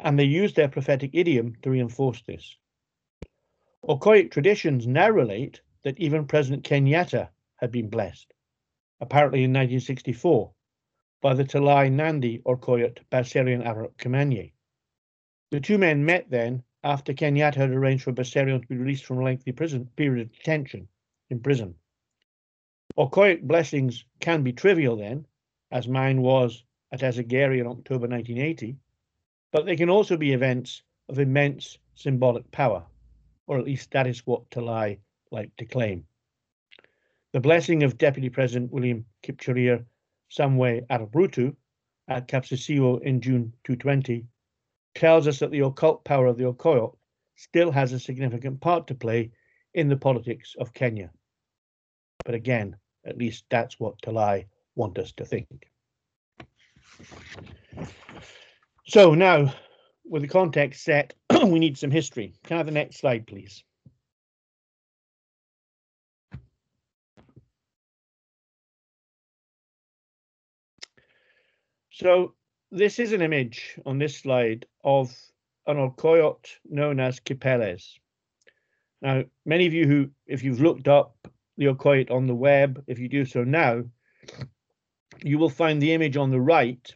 and 0.00 0.18
they 0.18 0.24
use 0.24 0.54
their 0.54 0.68
prophetic 0.68 1.10
idiom 1.12 1.56
to 1.60 1.70
reinforce 1.70 2.22
this. 2.22 2.56
Okoyik 3.86 4.32
traditions 4.32 4.88
now 4.88 5.08
relate 5.08 5.60
that 5.84 5.98
even 6.00 6.26
President 6.26 6.64
Kenyatta 6.64 7.28
had 7.56 7.70
been 7.70 7.88
blessed, 7.88 8.34
apparently 9.00 9.44
in 9.44 9.52
1964, 9.52 10.52
by 11.20 11.32
the 11.32 11.44
Talai 11.44 11.90
Nandi 11.90 12.40
Okoyot 12.40 12.98
Bessarion 13.10 13.64
Arap 13.64 13.92
Kamanye. 13.96 14.52
The 15.50 15.60
two 15.60 15.78
men 15.78 16.04
met 16.04 16.28
then 16.28 16.64
after 16.82 17.14
Kenyatta 17.14 17.54
had 17.54 17.70
arranged 17.70 18.02
for 18.02 18.12
Bessarion 18.12 18.60
to 18.60 18.66
be 18.66 18.76
released 18.76 19.04
from 19.04 19.18
a 19.18 19.22
lengthy 19.22 19.52
prison 19.52 19.88
period 19.94 20.26
of 20.26 20.32
detention 20.32 20.88
in 21.30 21.40
prison. 21.40 21.76
Okoyik 22.96 23.42
blessings 23.42 24.04
can 24.18 24.42
be 24.42 24.52
trivial 24.52 24.96
then, 24.96 25.24
as 25.70 25.86
mine 25.86 26.20
was 26.20 26.64
at 26.90 27.00
Azagari 27.00 27.60
in 27.60 27.66
October 27.68 28.08
1980, 28.08 28.76
but 29.52 29.66
they 29.66 29.76
can 29.76 29.88
also 29.88 30.16
be 30.16 30.32
events 30.32 30.82
of 31.08 31.20
immense 31.20 31.78
symbolic 31.94 32.50
power, 32.50 32.84
or 33.48 33.58
at 33.58 33.64
least 33.64 33.90
that 33.90 34.06
is 34.06 34.26
what 34.26 34.48
Talai 34.50 34.98
like 35.32 35.54
to 35.56 35.64
claim. 35.64 36.04
The 37.32 37.40
blessing 37.40 37.82
of 37.82 37.98
Deputy 37.98 38.28
President 38.28 38.70
William 38.70 39.04
Kipchirchir 39.24 39.84
Samoei 40.30 40.86
Arap 40.86 41.10
Ruto 41.12 41.56
at 42.06 42.28
Kapsisiwa 42.28 43.02
in 43.02 43.20
June 43.20 43.52
2020 43.64 44.26
tells 44.94 45.26
us 45.26 45.38
that 45.38 45.50
the 45.50 45.60
occult 45.60 46.04
power 46.04 46.26
of 46.26 46.36
the 46.36 46.44
Okoyot 46.44 46.94
still 47.36 47.70
has 47.70 47.92
a 47.92 48.00
significant 48.00 48.60
part 48.60 48.86
to 48.86 48.94
play 48.94 49.30
in 49.74 49.88
the 49.88 49.96
politics 49.96 50.54
of 50.58 50.72
Kenya. 50.72 51.10
But 52.24 52.34
again, 52.34 52.76
at 53.06 53.16
least 53.16 53.44
that's 53.48 53.80
what 53.80 54.00
Talai 54.02 54.46
want 54.74 54.98
us 54.98 55.12
to 55.12 55.24
think. 55.24 55.68
So 58.86 59.14
now, 59.14 59.54
with 60.04 60.22
the 60.22 60.28
context 60.28 60.82
set, 60.82 61.14
we 61.46 61.58
need 61.58 61.78
some 61.78 61.90
history. 61.90 62.32
Can 62.44 62.56
I 62.56 62.58
have 62.58 62.66
the 62.66 62.72
next 62.72 62.98
slide, 62.98 63.26
please? 63.26 63.62
So 71.92 72.34
this 72.70 72.98
is 72.98 73.12
an 73.12 73.22
image 73.22 73.78
on 73.84 73.98
this 73.98 74.16
slide 74.16 74.66
of 74.84 75.14
an 75.66 75.76
Okoyot 75.76 76.46
known 76.68 77.00
as 77.00 77.20
Kipeles. 77.20 77.98
Now, 79.02 79.24
many 79.44 79.66
of 79.66 79.74
you 79.74 79.86
who, 79.86 80.10
if 80.26 80.42
you've 80.42 80.60
looked 80.60 80.88
up 80.88 81.16
the 81.56 81.66
Okoyot 81.66 82.10
on 82.10 82.26
the 82.26 82.34
web, 82.34 82.82
if 82.86 82.98
you 82.98 83.08
do 83.08 83.24
so 83.24 83.42
now, 83.42 83.82
you 85.22 85.38
will 85.38 85.50
find 85.50 85.82
the 85.82 85.92
image 85.92 86.16
on 86.16 86.30
the 86.30 86.40
right 86.40 86.94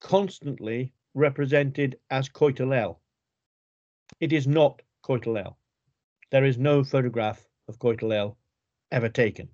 constantly 0.00 0.92
represented 1.14 1.96
as 2.10 2.28
Koitalel. 2.28 2.96
It 4.20 4.34
is 4.34 4.46
not 4.46 4.82
Koitalel. 5.02 5.56
There 6.30 6.44
is 6.44 6.58
no 6.58 6.84
photograph 6.84 7.42
of 7.68 7.78
Koitalel 7.78 8.36
ever 8.92 9.08
taken. 9.08 9.48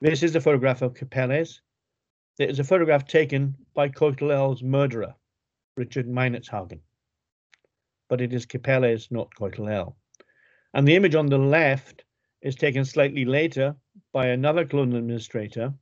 This 0.00 0.22
is 0.22 0.36
a 0.36 0.40
photograph 0.40 0.82
of 0.82 0.94
Kipeles. 0.94 1.60
It 2.38 2.48
is 2.48 2.60
a 2.60 2.64
photograph 2.64 3.08
taken 3.08 3.56
by 3.74 3.88
Koitalel's 3.88 4.62
murderer, 4.62 5.16
Richard 5.76 6.06
Meinertzhagen. 6.06 6.78
But 8.08 8.20
it 8.20 8.32
is 8.32 8.46
Kipeles, 8.46 9.10
not 9.10 9.34
Koitalel. 9.34 9.96
And 10.72 10.86
the 10.86 10.94
image 10.94 11.16
on 11.16 11.26
the 11.26 11.38
left 11.38 12.04
is 12.40 12.54
taken 12.54 12.84
slightly 12.84 13.24
later 13.24 13.74
by 14.12 14.28
another 14.28 14.64
colonial 14.64 14.98
administrator 14.98 15.74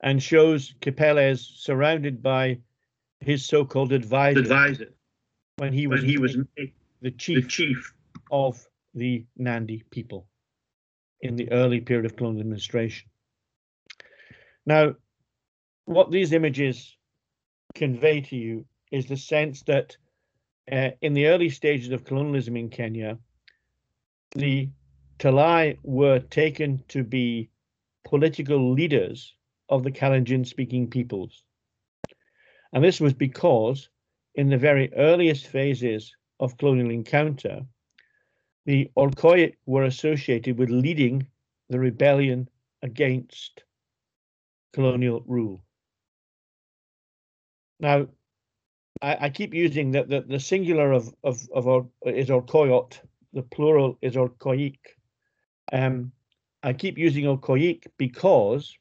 and 0.00 0.20
shows 0.20 0.74
Kipeles 0.80 1.38
surrounded 1.38 2.24
by 2.24 2.58
his 3.20 3.46
so-called 3.46 3.92
advisor, 3.92 4.40
advisor 4.40 4.88
when 5.56 5.72
he 5.72 5.86
was, 5.86 6.00
when 6.00 6.10
he 6.10 6.18
was 6.18 6.36
the 7.00 7.10
chief, 7.10 7.44
the 7.44 7.48
chief 7.48 7.94
of 8.30 8.64
the 8.94 9.24
Nandi 9.36 9.84
people 9.90 10.26
in 11.20 11.36
the 11.36 11.50
early 11.52 11.80
period 11.80 12.04
of 12.04 12.16
colonial 12.16 12.40
administration. 12.40 13.08
Now, 14.66 14.94
what 15.84 16.10
these 16.10 16.32
images 16.32 16.96
convey 17.74 18.20
to 18.22 18.36
you 18.36 18.64
is 18.90 19.06
the 19.06 19.16
sense 19.16 19.62
that 19.62 19.96
uh, 20.70 20.90
in 21.00 21.14
the 21.14 21.26
early 21.26 21.48
stages 21.48 21.90
of 21.90 22.04
colonialism 22.04 22.56
in 22.56 22.68
Kenya, 22.68 23.18
the 24.34 24.68
Talai 25.18 25.78
were 25.82 26.18
taken 26.18 26.82
to 26.88 27.02
be 27.02 27.50
political 28.04 28.72
leaders 28.72 29.34
of 29.68 29.82
the 29.82 29.90
Kalenjin 29.90 30.46
speaking 30.46 30.90
peoples. 30.90 31.42
And 32.72 32.82
this 32.82 33.00
was 33.00 33.12
because 33.12 33.88
in 34.34 34.48
the 34.48 34.58
very 34.58 34.92
earliest 34.94 35.46
phases 35.46 36.14
of 36.40 36.56
colonial 36.56 36.90
encounter, 36.90 37.62
the 38.64 38.90
Okoyot 38.96 39.54
were 39.66 39.84
associated 39.84 40.58
with 40.58 40.70
leading 40.70 41.26
the 41.68 41.78
rebellion 41.78 42.48
against 42.82 43.64
colonial 44.72 45.22
rule. 45.26 45.62
Now, 47.80 48.06
I, 49.00 49.16
I 49.22 49.30
keep 49.30 49.52
using 49.52 49.90
that 49.92 50.08
the, 50.08 50.20
the 50.22 50.40
singular 50.40 50.92
of 50.92 51.12
of 51.24 51.48
of 51.52 51.68
our, 51.68 51.86
is 52.06 52.28
Okoyot, 52.28 53.00
the 53.32 53.42
plural 53.42 53.98
is 54.00 54.14
Okoyik. 54.14 54.78
Um, 55.72 56.12
I 56.62 56.72
keep 56.72 56.96
using 56.96 57.24
Okoyik 57.24 57.86
because 57.98 58.76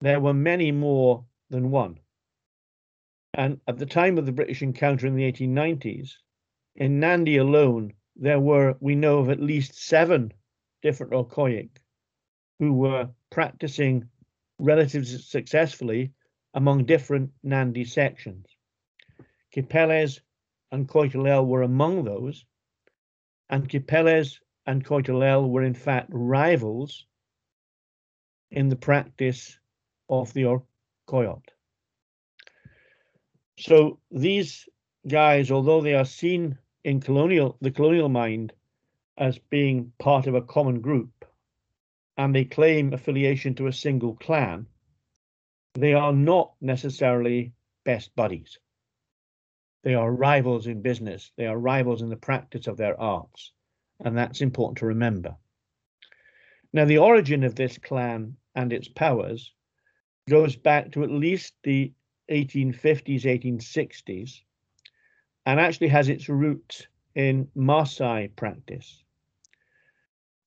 there 0.00 0.20
were 0.20 0.34
many 0.34 0.70
more 0.70 1.24
than 1.50 1.70
one. 1.70 1.98
And 3.36 3.60
at 3.68 3.76
the 3.76 3.84
time 3.84 4.16
of 4.16 4.24
the 4.24 4.32
British 4.32 4.62
encounter 4.62 5.06
in 5.06 5.14
the 5.14 5.30
1890s, 5.30 6.12
in 6.74 7.00
Nandi 7.00 7.36
alone, 7.36 7.92
there 8.16 8.40
were, 8.40 8.76
we 8.80 8.94
know 8.94 9.18
of 9.18 9.28
at 9.28 9.42
least 9.42 9.74
seven 9.74 10.32
different 10.80 11.12
Okoyik 11.12 11.68
who 12.58 12.72
were 12.72 13.10
practicing 13.28 14.08
relatively 14.58 15.18
successfully 15.18 16.12
among 16.54 16.86
different 16.86 17.30
Nandi 17.42 17.84
sections. 17.84 18.46
Kipeles 19.54 20.20
and 20.72 20.88
Koitalel 20.88 21.46
were 21.46 21.62
among 21.62 22.04
those, 22.04 22.46
and 23.50 23.68
Kipeles 23.68 24.38
and 24.64 24.82
Koitalel 24.82 25.50
were 25.50 25.62
in 25.62 25.74
fact 25.74 26.08
rivals 26.10 27.04
in 28.50 28.70
the 28.70 28.76
practice 28.76 29.58
of 30.08 30.32
the 30.32 30.60
Okoyot. 31.06 31.44
So 33.58 33.98
these 34.10 34.68
guys, 35.08 35.50
although 35.50 35.80
they 35.80 35.94
are 35.94 36.04
seen 36.04 36.58
in 36.84 37.00
colonial 37.00 37.56
the 37.60 37.70
colonial 37.70 38.08
mind 38.08 38.52
as 39.18 39.38
being 39.38 39.92
part 39.98 40.26
of 40.26 40.34
a 40.34 40.42
common 40.42 40.80
group, 40.80 41.24
and 42.16 42.34
they 42.34 42.44
claim 42.44 42.92
affiliation 42.92 43.54
to 43.54 43.66
a 43.66 43.72
single 43.72 44.14
clan, 44.14 44.66
they 45.74 45.94
are 45.94 46.12
not 46.12 46.54
necessarily 46.60 47.52
best 47.84 48.14
buddies. 48.16 48.58
They 49.82 49.94
are 49.94 50.10
rivals 50.10 50.66
in 50.66 50.82
business. 50.82 51.30
They 51.36 51.46
are 51.46 51.58
rivals 51.58 52.02
in 52.02 52.08
the 52.08 52.16
practice 52.16 52.66
of 52.66 52.76
their 52.76 52.98
arts. 53.00 53.52
And 54.00 54.16
that's 54.16 54.40
important 54.40 54.78
to 54.78 54.86
remember. 54.86 55.36
Now, 56.72 56.84
the 56.84 56.98
origin 56.98 57.44
of 57.44 57.54
this 57.54 57.78
clan 57.78 58.36
and 58.54 58.72
its 58.72 58.88
powers 58.88 59.52
goes 60.28 60.56
back 60.56 60.92
to 60.92 61.04
at 61.04 61.10
least 61.10 61.54
the 61.62 61.92
1850s, 62.30 63.22
1860s, 63.22 64.40
and 65.44 65.60
actually 65.60 65.88
has 65.88 66.08
its 66.08 66.28
roots 66.28 66.86
in 67.14 67.48
Maasai 67.56 68.34
practice. 68.36 69.02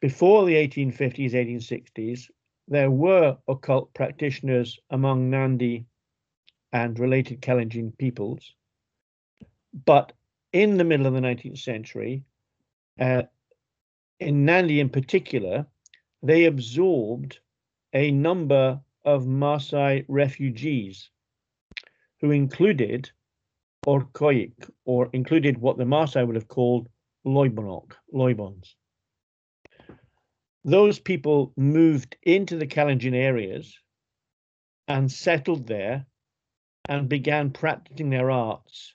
Before 0.02 0.46
the 0.46 0.56
1850s, 0.56 1.34
1860s, 1.34 2.30
there 2.68 2.92
were 2.92 3.38
occult 3.48 3.94
practitioners 3.94 4.80
among 4.92 5.30
Nandi 5.30 5.86
and 6.72 7.00
related 7.00 7.42
Kalenjin 7.42 7.98
peoples. 7.98 8.54
But 9.86 10.14
in 10.54 10.78
the 10.78 10.84
middle 10.84 11.08
of 11.08 11.14
the 11.14 11.20
19th 11.20 11.58
century, 11.58 12.24
uh, 13.00 13.24
in 14.20 14.46
Nandi 14.46 14.80
in 14.80 14.90
particular, 14.90 15.66
they 16.22 16.46
absorbed 16.46 17.40
a 17.94 18.12
number 18.12 18.80
of 19.06 19.26
Maasai 19.26 20.06
refugees 20.08 21.10
who 22.22 22.32
included 22.32 23.12
Orkoik, 23.86 24.70
or 24.86 25.10
included 25.14 25.58
what 25.58 25.78
the 25.78 25.86
Maasai 25.86 26.26
would 26.26 26.36
have 26.36 26.48
called 26.48 26.90
Loibonok, 27.24 27.98
Loibons 28.14 28.76
those 30.64 31.00
people 31.00 31.54
moved 31.56 32.18
into 32.24 32.58
the 32.58 32.68
Kalenjin 32.68 33.16
areas 33.16 33.78
and 34.88 35.12
settled 35.12 35.68
there 35.68 36.06
and 36.88 37.08
began 37.08 37.52
practicing 37.52 38.10
their 38.10 38.32
arts 38.32 38.94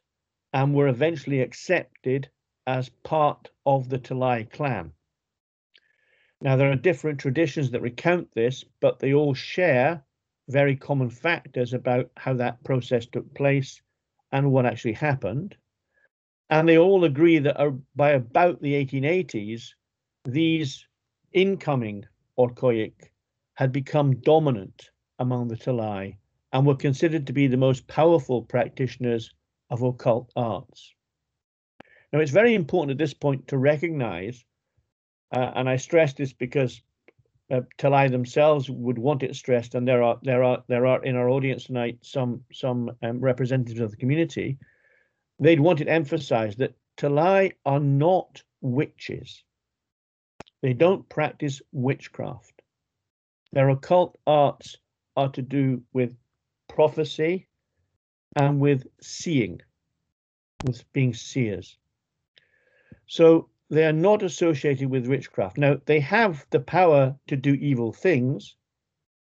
and 0.52 0.74
were 0.74 0.88
eventually 0.88 1.40
accepted 1.40 2.28
as 2.66 2.88
part 2.88 3.50
of 3.64 3.88
the 3.88 3.98
Talai 3.98 4.50
clan. 4.50 4.92
Now, 6.40 6.56
there 6.56 6.70
are 6.70 6.76
different 6.76 7.20
traditions 7.20 7.70
that 7.70 7.80
recount 7.80 8.32
this, 8.34 8.64
but 8.80 8.98
they 8.98 9.14
all 9.14 9.34
share 9.34 10.04
very 10.48 10.76
common 10.76 11.10
factors 11.10 11.72
about 11.72 12.10
how 12.16 12.34
that 12.34 12.62
process 12.64 13.06
took 13.06 13.32
place 13.34 13.80
and 14.32 14.52
what 14.52 14.66
actually 14.66 14.92
happened. 14.92 15.56
And 16.50 16.68
they 16.68 16.78
all 16.78 17.04
agree 17.04 17.38
that 17.38 17.56
by 17.96 18.10
about 18.10 18.60
the 18.60 18.74
1880s, 18.74 19.74
these 20.24 20.86
incoming 21.32 22.04
Orkoik 22.38 23.10
had 23.54 23.72
become 23.72 24.20
dominant 24.20 24.90
among 25.18 25.48
the 25.48 25.56
Talai 25.56 26.16
and 26.52 26.66
were 26.66 26.76
considered 26.76 27.26
to 27.26 27.32
be 27.32 27.46
the 27.46 27.56
most 27.56 27.86
powerful 27.86 28.42
practitioners 28.42 29.32
of 29.70 29.82
occult 29.82 30.30
arts. 30.36 30.94
Now, 32.12 32.20
it's 32.20 32.30
very 32.30 32.54
important 32.54 32.92
at 32.92 32.98
this 32.98 33.14
point 33.14 33.48
to 33.48 33.58
recognize, 33.58 34.44
uh, 35.32 35.50
and 35.56 35.68
I 35.68 35.76
stress 35.76 36.12
this 36.12 36.32
because 36.32 36.80
uh, 37.54 37.60
Talai 37.78 38.10
themselves 38.10 38.68
would 38.68 38.98
want 38.98 39.22
it 39.22 39.36
stressed, 39.36 39.74
and 39.74 39.86
there 39.86 40.02
are 40.02 40.18
there 40.22 40.42
are 40.42 40.64
there 40.66 40.86
are 40.86 41.04
in 41.04 41.16
our 41.16 41.28
audience 41.28 41.64
tonight 41.64 41.98
some 42.02 42.42
some 42.52 42.90
um, 43.02 43.20
representatives 43.20 43.80
of 43.80 43.90
the 43.90 43.96
community. 43.96 44.58
They'd 45.38 45.60
want 45.60 45.80
it 45.80 45.88
emphasized 45.88 46.58
that 46.58 46.74
Talai 46.96 47.52
are 47.64 47.80
not 47.80 48.42
witches. 48.60 49.44
They 50.62 50.72
don't 50.72 51.08
practice 51.08 51.60
witchcraft. 51.72 52.62
Their 53.52 53.68
occult 53.68 54.16
arts 54.26 54.78
are 55.16 55.28
to 55.30 55.42
do 55.42 55.82
with 55.92 56.16
prophecy 56.68 57.46
and 58.34 58.58
with 58.58 58.86
seeing, 59.00 59.60
with 60.64 60.90
being 60.92 61.14
seers. 61.14 61.76
So 63.06 63.48
they 63.74 63.84
are 63.84 63.92
not 63.92 64.22
associated 64.22 64.88
with 64.88 65.08
witchcraft. 65.08 65.58
Now, 65.58 65.80
they 65.84 66.00
have 66.00 66.46
the 66.50 66.60
power 66.60 67.16
to 67.26 67.36
do 67.36 67.54
evil 67.54 67.92
things, 67.92 68.54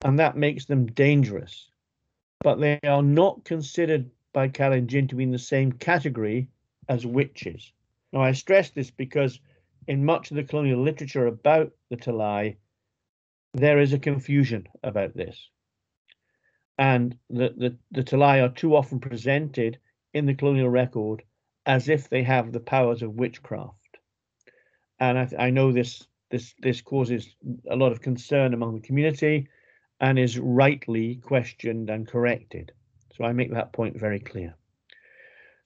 and 0.03 0.17
that 0.19 0.37
makes 0.37 0.65
them 0.65 0.85
dangerous, 0.85 1.69
but 2.41 2.59
they 2.59 2.79
are 2.83 3.03
not 3.03 3.43
considered 3.43 4.09
by 4.31 4.47
Kalenjin 4.47 5.09
to 5.09 5.15
be 5.15 5.23
in 5.23 5.31
the 5.31 5.39
same 5.39 5.73
category 5.73 6.47
as 6.87 7.05
witches. 7.05 7.73
Now, 8.13 8.21
I 8.21 8.31
stress 8.31 8.69
this 8.69 8.91
because 8.91 9.39
in 9.87 10.05
much 10.05 10.31
of 10.31 10.37
the 10.37 10.43
colonial 10.43 10.81
literature 10.81 11.27
about 11.27 11.73
the 11.89 11.97
Talai, 11.97 12.55
there 13.53 13.79
is 13.79 13.93
a 13.93 13.99
confusion 13.99 14.67
about 14.83 15.15
this. 15.15 15.49
And 16.77 17.17
the, 17.29 17.53
the, 17.57 17.77
the 17.91 18.03
Talai 18.03 18.41
are 18.41 18.53
too 18.53 18.75
often 18.75 18.99
presented 18.99 19.79
in 20.13 20.25
the 20.25 20.33
colonial 20.33 20.69
record 20.69 21.23
as 21.65 21.89
if 21.89 22.09
they 22.09 22.23
have 22.23 22.51
the 22.51 22.59
powers 22.59 23.01
of 23.01 23.15
witchcraft 23.15 23.78
and 24.99 25.17
I, 25.17 25.29
I 25.37 25.49
know 25.49 25.71
this 25.71 26.05
this 26.29 26.53
this 26.59 26.81
causes 26.81 27.35
a 27.69 27.75
lot 27.75 27.91
of 27.91 28.01
concern 28.01 28.53
among 28.53 28.75
the 28.75 28.87
community 28.87 29.47
and 29.99 30.17
is 30.17 30.39
rightly 30.39 31.15
questioned 31.15 31.89
and 31.89 32.07
corrected. 32.07 32.71
So 33.15 33.25
I 33.25 33.33
make 33.33 33.51
that 33.51 33.73
point 33.73 33.97
very 33.99 34.19
clear. 34.19 34.55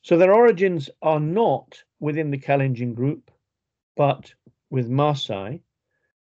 So 0.02 0.17
their 0.17 0.34
origins 0.34 0.89
are 1.02 1.19
not 1.19 1.82
within 2.00 2.32
the 2.32 2.38
Kalenjin 2.38 2.96
group, 2.96 3.32
but 3.96 4.34
with 4.69 4.89
Maasai. 4.89 5.62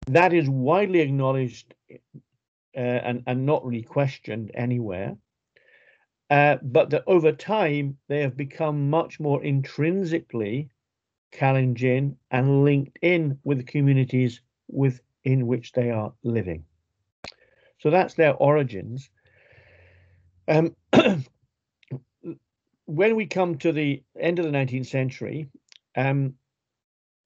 That 0.06 0.32
is 0.32 0.48
widely 0.48 1.00
acknowledged 1.00 1.74
uh, 1.90 1.98
and, 2.74 3.22
and 3.26 3.46
not 3.46 3.64
really 3.64 3.82
questioned 3.82 4.50
anywhere. 4.54 5.16
Uh, 6.30 6.56
but 6.62 6.90
that 6.90 7.04
over 7.06 7.32
time 7.32 7.96
they 8.08 8.20
have 8.20 8.36
become 8.36 8.90
much 8.90 9.18
more 9.18 9.42
intrinsically 9.42 10.70
Kalenjin, 11.32 12.16
and 12.30 12.64
linked 12.64 12.98
in 13.02 13.38
with 13.44 13.58
the 13.58 13.64
communities 13.64 14.40
within 14.68 15.46
which 15.46 15.72
they 15.72 15.90
are 15.90 16.12
living. 16.22 16.64
So 17.78 17.90
that's 17.90 18.14
their 18.14 18.34
origins. 18.34 19.10
Um, 20.48 20.74
when 22.86 23.16
we 23.16 23.26
come 23.26 23.58
to 23.58 23.72
the 23.72 24.02
end 24.18 24.38
of 24.38 24.44
the 24.44 24.50
19th 24.50 24.86
century, 24.86 25.48
um, 25.96 26.34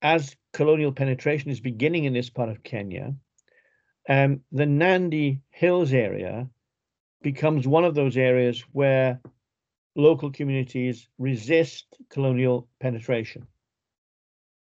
as 0.02 0.36
colonial 0.52 0.92
penetration 0.92 1.50
is 1.50 1.60
beginning 1.60 2.04
in 2.04 2.12
this 2.12 2.30
part 2.30 2.50
of 2.50 2.62
Kenya, 2.62 3.14
um, 4.08 4.40
the 4.52 4.66
Nandi 4.66 5.40
Hills 5.50 5.92
area 5.92 6.48
becomes 7.22 7.66
one 7.66 7.84
of 7.84 7.94
those 7.94 8.16
areas 8.18 8.60
where 8.72 9.20
local 9.96 10.30
communities 10.30 11.08
resist 11.18 11.86
colonial 12.10 12.68
penetration. 12.80 13.46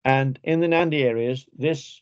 And 0.07 0.39
in 0.41 0.61
the 0.61 0.69
Nandi 0.69 1.03
areas, 1.03 1.45
this 1.57 2.01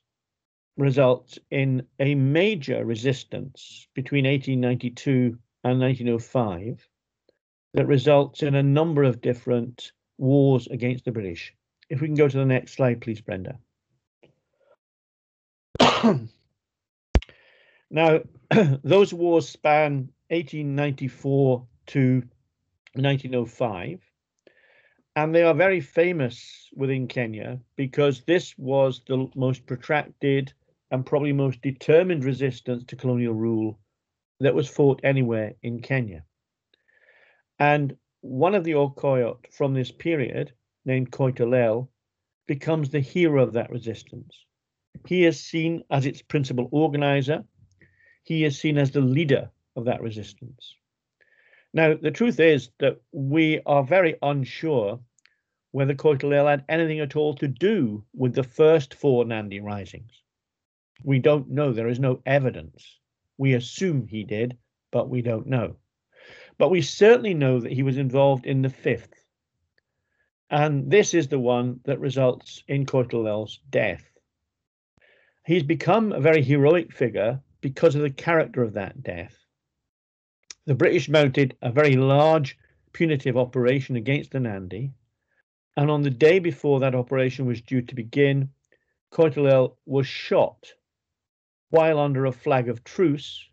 results 0.77 1.39
in 1.49 1.87
a 1.99 2.13
major 2.13 2.85
resistance 2.85 3.87
between 3.95 4.25
1892 4.25 5.39
and 5.63 5.79
1905 5.79 6.87
that 7.73 7.87
results 7.87 8.43
in 8.43 8.53
a 8.53 8.61
number 8.61 9.01
of 9.01 9.21
different 9.21 9.91
wars 10.19 10.67
against 10.67 11.05
the 11.05 11.11
British. 11.11 11.51
If 11.89 11.99
we 11.99 12.07
can 12.07 12.15
go 12.15 12.27
to 12.27 12.37
the 12.37 12.45
next 12.45 12.73
slide, 12.73 13.01
please, 13.01 13.21
Brenda. 13.21 13.57
now, 17.89 18.19
those 18.83 19.15
wars 19.15 19.49
span 19.49 20.09
1894 20.29 21.65
to 21.87 22.21
1905. 22.93 23.99
And 25.15 25.33
they 25.33 25.43
are 25.43 25.53
very 25.53 25.79
famous 25.79 26.69
within 26.75 27.07
Kenya 27.07 27.59
because 27.77 28.21
this 28.21 28.57
was 28.57 29.01
the 29.07 29.29
most 29.35 29.65
protracted 29.65 30.51
and 30.91 31.05
probably 31.05 31.31
most 31.31 31.61
determined 31.61 32.25
resistance 32.25 32.83
to 32.85 32.95
colonial 32.95 33.33
rule 33.33 33.79
that 34.41 34.53
was 34.53 34.67
fought 34.67 34.99
anywhere 35.03 35.53
in 35.63 35.81
Kenya. 35.81 36.25
And 37.59 37.95
one 38.21 38.55
of 38.55 38.63
the 38.65 38.73
Okoyot 38.73 39.53
from 39.53 39.73
this 39.73 39.91
period, 39.91 40.51
named 40.83 41.11
Koitalel, 41.11 41.87
becomes 42.47 42.89
the 42.89 42.99
hero 42.99 43.41
of 43.41 43.53
that 43.53 43.71
resistance. 43.71 44.45
He 45.07 45.25
is 45.25 45.39
seen 45.39 45.83
as 45.89 46.05
its 46.05 46.21
principal 46.21 46.67
organizer. 46.71 47.43
He 48.23 48.43
is 48.43 48.59
seen 48.59 48.77
as 48.77 48.91
the 48.91 49.01
leader 49.01 49.49
of 49.75 49.85
that 49.85 50.01
resistance. 50.01 50.75
Now, 51.75 51.93
the 51.93 52.09
truth 52.09 52.39
is 52.39 52.69
that 52.79 53.01
we 53.11 53.59
are 53.65 53.83
very 53.83 54.15
unsure 54.21 54.97
whether 55.71 55.93
Koitalel 55.93 56.49
had 56.49 56.63
anything 56.69 57.01
at 57.01 57.17
all 57.17 57.35
to 57.35 57.49
do 57.49 58.01
with 58.13 58.33
the 58.33 58.43
first 58.43 58.93
four 58.93 59.25
Nandi 59.25 59.59
risings. 59.59 60.23
We 61.03 61.19
don't 61.19 61.49
know. 61.49 61.73
There 61.73 61.89
is 61.89 61.99
no 61.99 62.21
evidence. 62.25 62.97
We 63.37 63.55
assume 63.55 64.07
he 64.07 64.23
did, 64.23 64.57
but 64.89 65.09
we 65.09 65.21
don't 65.21 65.47
know. 65.47 65.75
But 66.57 66.69
we 66.71 66.81
certainly 66.81 67.33
know 67.33 67.59
that 67.59 67.73
he 67.73 67.83
was 67.83 67.97
involved 67.97 68.45
in 68.45 68.61
the 68.61 68.69
fifth. 68.69 69.13
And 70.49 70.89
this 70.89 71.13
is 71.13 71.27
the 71.27 71.39
one 71.39 71.81
that 71.83 71.99
results 71.99 72.63
in 72.69 72.85
Koitalel's 72.85 73.59
death. 73.69 74.05
He's 75.45 75.63
become 75.63 76.13
a 76.13 76.21
very 76.21 76.41
heroic 76.41 76.93
figure 76.93 77.41
because 77.59 77.95
of 77.95 78.01
the 78.01 78.11
character 78.11 78.63
of 78.63 78.75
that 78.75 79.03
death. 79.03 79.44
The 80.65 80.75
British 80.75 81.09
mounted 81.09 81.55
a 81.61 81.71
very 81.71 81.95
large 81.95 82.57
punitive 82.91 83.37
operation 83.37 83.95
against 83.95 84.31
the 84.31 84.39
Nandi. 84.39 84.91
And 85.77 85.91
on 85.91 86.01
the 86.01 86.09
day 86.09 86.39
before 86.39 86.79
that 86.79 86.95
operation 86.95 87.45
was 87.45 87.61
due 87.61 87.81
to 87.83 87.95
begin, 87.95 88.49
Koitalel 89.11 89.75
was 89.85 90.07
shot 90.07 90.73
while 91.69 91.99
under 91.99 92.25
a 92.25 92.31
flag 92.31 92.69
of 92.69 92.83
truce 92.83 93.47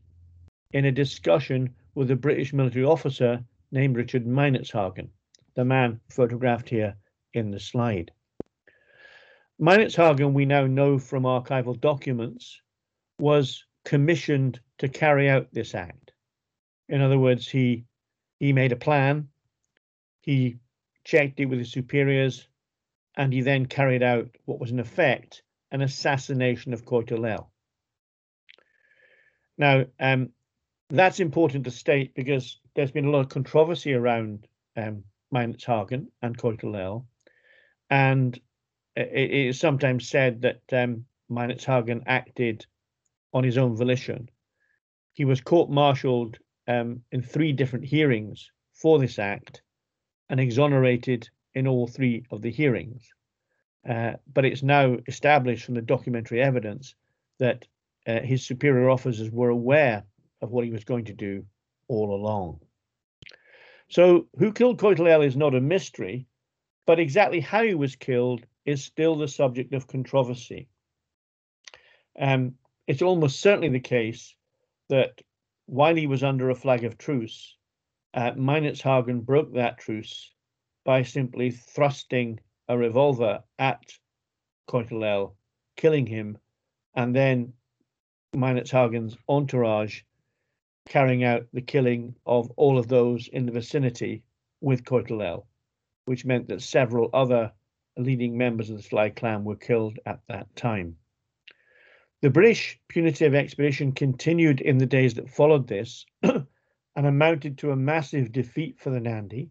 in 0.72 0.85
a 0.85 0.92
discussion 0.92 1.75
with 1.94 2.11
a 2.11 2.16
British 2.16 2.53
military 2.53 2.85
officer 2.85 3.44
named 3.70 3.96
Richard 3.96 4.27
Meinertzhagen, 4.27 5.09
the 5.55 5.64
man 5.64 6.01
photographed 6.09 6.68
here 6.68 6.96
in 7.35 7.51
the 7.51 7.61
slide. 7.61 8.11
Meinertzhagen, 9.61 10.33
we 10.33 10.46
now 10.46 10.66
know 10.66 10.98
from 10.98 11.25
archival 11.25 11.79
documents, 11.81 12.61
was 13.18 13.64
commissioned 13.85 14.61
to 14.79 14.88
carry 14.88 15.29
out 15.29 15.53
this 15.53 15.75
act. 15.75 16.02
In 16.88 17.01
other 17.01 17.18
words, 17.18 17.49
he 17.49 17.85
he 18.38 18.53
made 18.53 18.73
a 18.73 18.77
plan, 18.77 19.29
he 20.21 20.59
checked 21.05 21.40
it 21.40 21.47
with 21.47 21.59
his 21.59 21.73
superiors, 21.73 22.49
and 23.16 23.33
he 23.33 23.40
then 23.40 23.66
carried 23.66 24.03
out 24.03 24.29
what 24.45 24.59
was 24.59 24.71
in 24.71 24.81
effect 24.81 25.42
an 25.71 25.81
assassination 25.81 26.73
of 26.73 26.85
Koitalel. 26.85 27.47
Now, 29.57 29.87
um, 30.01 30.31
that's 30.90 31.21
important 31.21 31.64
to 31.64 31.71
state 31.71 32.14
because 32.14 32.59
there's 32.75 32.90
been 32.90 33.07
a 33.07 33.11
lot 33.11 33.21
of 33.21 33.29
controversy 33.29 33.95
around 33.95 34.47
um, 34.77 35.05
Meinertzhagen 35.33 36.09
and 36.21 36.37
Koitalel, 36.37 37.07
and 37.88 38.38
it, 38.97 39.11
it 39.12 39.31
is 39.49 39.61
sometimes 39.61 40.09
said 40.09 40.42
that 40.42 40.62
um, 40.73 41.07
Meinertzhagen 41.31 42.03
acted 42.07 42.66
on 43.33 43.45
his 43.45 43.57
own 43.57 43.77
volition. 43.77 44.29
He 45.14 45.25
was 45.25 45.40
court-martialed 45.40 46.38
um, 46.68 47.03
in 47.12 47.22
three 47.22 47.53
different 47.53 47.85
hearings 47.85 48.51
for 48.72 48.98
this 48.98 49.18
act 49.18 49.62
and 50.29 50.40
exonerated 50.40 51.29
in 51.55 51.66
all 51.66 51.87
three 51.87 52.25
of 52.31 52.42
the 52.42 52.51
hearings. 52.51 53.12
Uh, 53.88 54.12
but 54.33 54.44
it's 54.44 54.62
now 54.62 54.96
established 55.07 55.64
from 55.64 55.75
the 55.75 55.83
documentary 55.83 56.40
evidence 56.40 56.94
that 57.38 57.66
uh, 58.07 58.20
his 58.20 58.46
superior 58.46 58.88
officers 58.88 59.31
were 59.31 59.51
aware 59.51 60.05
of 60.40 60.51
what 60.51 60.64
he 60.64 60.70
was 60.70 60.85
going 60.85 61.05
to 61.05 61.12
do 61.12 61.44
all 61.88 62.14
along. 62.14 62.61
So 63.88 64.29
who 64.38 64.53
killed 64.53 64.81
Koitalel 64.81 65.27
is 65.27 65.37
not 65.37 65.55
a 65.55 65.61
mystery, 65.61 66.27
but 66.87 66.98
exactly 66.98 67.40
how 67.40 67.62
he 67.62 67.75
was 67.75 67.96
killed 67.96 68.46
is 68.64 68.85
still 68.85 69.16
the 69.16 69.29
subject 69.29 69.75
of 69.75 69.87
controversy. 69.87 70.68
Um, 72.18 72.55
it's 72.87 73.03
almost 73.03 73.40
certainly 73.40 73.68
the 73.68 73.81
case 73.81 74.35
that 74.88 75.20
while 75.66 75.94
he 75.94 76.07
was 76.07 76.22
under 76.22 76.51
a 76.51 76.55
flag 76.55 76.85
of 76.85 76.98
truce, 76.98 77.57
uh, 78.14 78.33
broke 79.20 79.53
that 79.55 79.79
truce 79.79 80.33
by 80.85 81.03
simply 81.03 81.51
thrusting 81.51 82.40
a 82.68 82.77
revolver 82.77 83.42
at 83.59 83.92
Koitalel, 84.68 85.35
killing 85.77 86.07
him, 86.07 86.38
and 86.94 87.14
then 87.14 87.53
Hagen's 88.70 89.16
entourage 89.29 90.03
carrying 90.88 91.22
out 91.22 91.46
the 91.53 91.62
killing 91.62 92.14
of 92.27 92.51
all 92.57 92.79
of 92.79 92.88
those 92.88 93.29
in 93.29 93.46
the 93.46 93.53
vicinity 93.53 94.25
with 94.61 94.85
Koitalel, 94.85 95.46
which 96.07 96.25
meant 96.25 96.48
that 96.48 96.62
several 96.62 97.11
other 97.12 97.53
leading 97.96 98.37
members 98.37 98.70
of 98.70 98.77
the 98.77 98.83
Sly 98.83 99.11
clan 99.11 99.44
were 99.44 99.57
killed 99.57 99.98
at 100.07 100.20
that 100.29 100.55
time. 100.57 100.96
The 102.23 102.31
British 102.31 102.79
punitive 102.87 103.35
expedition 103.35 103.91
continued 103.91 104.61
in 104.61 104.79
the 104.79 104.87
days 104.87 105.15
that 105.15 105.29
followed 105.29 105.67
this 105.67 106.07
and 106.23 106.47
amounted 106.95 107.59
to 107.59 107.73
a 107.73 107.77
massive 107.77 108.31
defeat 108.31 108.79
for 108.79 108.91
the 108.91 109.01
Nandi, 109.01 109.51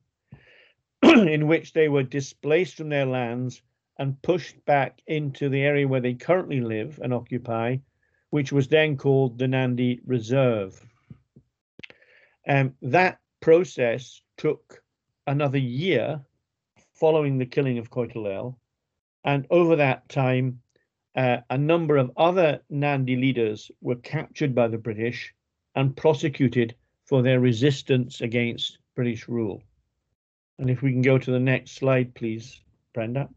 in 1.03 1.47
which 1.47 1.73
they 1.73 1.89
were 1.89 2.03
displaced 2.03 2.75
from 2.75 2.87
their 2.87 3.05
lands 3.05 3.61
and 3.99 4.21
pushed 4.21 4.63
back 4.63 5.01
into 5.05 5.49
the 5.49 5.61
area 5.61 5.85
where 5.85 5.99
they 5.99 6.13
currently 6.13 6.61
live 6.61 6.97
and 7.03 7.13
occupy, 7.13 7.75
which 8.29 8.53
was 8.53 8.69
then 8.69 8.95
called 8.95 9.37
the 9.37 9.49
Nandi 9.49 9.99
Reserve. 10.05 10.81
Um, 12.47 12.73
that 12.81 13.19
process 13.41 14.21
took 14.37 14.81
another 15.27 15.57
year 15.57 16.21
following 16.93 17.37
the 17.37 17.45
killing 17.45 17.79
of 17.79 17.91
Koitalel. 17.91 18.55
And 19.25 19.45
over 19.49 19.75
that 19.75 20.07
time, 20.07 20.61
uh, 21.15 21.37
a 21.49 21.57
number 21.57 21.97
of 21.97 22.11
other 22.17 22.61
Nandi 22.69 23.15
leaders 23.15 23.69
were 23.81 23.95
captured 23.95 24.55
by 24.55 24.67
the 24.67 24.77
British 24.77 25.33
and 25.75 25.95
prosecuted 25.95 26.75
for 27.05 27.21
their 27.21 27.39
resistance 27.39 28.21
against 28.21 28.77
British 28.95 29.27
rule. 29.27 29.61
And 30.59 30.69
if 30.69 30.81
we 30.81 30.91
can 30.91 31.01
go 31.01 31.17
to 31.17 31.31
the 31.31 31.39
next 31.39 31.71
slide, 31.71 32.13
please, 32.13 32.61
Brenda. 32.93 33.29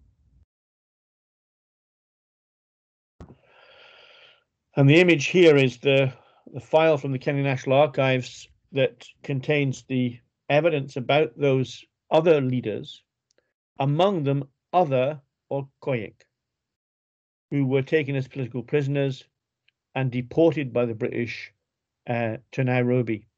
And 4.77 4.91
the 4.91 5.01
image 5.01 5.27
here 5.27 5.57
is 5.57 5.79
the, 5.79 6.13
the 6.53 6.61
file 6.61 6.99
from 6.99 7.13
the 7.13 7.19
Kenya 7.19 7.43
National 7.43 7.79
Archives 7.79 8.49
that 8.73 9.07
contains 9.23 9.85
the 9.85 10.19
evidence 10.49 10.97
about 10.97 11.39
those 11.39 11.85
other 12.11 12.41
leaders, 12.41 13.03
among 13.79 14.25
them 14.25 14.45
other 14.73 15.21
Orkoik, 15.51 16.15
who 17.55 17.65
were 17.65 17.83
taken 17.83 18.17
as 18.17 18.27
political 18.27 18.65
prisoners 18.65 19.23
and 19.95 20.11
deported 20.11 20.73
by 20.73 20.85
the 20.85 20.95
British 20.95 21.53
uh, 22.09 22.37
to 22.51 22.65
Nairobi. 22.65 23.29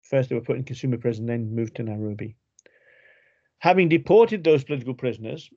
First, 0.00 0.30
they 0.30 0.34
were 0.34 0.40
put 0.40 0.56
in 0.56 0.64
Kisumu 0.64 0.98
prison, 0.98 1.26
then 1.26 1.54
moved 1.54 1.76
to 1.76 1.82
Nairobi. 1.82 2.34
Having 3.58 3.90
deported 3.90 4.42
those 4.42 4.64
political 4.64 4.94
prisoners, 4.94 5.50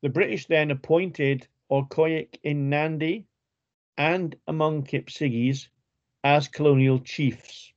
the 0.00 0.08
British 0.08 0.46
then 0.46 0.70
appointed 0.70 1.48
Orkoik 1.68 2.38
in 2.44 2.70
Nandi 2.70 3.26
and 3.96 4.36
among 4.46 4.84
Kipsigis 4.84 5.66
as 6.22 6.46
colonial 6.46 7.00
chiefs. 7.00 7.72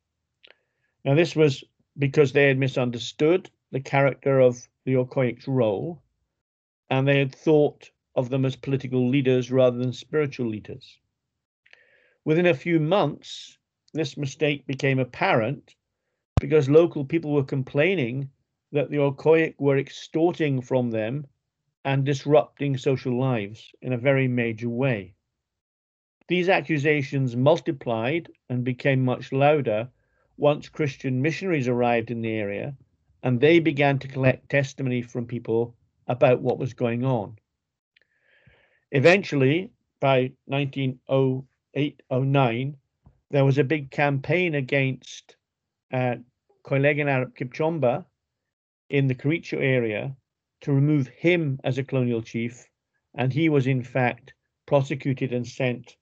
Now, 1.04 1.16
this 1.16 1.36
was 1.36 1.64
because 1.98 2.32
they 2.32 2.48
had 2.48 2.60
misunderstood 2.60 3.50
the 3.72 3.80
character 3.80 4.40
of 4.40 4.70
the 4.86 4.98
Orkoik's 4.98 5.48
role, 5.48 6.00
and 6.92 7.08
they 7.08 7.18
had 7.18 7.34
thought 7.34 7.90
of 8.16 8.30
them 8.30 8.46
as 8.46 8.56
political 8.56 9.10
leaders 9.10 9.52
rather 9.52 9.78
than 9.78 9.94
spiritual 9.94 10.48
leaders. 10.48 11.00
Within 12.26 12.46
a 12.46 12.54
few 12.54 12.80
months, 12.80 13.58
this 13.94 14.18
mistake 14.18 14.66
became 14.68 15.00
apparent 15.00 15.76
because 16.40 16.70
local 16.70 17.06
people 17.06 17.34
were 17.34 17.44
complaining 17.44 18.30
that 18.72 18.90
the 18.90 18.98
Orkoik 18.98 19.56
were 19.60 19.78
extorting 19.78 20.62
from 20.62 20.92
them 20.92 21.26
and 21.84 22.06
disrupting 22.06 22.78
social 22.78 23.18
lives 23.20 23.72
in 23.82 23.94
a 23.94 23.98
very 23.98 24.28
major 24.28 24.70
way. 24.70 25.16
These 26.28 26.48
accusations 26.48 27.36
multiplied 27.36 28.32
and 28.50 28.64
became 28.64 29.04
much 29.04 29.32
louder 29.32 29.90
once 30.38 30.70
Christian 30.70 31.22
missionaries 31.22 31.68
arrived 31.68 32.12
in 32.12 32.22
the 32.22 32.32
area 32.32 32.78
and 33.24 33.40
they 33.40 33.60
began 33.60 34.00
to 34.00 34.08
collect 34.08 34.50
testimony 34.50 35.02
from 35.02 35.26
people 35.26 35.76
about 36.08 36.42
what 36.42 36.58
was 36.58 36.74
going 36.74 37.04
on. 37.04 37.38
Eventually, 38.92 39.72
by 40.02 40.32
1908 40.46 42.02
09, 42.12 42.78
there 43.30 43.46
was 43.46 43.58
a 43.58 43.64
big 43.64 43.90
campaign 43.92 44.56
against 44.56 45.38
uh, 45.94 46.16
Koilegan 46.66 47.08
Arap 47.08 47.34
Kipchomba 47.38 48.06
in 48.90 49.08
the 49.08 49.16
Kericho 49.16 49.60
area 49.60 50.16
to 50.62 50.74
remove 50.74 51.08
him 51.08 51.60
as 51.64 51.78
a 51.78 51.84
colonial 51.84 52.22
chief, 52.22 52.66
and 53.16 53.32
he 53.32 53.48
was 53.48 53.68
in 53.68 53.84
fact 53.84 54.34
prosecuted 54.66 55.32
and 55.32 55.48
sent 55.48 55.96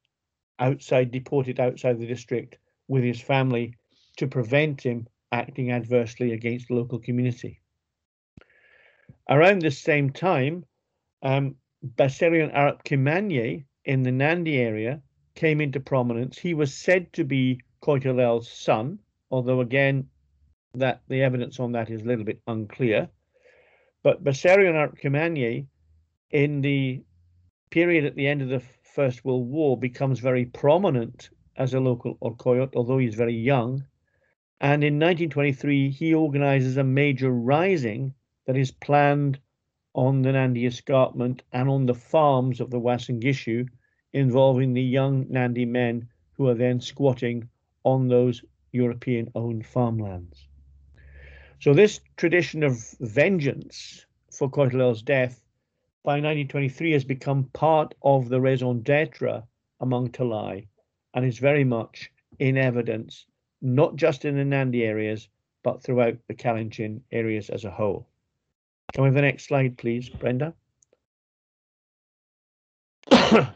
outside, 0.58 1.12
deported 1.12 1.60
outside 1.60 2.00
the 2.00 2.08
district 2.08 2.58
with 2.88 3.04
his 3.04 3.22
family 3.22 3.76
to 4.18 4.28
prevent 4.28 4.82
him 4.82 5.08
acting 5.32 5.72
adversely 5.72 6.34
against 6.34 6.68
the 6.68 6.74
local 6.74 7.00
community. 7.00 7.62
Around 9.30 9.62
this 9.62 9.80
same 9.80 10.10
time, 10.10 10.66
um, 11.22 11.56
Baserian 11.84 12.54
Arap 12.54 12.84
Kamanye 12.84 13.66
in 13.86 14.04
the 14.04 14.12
Nandi 14.12 14.58
area 14.58 15.02
came 15.36 15.62
into 15.62 15.80
prominence. 15.80 16.38
He 16.38 16.54
was 16.54 16.74
said 16.74 17.14
to 17.14 17.24
be 17.24 17.62
Koitalel's 17.82 18.52
son, 18.52 19.00
although 19.32 19.62
again, 19.62 20.10
that 20.76 21.02
the 21.08 21.24
evidence 21.24 21.60
on 21.60 21.72
that 21.72 21.90
is 21.90 22.02
a 22.02 22.06
little 22.06 22.26
bit 22.26 22.42
unclear. 22.48 23.10
But 24.04 24.24
Baserian 24.24 24.74
Arap 24.74 25.02
Kamanye, 25.02 25.68
in 26.32 26.62
the 26.62 27.04
period 27.70 28.06
at 28.06 28.16
the 28.16 28.28
end 28.28 28.42
of 28.42 28.50
the 28.50 28.62
First 28.84 29.24
World 29.24 29.48
War, 29.48 29.78
becomes 29.78 30.20
very 30.20 30.46
prominent 30.46 31.30
as 31.56 31.74
a 31.74 31.80
local 31.80 32.18
Orkoiyot, 32.22 32.76
although 32.76 32.98
he's 32.98 33.16
very 33.16 33.36
young, 33.36 33.86
and 34.62 34.84
in 34.84 34.96
1923, 34.96 35.90
he 35.90 36.14
organizes 36.14 36.76
a 36.76 36.84
major 36.84 37.32
rising 37.32 38.14
that 38.46 38.58
is 38.58 38.72
planned 38.72 39.40
on 39.94 40.22
the 40.22 40.32
Nandi 40.32 40.66
escarpment 40.66 41.44
and 41.52 41.70
on 41.70 41.86
the 41.86 41.94
farms 41.94 42.60
of 42.60 42.70
the 42.70 42.80
Uasin 42.80 43.22
Gishu, 43.22 43.68
involving 44.14 44.74
the 44.74 44.84
young 44.84 45.26
Nandi 45.30 45.66
men 45.66 46.10
who 46.34 46.48
are 46.48 46.56
then 46.56 46.80
squatting 46.80 47.50
on 47.84 48.08
those 48.08 48.44
European 48.72 49.32
owned 49.36 49.66
farmlands. 49.66 50.48
So, 51.60 51.74
this 51.74 52.00
tradition 52.18 52.64
of 52.64 52.96
vengeance 53.00 54.06
for 54.32 54.50
Koitalel's 54.50 55.02
death 55.02 55.42
by 56.04 56.14
1923 56.14 56.92
has 56.94 57.04
become 57.04 57.46
part 57.54 57.94
of 58.02 58.30
the 58.30 58.40
raison 58.40 58.82
d'etre 58.82 59.44
among 59.80 60.10
Talai 60.10 60.68
and 61.14 61.26
is 61.26 61.40
very 61.40 61.64
much 61.64 62.12
in 62.38 62.58
evidence 62.58 63.26
not 63.62 63.96
just 63.96 64.26
in 64.26 64.36
the 64.36 64.46
Nandi 64.46 64.84
areas, 64.84 65.28
but 65.64 65.84
throughout 65.84 66.18
the 66.28 66.34
Kalenjin 66.34 67.02
areas 67.12 67.50
as 67.50 67.66
a 67.66 67.72
whole. 67.72 68.09
Can 68.94 69.04
we 69.04 69.08
have 69.08 69.16
the 69.16 69.22
next 69.22 69.46
slide, 69.46 69.78
please, 69.78 70.10
Brenda? 70.10 70.54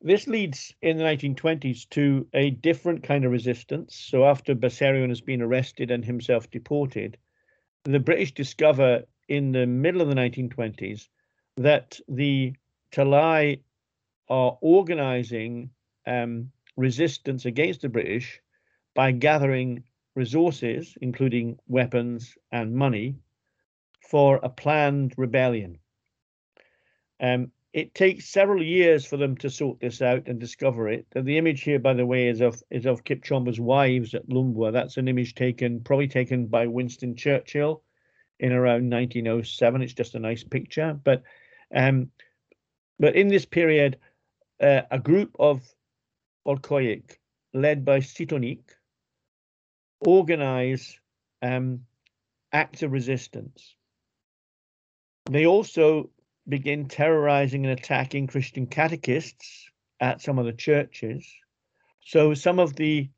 this 0.00 0.26
leads 0.28 0.72
in 0.82 0.96
the 0.96 1.04
1920s 1.04 1.88
to 1.90 2.26
a 2.32 2.50
different 2.50 3.02
kind 3.02 3.24
of 3.24 3.32
resistance. 3.32 3.96
So 3.96 4.24
after 4.24 4.54
Baserian 4.54 5.08
has 5.08 5.20
been 5.20 5.42
arrested 5.42 5.90
and 5.90 6.04
himself 6.04 6.50
deported, 6.50 7.18
the 7.84 7.98
British 7.98 8.32
discover 8.32 9.02
in 9.28 9.50
the 9.50 9.66
middle 9.66 10.00
of 10.00 10.08
the 10.08 10.14
1920s 10.14 11.08
that 11.56 11.98
the 12.08 12.54
Talai 12.92 13.60
are 14.28 14.58
organizing 14.60 15.70
um, 16.06 16.52
resistance 16.76 17.46
against 17.46 17.80
the 17.82 17.88
British 17.88 18.40
by 18.94 19.10
gathering 19.10 19.82
resources, 20.14 20.96
including 21.00 21.58
weapons 21.66 22.36
and 22.52 22.74
money, 22.74 23.16
for 24.10 24.40
a 24.42 24.48
planned 24.48 25.14
rebellion. 25.16 25.78
Um, 27.20 27.52
it 27.72 27.94
takes 27.94 28.28
several 28.28 28.62
years 28.62 29.06
for 29.06 29.16
them 29.16 29.36
to 29.38 29.48
sort 29.48 29.80
this 29.80 30.02
out 30.02 30.26
and 30.26 30.38
discover 30.38 30.88
it. 30.88 31.06
And 31.14 31.26
the 31.26 31.38
image 31.38 31.62
here, 31.62 31.78
by 31.78 31.94
the 31.94 32.04
way, 32.04 32.28
is 32.28 32.40
of 32.40 32.62
is 32.70 32.84
of 32.84 33.04
Kipchomba's 33.04 33.60
wives 33.60 34.14
at 34.14 34.28
Lumbwa. 34.28 34.72
That's 34.72 34.98
an 34.98 35.08
image 35.08 35.34
taken, 35.34 35.80
probably 35.80 36.08
taken 36.08 36.46
by 36.46 36.66
Winston 36.66 37.16
Churchill 37.16 37.82
in 38.38 38.52
around 38.52 38.90
1907. 38.90 39.82
It's 39.82 39.94
just 39.94 40.14
a 40.14 40.18
nice 40.18 40.44
picture, 40.44 40.98
but 41.02 41.22
um, 41.74 42.10
but 42.98 43.16
in 43.16 43.28
this 43.28 43.46
period, 43.46 43.98
uh, 44.60 44.82
a 44.90 44.98
group 44.98 45.34
of 45.38 45.62
Orkoik, 46.46 47.16
led 47.54 47.84
by 47.84 48.00
Sitonik, 48.00 48.64
organize 50.00 50.98
um, 51.40 51.86
acts 52.52 52.82
of 52.82 52.92
resistance. 52.92 53.74
They 55.30 55.46
also 55.46 56.10
begin 56.48 56.88
terrorizing 56.88 57.64
and 57.64 57.78
attacking 57.78 58.26
Christian 58.26 58.66
catechists 58.66 59.70
at 60.00 60.20
some 60.20 60.38
of 60.38 60.46
the 60.46 60.52
churches. 60.52 61.26
So, 62.00 62.34
some 62.34 62.58
of 62.58 62.74
the 62.74 63.08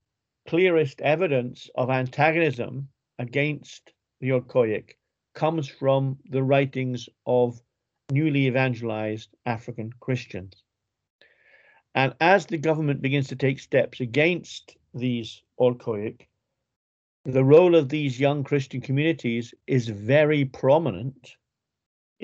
clearest 0.47 1.01
evidence 1.01 1.71
of 1.75 1.89
antagonism 1.89 2.89
against 3.19 3.93
the 4.21 4.33
Orkoik 4.33 4.99
comes 5.33 5.67
from 5.67 6.19
the 6.29 6.43
writings 6.43 7.09
of 7.27 7.61
newly 8.11 8.47
evangelized 8.47 9.35
African 9.47 9.91
Christians. 9.99 10.63
And 11.95 12.15
as 12.21 12.47
the 12.47 12.59
government 12.59 13.01
begins 13.01 13.29
to 13.29 13.37
take 13.37 13.59
steps 13.59 14.01
against 14.01 14.77
these 14.93 15.43
Orkoik, 15.59 16.29
the 17.25 17.45
role 17.45 17.75
of 17.75 17.89
these 17.89 18.21
young 18.21 18.45
Christian 18.45 18.83
communities 18.83 19.55
is 19.67 19.89
very 19.89 20.45
prominent 20.45 21.37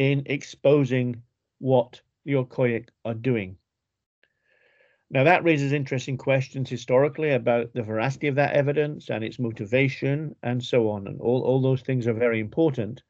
in 0.00 0.22
exposing 0.24 1.22
what 1.58 2.00
the 2.24 2.32
Orkoik 2.32 2.88
are 3.04 3.12
doing. 3.12 3.58
Now, 5.10 5.24
that 5.24 5.44
raises 5.44 5.74
interesting 5.74 6.16
questions 6.16 6.70
historically 6.70 7.32
about 7.32 7.74
the 7.74 7.82
veracity 7.82 8.28
of 8.28 8.36
that 8.36 8.54
evidence 8.54 9.10
and 9.10 9.22
its 9.22 9.38
motivation 9.38 10.34
and 10.42 10.64
so 10.64 10.88
on. 10.88 11.06
And 11.06 11.20
all, 11.20 11.42
all 11.42 11.60
those 11.60 11.82
things 11.82 12.06
are 12.06 12.14
very 12.14 12.40
important. 12.40 13.02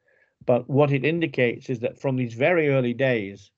But 0.45 0.69
what 0.69 0.91
it 0.91 1.05
indicates 1.05 1.71
is 1.71 1.79
that 1.79 2.01
from 2.01 2.17
these 2.17 2.35
very 2.35 2.71
early 2.71 2.95
days, 2.95 3.53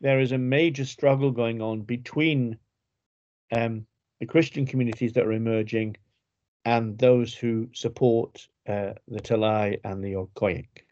there 0.00 0.20
is 0.20 0.32
a 0.32 0.38
major 0.38 0.86
struggle 0.86 1.32
going 1.32 1.60
on 1.60 1.82
between 1.82 2.56
um, 3.54 3.84
the 4.20 4.26
Christian 4.26 4.64
communities 4.64 5.12
that 5.12 5.26
are 5.26 5.32
emerging 5.32 5.98
and 6.64 6.96
those 6.96 7.34
who 7.34 7.68
support 7.74 8.48
uh, 8.66 8.94
the 9.06 9.20
Talai 9.20 9.80
and 9.84 10.02
the 10.02 10.14
Orkoik. 10.14 10.83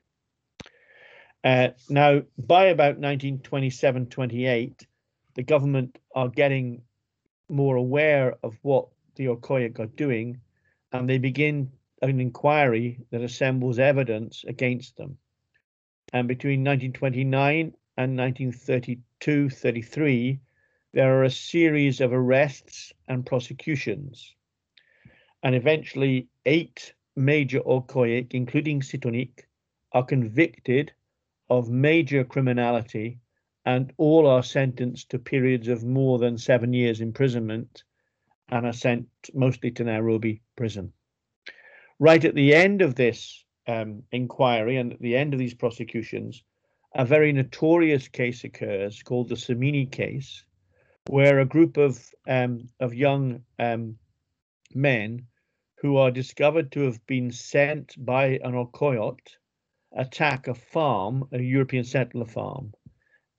Uh, 1.45 1.69
now, 1.89 2.23
by 2.39 2.67
about 2.67 2.99
1927 2.99 4.07
28, 4.07 4.87
the 5.35 5.43
government 5.43 5.99
are 6.15 6.29
getting 6.29 6.83
more 7.49 7.77
aware 7.77 8.37
of 8.45 8.57
what 8.63 8.89
the 9.17 9.27
Orkoik 9.27 9.81
are 9.81 9.87
doing, 9.87 10.41
and 10.93 11.09
they 11.09 11.19
begin 11.19 11.73
an 12.01 12.21
inquiry 12.21 13.01
that 13.11 13.23
assembles 13.23 13.79
evidence 13.79 14.45
against 14.47 14.97
them. 14.97 15.19
And 16.13 16.29
between 16.29 16.61
1929 16.61 17.75
and 17.97 18.17
1932 18.17 19.51
33, 19.51 20.41
there 20.93 21.19
are 21.19 21.25
a 21.25 21.31
series 21.31 22.01
of 22.01 22.13
arrests 22.13 22.93
and 23.09 23.27
prosecutions. 23.27 24.35
And 25.43 25.57
eventually, 25.57 26.29
eight 26.47 26.95
major 27.17 27.61
Orkoik, 27.61 28.33
including 28.33 28.81
Sitonik, 28.81 29.47
are 29.93 30.05
convicted 30.05 30.93
of 31.59 31.69
major 31.69 32.25
criminality 32.25 33.19
and 33.67 33.93
all 33.99 34.27
are 34.27 34.43
sentenced 34.43 35.11
to 35.11 35.19
periods 35.19 35.69
of 35.69 35.85
more 35.85 36.19
than 36.19 36.39
seven 36.39 36.73
years 36.73 37.03
imprisonment 37.03 37.85
and 38.49 38.65
are 38.67 38.73
sent 38.73 39.07
mostly 39.35 39.71
to 39.71 39.85
Nairobi 39.85 40.41
prison. 40.57 40.95
Right 41.99 42.25
at 42.25 42.35
the 42.35 42.55
end 42.55 42.81
of 42.81 42.95
this 42.95 43.45
um, 43.67 44.03
inquiry 44.13 44.79
and 44.79 44.95
at 44.95 45.01
the 45.01 45.15
end 45.15 45.35
of 45.35 45.39
these 45.39 45.53
prosecutions, 45.53 46.43
a 46.95 47.05
very 47.05 47.33
notorious 47.33 48.09
case 48.09 48.45
occurs 48.45 49.03
called 49.03 49.29
the 49.29 49.37
Samini 49.37 49.85
case, 49.85 50.45
where 51.09 51.39
a 51.39 51.53
group 51.55 51.77
of 51.77 52.03
um, 52.27 52.69
of 52.81 52.95
young 52.95 53.45
um, 53.59 53.99
men 54.75 55.27
who 55.83 55.99
are 55.99 56.11
discovered 56.11 56.73
to 56.73 56.81
have 56.81 57.07
been 57.07 57.31
sent 57.31 57.95
by 57.99 58.41
an 58.43 58.55
Orkoiyot 58.55 59.37
attack 59.97 60.49
a 60.49 60.55
farm, 60.55 61.29
a 61.33 61.41
European 61.41 61.85
settler 61.85 62.27
farm, 62.27 62.73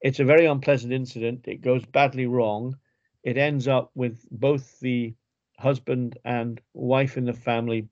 it's 0.04 0.20
a 0.20 0.26
very 0.26 0.46
unpleasant 0.46 0.92
incident. 0.92 1.48
It 1.48 1.62
goes 1.62 1.86
badly 1.86 2.26
wrong. 2.26 2.78
It 3.24 3.38
ends 3.38 3.70
up 3.70 3.90
with 3.96 4.28
both 4.30 4.80
the 4.82 5.16
husband 5.58 6.18
and 6.26 6.60
wife 6.74 7.16
in 7.18 7.24
the 7.24 7.34
family 7.34 7.88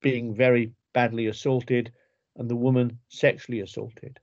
being 0.00 0.34
very 0.34 0.72
badly 0.94 1.26
assaulted 1.26 1.92
and 2.36 2.48
the 2.48 2.56
woman 2.56 2.98
sexually 3.08 3.60
assaulted. 3.60 4.18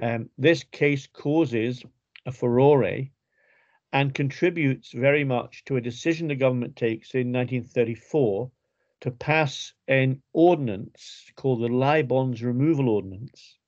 Um, 0.00 0.30
this 0.38 0.64
case 0.64 1.06
causes 1.06 1.84
a 2.24 2.32
furore 2.32 3.10
and 3.92 4.14
contributes 4.14 4.92
very 4.92 5.24
much 5.24 5.62
to 5.66 5.76
a 5.76 5.80
decision 5.80 6.28
the 6.28 6.34
government 6.36 6.74
takes 6.74 7.14
in 7.14 7.32
1934 7.32 8.50
to 9.00 9.10
pass 9.10 9.72
an 9.88 10.22
ordinance 10.32 11.30
called 11.36 11.60
the 11.60 11.68
Laibons 11.68 12.42
Removal 12.42 12.88
Ordinance 12.88 13.58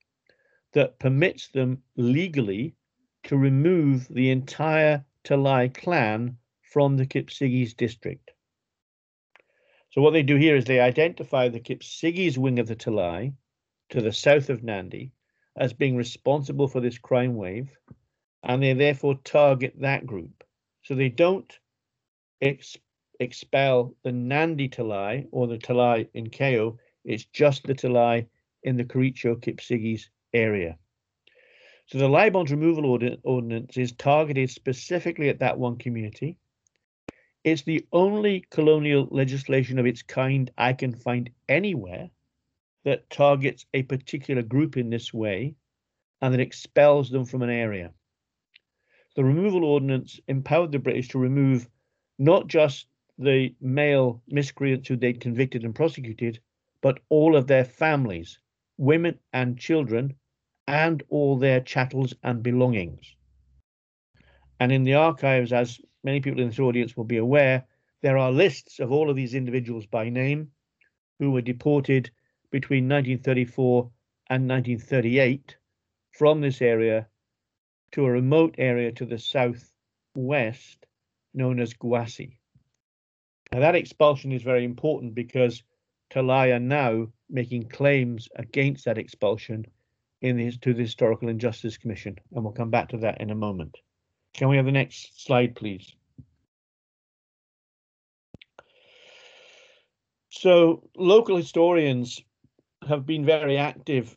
that 0.73 0.99
permits 0.99 1.49
them 1.49 1.83
legally 1.97 2.75
to 3.25 3.37
remove 3.37 4.09
the 4.09 4.31
entire 4.31 5.05
Talai 5.25 5.73
clan 5.75 6.39
from 6.63 6.97
the 6.97 7.07
Kipsigis 7.07 7.77
district. 7.77 8.31
So 9.91 10.03
what 10.03 10.13
they 10.13 10.23
do 10.23 10.37
here 10.37 10.57
is 10.57 10.65
they 10.65 10.81
identify 10.81 11.49
the 11.49 11.61
Kipsigis 11.61 12.39
wing 12.39 12.59
of 12.59 12.67
the 12.67 12.77
Talai 12.77 13.33
to 13.91 14.01
the 14.01 14.13
south 14.13 14.51
of 14.51 14.63
Nandi 14.63 15.13
as 15.57 15.73
being 15.73 15.97
responsible 15.97 16.69
for 16.69 16.81
this 16.81 16.99
crime 16.99 17.35
wave, 17.35 17.77
and 18.43 18.63
they 18.63 18.75
therefore 18.75 19.19
target 19.25 19.75
that 19.81 20.07
group. 20.07 20.45
So 20.85 20.95
they 20.95 21.09
don't 21.09 21.59
ex 22.41 22.77
expel 23.21 23.95
the 24.03 24.13
Nandi 24.13 24.69
Talai 24.69 25.27
or 25.33 25.47
the 25.47 25.59
Talai 25.59 26.09
in 26.15 26.29
Keiyo, 26.29 26.79
it's 27.05 27.25
just 27.25 27.65
the 27.65 27.75
Talai 27.75 28.27
in 28.63 28.77
the 28.77 28.85
Kericho 28.85 29.37
Kipsigis 29.37 30.09
area. 30.33 30.79
So 31.87 31.99
the 31.99 32.09
Laibons 32.09 32.51
removal 32.51 33.19
ordinance 33.25 33.77
is 33.77 33.93
targeted 33.93 34.51
specifically 34.51 35.31
at 35.31 35.39
that 35.39 35.59
one 35.59 35.77
community. 35.77 36.37
It's 37.45 37.63
the 37.63 37.87
only 37.93 38.45
colonial 38.51 39.09
legislation 39.11 39.79
of 39.79 39.87
its 39.87 40.03
kind 40.03 40.51
I 40.59 40.75
can 40.75 40.95
find 40.95 41.31
anywhere 41.49 42.11
that 42.85 43.09
targets 43.09 43.65
a 43.73 43.85
particular 43.85 44.43
group 44.43 44.77
in 44.77 44.91
this 44.91 45.15
way 45.15 45.55
and 46.21 46.35
that 46.35 46.41
expels 46.41 47.11
them 47.11 47.25
from 47.25 47.43
an 47.43 47.51
area. 47.51 47.93
The 49.17 49.25
removal 49.25 49.65
ordinance 49.65 50.21
empowered 50.29 50.73
the 50.73 50.79
British 50.79 51.09
to 51.09 51.19
remove 51.19 51.69
not 52.19 52.49
just 52.49 52.87
the 53.19 53.55
male 53.61 54.23
miscreants 54.29 54.89
who 54.89 54.97
they'd 54.97 55.21
convicted 55.21 55.65
and 55.65 55.75
prosecuted, 55.75 56.41
but 56.81 57.01
all 57.09 57.35
of 57.35 57.47
their 57.47 57.65
families, 57.65 58.39
women 58.77 59.19
and 59.33 59.59
children 59.59 60.15
and 60.67 61.03
all 61.09 61.37
their 61.37 61.61
chattels 61.61 62.15
and 62.23 62.43
belongings. 62.43 63.17
And 64.61 64.71
in 64.71 64.85
the 64.85 64.95
archives, 64.95 65.53
as 65.53 65.81
many 66.05 66.21
people 66.21 66.41
in 66.41 66.49
this 66.49 66.59
audience 66.59 66.97
will 66.97 67.05
be 67.05 67.17
aware, 67.17 67.67
there 68.03 68.19
are 68.19 68.31
lists 68.31 68.79
of 68.79 68.93
all 68.93 69.11
of 69.11 69.17
these 69.17 69.35
individuals 69.35 69.87
by 69.87 70.09
name 70.09 70.53
who 71.19 71.33
were 71.33 71.41
deported 71.41 72.11
between 72.51 72.89
1934 72.89 73.91
and 74.31 74.49
1938 74.49 75.57
from 76.13 76.41
this 76.41 76.63
area 76.63 77.09
to 77.93 78.05
a 78.05 78.11
remote 78.11 78.55
area 78.59 78.93
to 78.93 79.07
the 79.07 79.19
southwest 79.19 80.87
known 81.35 81.61
as 81.61 81.75
Guasi. 81.75 82.38
Now 83.53 83.61
that 83.61 83.75
expulsion 83.75 84.33
is 84.33 84.43
very 84.43 84.65
important 84.65 85.15
because 85.15 85.63
Talai 86.11 86.55
are 86.55 86.61
now 86.61 87.09
making 87.31 87.69
claims 87.69 88.29
against 88.37 88.85
that 88.85 88.99
expulsion 88.99 89.67
in 90.21 90.37
the, 90.37 90.51
to 90.59 90.75
the 90.75 90.83
Historical 90.83 91.29
Injustice 91.29 91.77
Commission, 91.77 92.17
and 92.35 92.45
we'll 92.45 92.53
come 92.53 92.71
back 92.71 92.89
to 92.91 92.99
that 92.99 93.21
in 93.21 93.31
a 93.31 93.35
moment. 93.35 93.77
Can 94.35 94.49
we 94.49 94.57
have 94.57 94.67
the 94.67 94.73
next 94.73 95.25
slide, 95.25 95.55
please? 95.55 95.95
So 100.31 100.89
local 100.97 101.37
historians 101.37 102.23
have 102.87 103.07
been 103.07 103.25
very 103.25 103.57
active 103.57 104.17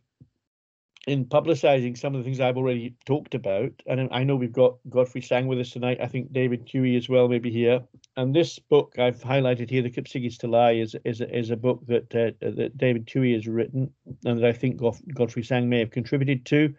in 1.08 1.26
publicizing 1.26 1.98
some 1.98 2.14
of 2.14 2.20
the 2.20 2.24
things 2.24 2.40
I've 2.40 2.58
already 2.58 2.96
talked 3.06 3.34
about. 3.34 3.72
And 3.88 4.08
I 4.12 4.24
know 4.24 4.36
we've 4.36 4.52
got 4.52 4.78
Godfrey 4.88 5.22
Sang 5.22 5.48
with 5.48 5.60
us 5.60 5.72
tonight. 5.72 6.00
I 6.00 6.08
think 6.08 6.32
David 6.32 6.68
Twohy 6.68 6.96
as 6.96 7.10
well, 7.10 7.28
maybe 7.28 7.50
here. 7.50 7.82
And 8.18 8.36
this 8.36 8.60
book 8.60 8.96
I've 9.00 9.20
highlighted 9.22 9.70
here, 9.70 9.82
The 9.82 9.90
Kipsigis 9.90 10.38
Talai, 10.38 10.82
is 10.82 10.96
is 11.04 11.22
is 11.22 11.50
a 11.50 11.56
book 11.56 11.84
that 11.88 12.14
uh, 12.14 12.32
that 12.42 12.78
David 12.78 13.08
Twohy 13.08 13.34
has 13.34 13.48
written 13.48 13.92
and 14.26 14.40
that 14.40 14.46
I 14.46 14.54
think 14.54 14.80
Godfrey 15.14 15.44
Sang 15.44 15.70
may 15.70 15.80
have 15.80 15.92
contributed 15.92 16.46
to, 16.48 16.76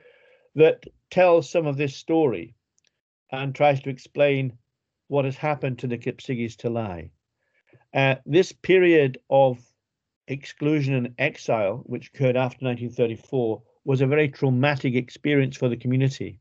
that 0.55 0.85
tells 1.11 1.51
some 1.51 1.67
of 1.67 1.77
this 1.77 1.97
story 1.97 2.55
and 3.33 3.55
tries 3.55 3.81
to 3.81 3.91
explain 3.91 4.53
what 5.09 5.25
has 5.25 5.37
happened 5.37 5.81
to 5.81 5.87
the 5.89 5.99
Kipsigis 5.99 6.57
Talai. 6.57 7.11
Uh, 7.93 8.17
this 8.25 8.53
period 8.53 9.19
of 9.29 9.59
exclusion 10.29 10.95
and 10.95 11.15
exile, 11.19 11.83
which 11.87 12.09
occurred 12.09 12.37
after 12.37 12.65
1934, 12.65 13.63
was 13.85 14.01
a 14.01 14.07
very 14.07 14.29
traumatic 14.29 14.95
experience 14.95 15.57
for 15.57 15.69
the 15.69 15.77
community. 15.77 16.39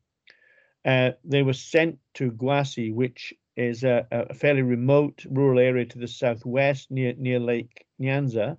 Uh, 0.86 1.12
they 1.24 1.44
were 1.44 1.54
sent 1.54 2.00
to 2.16 2.32
Guasi, 2.32 2.94
which 2.94 3.34
is 3.56 3.84
a, 3.84 4.08
a, 4.12 4.34
fairly 4.34 4.62
remote 4.62 5.26
rural 5.30 5.60
area 5.60 5.86
to 5.86 6.00
the 6.00 6.08
southwest 6.08 6.90
near 6.90 7.14
near 7.18 7.40
Lake 7.40 7.86
Nyanza, 8.00 8.58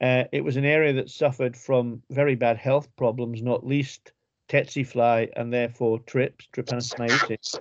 Uh, 0.00 0.24
it 0.32 0.42
was 0.42 0.56
an 0.56 0.64
area 0.64 0.94
that 0.94 1.10
suffered 1.10 1.56
from 1.56 2.02
very 2.10 2.34
bad 2.34 2.56
health 2.56 2.88
problems, 2.96 3.42
not 3.42 3.66
least 3.66 4.12
tsetse 4.48 4.86
fly 4.86 5.28
and 5.36 5.52
therefore 5.52 5.98
trips, 6.00 6.48
trypanosomiasis. 6.52 7.60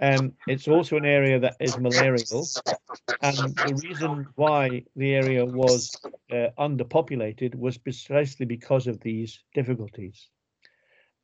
Um, 0.00 0.32
it's 0.46 0.68
also 0.68 0.96
an 0.96 1.04
area 1.04 1.38
that 1.40 1.56
is 1.60 1.78
malarial, 1.78 2.46
and 3.22 3.36
the 3.36 3.80
reason 3.82 4.26
why 4.36 4.84
the 4.96 5.14
area 5.14 5.44
was 5.44 5.94
uh, 6.30 6.48
underpopulated 6.58 7.54
was 7.54 7.78
precisely 7.78 8.46
because 8.46 8.86
of 8.86 9.00
these 9.00 9.42
difficulties. 9.54 10.28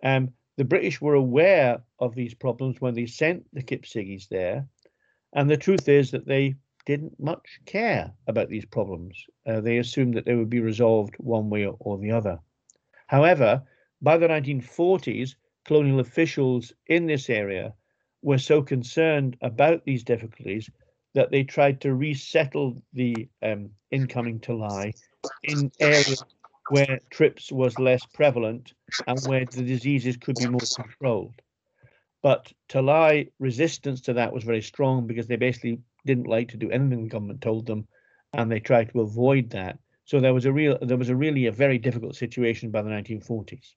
Um, 0.03 0.33
the 0.57 0.65
British 0.65 1.01
were 1.01 1.15
aware 1.15 1.83
of 1.99 2.15
these 2.15 2.35
problems 2.35 2.81
when 2.81 2.95
they 2.95 3.07
sent 3.07 3.47
the 3.53 3.63
Kipsigis 3.63 4.29
there, 4.29 4.67
and 5.33 5.49
the 5.49 5.57
truth 5.57 5.89
is 5.89 6.11
that 6.11 6.27
they 6.27 6.57
didn't 6.87 7.19
much 7.19 7.61
care 7.67 8.13
about 8.27 8.49
these 8.49 8.65
problems. 8.65 9.25
Uh, 9.47 9.61
they 9.61 9.79
assumed 9.79 10.15
that 10.15 10.25
they 10.25 10.35
would 10.35 10.51
be 10.51 10.61
resolved 10.61 11.15
one 11.19 11.51
way 11.51 11.67
or 11.67 11.99
the 11.99 12.13
other. 12.13 12.39
However, 13.07 13.63
by 14.01 14.17
the 14.17 14.29
1940s, 14.29 15.35
colonial 15.65 16.01
officials 16.01 16.73
in 16.87 17.07
this 17.07 17.29
area 17.29 17.75
were 18.23 18.39
so 18.39 18.63
concerned 18.63 19.37
about 19.41 19.85
these 19.85 20.05
difficulties 20.05 20.71
that 21.15 21.31
they 21.31 21.45
tried 21.45 21.81
to 21.81 21.95
resettle 21.95 22.83
the 22.93 23.29
um, 23.43 23.71
incoming 23.91 24.41
Talai 24.41 24.93
in 25.43 25.71
areas 25.81 26.23
where 26.69 27.01
trips 27.11 27.53
was 27.53 27.79
less 27.79 28.05
prevalent 28.05 28.75
and 29.07 29.23
where 29.23 29.45
the 29.45 29.63
diseases 29.63 30.17
could 30.17 30.37
be 30.37 30.47
more 30.47 30.69
controlled. 30.75 31.41
But 32.23 32.53
Talai 32.69 33.31
resistance 33.39 34.01
to 34.03 34.15
that 34.15 34.33
was 34.33 34.45
very 34.45 34.63
strong 34.63 35.07
because 35.07 35.27
they 35.27 35.37
basically 35.37 35.81
didn't 36.05 36.27
like 36.27 36.49
to 36.49 36.57
do 36.57 36.71
anything 36.71 37.05
the 37.05 37.09
government 37.09 37.41
told 37.41 37.67
them, 37.67 37.87
and 38.33 38.51
they 38.51 38.61
tried 38.61 38.91
to 38.93 39.01
avoid 39.01 39.51
that. 39.51 39.79
So 40.05 40.21
there 40.21 40.35
was 40.35 40.45
a 40.45 40.53
real, 40.53 40.79
there 40.83 40.97
was 40.97 41.09
a 41.09 41.17
really 41.17 41.47
a 41.47 41.53
very 41.53 41.79
difficult 41.79 42.17
situation 42.17 42.71
by 42.71 42.83
the 42.83 42.91
1940s. 42.91 43.75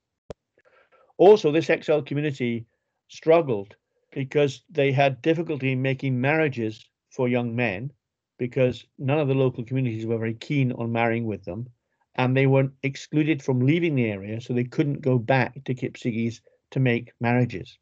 Also, 1.16 1.52
this 1.52 1.70
exile 1.70 2.02
community 2.02 2.66
struggled 3.08 3.76
because 4.12 4.62
they 4.70 4.92
had 4.92 5.22
difficulty 5.22 5.74
making 5.74 6.20
marriages 6.20 6.88
for 7.10 7.28
young 7.28 7.54
men 7.54 7.92
because 8.38 8.86
none 8.98 9.18
of 9.18 9.28
the 9.28 9.34
local 9.34 9.64
communities 9.64 10.06
were 10.06 10.18
very 10.18 10.34
keen 10.34 10.72
on 10.72 10.92
marrying 10.92 11.26
with 11.26 11.44
them 11.44 11.68
and 12.16 12.36
they 12.36 12.46
were 12.46 12.70
excluded 12.82 13.42
from 13.42 13.60
leaving 13.60 13.94
the 13.94 14.10
area 14.10 14.40
so 14.40 14.52
they 14.52 14.64
couldn't 14.64 15.00
go 15.00 15.18
back 15.18 15.62
to 15.64 15.74
Kipsigis 15.74 16.40
to 16.70 16.80
make 16.80 17.12
marriages. 17.20 17.78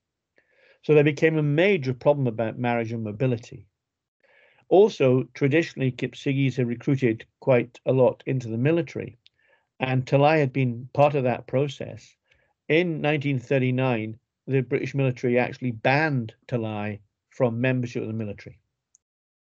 So 0.83 0.95
there 0.95 1.05
became 1.05 1.39
a 1.39 1.43
major 1.43 1.95
problem 1.95 2.27
about 2.27 2.59
marriage 2.59 2.93
and 2.93 3.03
mobility. 3.03 3.67
Also, 4.69 5.25
traditionally, 5.35 5.91
Kipsigis 5.91 6.57
had 6.57 6.69
recruited 6.69 7.25
quite 7.41 7.81
a 7.87 7.93
lot 7.93 8.23
into 8.27 8.49
the 8.49 8.59
military, 8.59 9.17
and 9.81 10.05
Talai 10.05 10.39
had 10.39 10.53
been 10.53 10.89
part 10.93 11.15
of 11.15 11.25
that 11.25 11.47
process. 11.47 12.15
In 12.69 13.01
1939, 13.01 14.19
the 14.49 14.63
British 14.63 14.95
military 14.95 15.39
actually 15.39 15.73
banned 15.73 16.35
Talai 16.49 17.01
from 17.29 17.61
membership 17.61 18.03
of 18.03 18.09
the 18.09 18.15
military. 18.15 18.59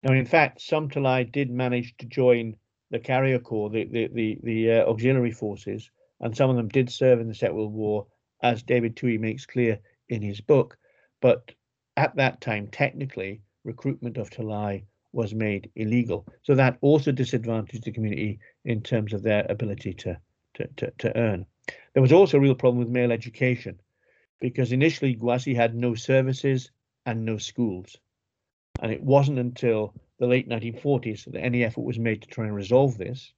Now, 0.03 0.13
in 0.13 0.25
fact, 0.25 0.61
some 0.61 0.89
Talai 0.89 1.31
did 1.31 1.49
manage 1.49 1.95
to 1.97 2.05
join 2.05 2.55
the 2.91 2.99
carrier 2.99 3.39
corps, 3.39 3.69
the 3.69 3.85
the 3.85 4.09
the, 4.13 4.39
the 4.43 4.71
uh, 4.71 4.89
auxiliary 4.89 5.31
forces, 5.31 5.89
and 6.19 6.35
some 6.35 6.49
of 6.49 6.57
them 6.57 6.67
did 6.67 6.91
serve 6.91 7.21
in 7.21 7.27
the 7.27 7.33
Second 7.33 7.55
World 7.55 7.73
War, 7.73 8.07
as 8.43 8.61
David 8.61 8.95
Toohey 8.95 9.19
makes 9.19 9.45
clear 9.45 9.79
in 10.09 10.21
his 10.21 10.41
book. 10.41 10.77
But 11.21 11.53
at 11.95 12.15
that 12.17 12.41
time, 12.41 12.67
technically, 12.67 13.41
recruitment 13.63 14.17
of 14.17 14.29
Talai 14.29 14.83
was 15.11 15.33
made 15.33 15.71
illegal. 15.75 16.27
So 16.43 16.55
that 16.55 16.77
also 16.81 17.11
disadvantaged 17.11 17.83
the 17.83 17.91
community 17.91 18.39
in 18.65 18.81
terms 18.81 19.13
of 19.13 19.23
their 19.23 19.45
ability 19.49 19.93
to, 19.93 20.19
to, 20.55 20.67
to, 20.77 20.91
to 20.99 21.17
earn. 21.17 21.45
There 21.93 22.01
was 22.01 22.11
also 22.11 22.37
a 22.37 22.39
real 22.39 22.55
problem 22.55 22.79
with 22.79 22.89
male 22.89 23.11
education 23.11 23.79
because 24.39 24.71
initially 24.71 25.15
Guasi 25.15 25.55
had 25.55 25.75
no 25.75 25.95
services 25.95 26.71
and 27.05 27.25
no 27.25 27.37
schools. 27.37 27.95
And 28.81 28.91
it 28.91 29.01
wasn't 29.01 29.39
until 29.39 29.93
the 30.19 30.27
late 30.27 30.47
1940s 30.47 31.31
that 31.31 31.39
any 31.39 31.63
effort 31.63 31.81
was 31.81 31.99
made 31.99 32.21
to 32.21 32.27
try 32.27 32.45
and 32.45 32.55
resolve 32.55 32.97
this. 32.97 33.33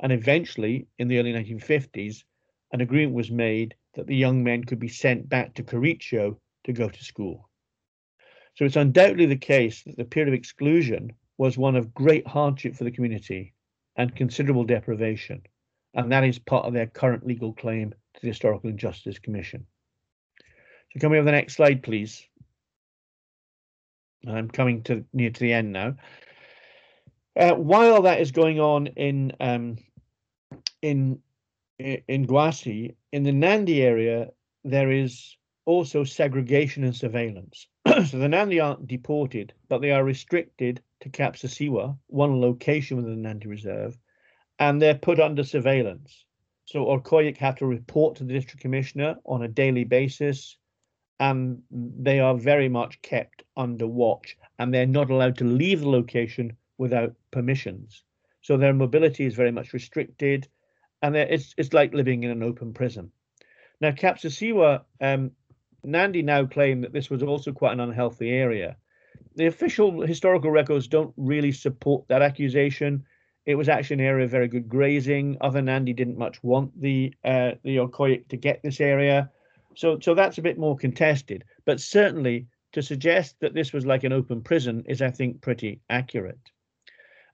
And 0.00 0.12
eventually, 0.12 0.86
in 0.98 1.08
the 1.08 1.18
early 1.18 1.32
1950s, 1.32 2.24
an 2.72 2.80
agreement 2.80 3.14
was 3.14 3.30
made 3.30 3.74
that 3.94 4.06
the 4.06 4.16
young 4.16 4.42
men 4.42 4.64
could 4.64 4.78
be 4.78 4.88
sent 4.88 5.28
back 5.28 5.54
to 5.54 5.62
Kericho 5.62 6.38
to 6.64 6.72
go 6.72 6.88
to 6.88 7.04
school. 7.04 7.48
So 8.54 8.64
it's 8.64 8.76
undoubtedly 8.76 9.26
the 9.26 9.36
case 9.36 9.82
that 9.84 9.96
the 9.96 10.04
period 10.04 10.28
of 10.28 10.38
exclusion 10.38 11.12
was 11.38 11.56
one 11.56 11.76
of 11.76 11.94
great 11.94 12.26
hardship 12.26 12.74
for 12.74 12.84
the 12.84 12.90
community 12.90 13.54
and 13.96 14.14
considerable 14.14 14.64
deprivation, 14.64 15.42
and 15.94 16.12
that 16.12 16.24
is 16.24 16.38
part 16.38 16.66
of 16.66 16.72
their 16.72 16.86
current 16.86 17.26
legal 17.26 17.52
claim 17.52 17.90
to 17.90 18.20
the 18.20 18.28
Historical 18.28 18.70
Injustice 18.70 19.18
Commission. 19.18 19.66
So 20.92 21.00
can 21.00 21.10
we 21.10 21.16
have 21.16 21.24
the 21.24 21.32
next 21.32 21.54
slide, 21.54 21.82
please? 21.82 22.26
I'm 24.28 24.50
coming 24.50 24.82
to 24.84 25.04
near 25.12 25.30
to 25.30 25.40
the 25.40 25.52
end 25.52 25.72
now. 25.72 25.96
Uh, 27.34 27.54
while 27.54 28.02
that 28.02 28.20
is 28.20 28.30
going 28.30 28.60
on 28.60 28.88
in 28.88 29.32
um, 29.40 29.78
in 30.82 31.20
in 31.78 32.26
Guasi, 32.26 32.94
in 33.10 33.22
the 33.22 33.32
Nandi 33.32 33.82
area, 33.82 34.28
there 34.64 34.90
is 34.90 35.36
also 35.64 36.04
segregation 36.04 36.84
and 36.84 36.94
surveillance. 36.94 37.66
so 37.86 38.18
the 38.18 38.28
Nandi 38.28 38.60
aren't 38.60 38.86
deported, 38.86 39.54
but 39.68 39.80
they 39.80 39.92
are 39.92 40.04
restricted 40.04 40.82
to 41.00 41.08
Kapsisiwa, 41.08 41.96
one 42.08 42.40
location 42.40 42.98
within 42.98 43.14
the 43.14 43.28
Nandi 43.28 43.48
Reserve, 43.48 43.96
and 44.58 44.80
they're 44.80 44.94
put 44.94 45.18
under 45.18 45.42
surveillance. 45.42 46.26
So 46.66 46.84
Orkoik 46.84 47.38
have 47.38 47.56
to 47.56 47.66
report 47.66 48.16
to 48.16 48.24
the 48.24 48.34
district 48.34 48.60
commissioner 48.60 49.16
on 49.24 49.42
a 49.42 49.48
daily 49.48 49.84
basis 49.84 50.56
and 51.22 51.62
they 51.70 52.18
are 52.18 52.34
very 52.34 52.68
much 52.68 53.00
kept 53.02 53.44
under 53.56 53.86
watch 53.86 54.36
and 54.58 54.74
they're 54.74 54.86
not 54.98 55.08
allowed 55.08 55.38
to 55.38 55.44
leave 55.44 55.80
the 55.80 55.88
location 55.88 56.56
without 56.78 57.14
permissions. 57.30 58.02
So 58.40 58.56
their 58.56 58.74
mobility 58.74 59.24
is 59.24 59.36
very 59.36 59.52
much 59.52 59.72
restricted 59.72 60.48
and 61.00 61.14
it's, 61.14 61.54
it's 61.56 61.72
like 61.72 61.94
living 61.94 62.24
in 62.24 62.30
an 62.30 62.42
open 62.42 62.74
prison. 62.74 63.12
Now, 63.80 63.92
Kapsisiwa, 63.92 64.82
um, 65.00 65.30
Nandi 65.84 66.22
now 66.22 66.44
claim 66.44 66.80
that 66.80 66.92
this 66.92 67.08
was 67.08 67.22
also 67.22 67.52
quite 67.52 67.72
an 67.72 67.80
unhealthy 67.80 68.30
area. 68.30 68.76
The 69.36 69.46
official 69.46 70.00
historical 70.00 70.50
records 70.50 70.88
don't 70.88 71.14
really 71.16 71.52
support 71.52 72.08
that 72.08 72.22
accusation. 72.22 73.04
It 73.46 73.54
was 73.54 73.68
actually 73.68 74.02
an 74.02 74.08
area 74.08 74.24
of 74.24 74.30
very 74.32 74.48
good 74.48 74.68
grazing. 74.68 75.36
Other 75.40 75.62
Nandi 75.62 75.92
didn't 75.92 76.18
much 76.18 76.42
want 76.42 76.80
the 76.80 77.14
uh, 77.24 77.52
the 77.62 77.76
Orkoik 77.76 78.26
to 78.28 78.36
get 78.36 78.60
this 78.62 78.80
area. 78.80 79.30
So, 79.74 79.98
so 80.00 80.14
that's 80.14 80.38
a 80.38 80.42
bit 80.42 80.58
more 80.58 80.76
contested. 80.76 81.44
But 81.64 81.80
certainly 81.80 82.46
to 82.72 82.82
suggest 82.82 83.36
that 83.40 83.54
this 83.54 83.72
was 83.72 83.86
like 83.86 84.04
an 84.04 84.12
open 84.12 84.42
prison 84.42 84.84
is, 84.86 85.02
I 85.02 85.10
think, 85.10 85.40
pretty 85.40 85.80
accurate. 85.90 86.50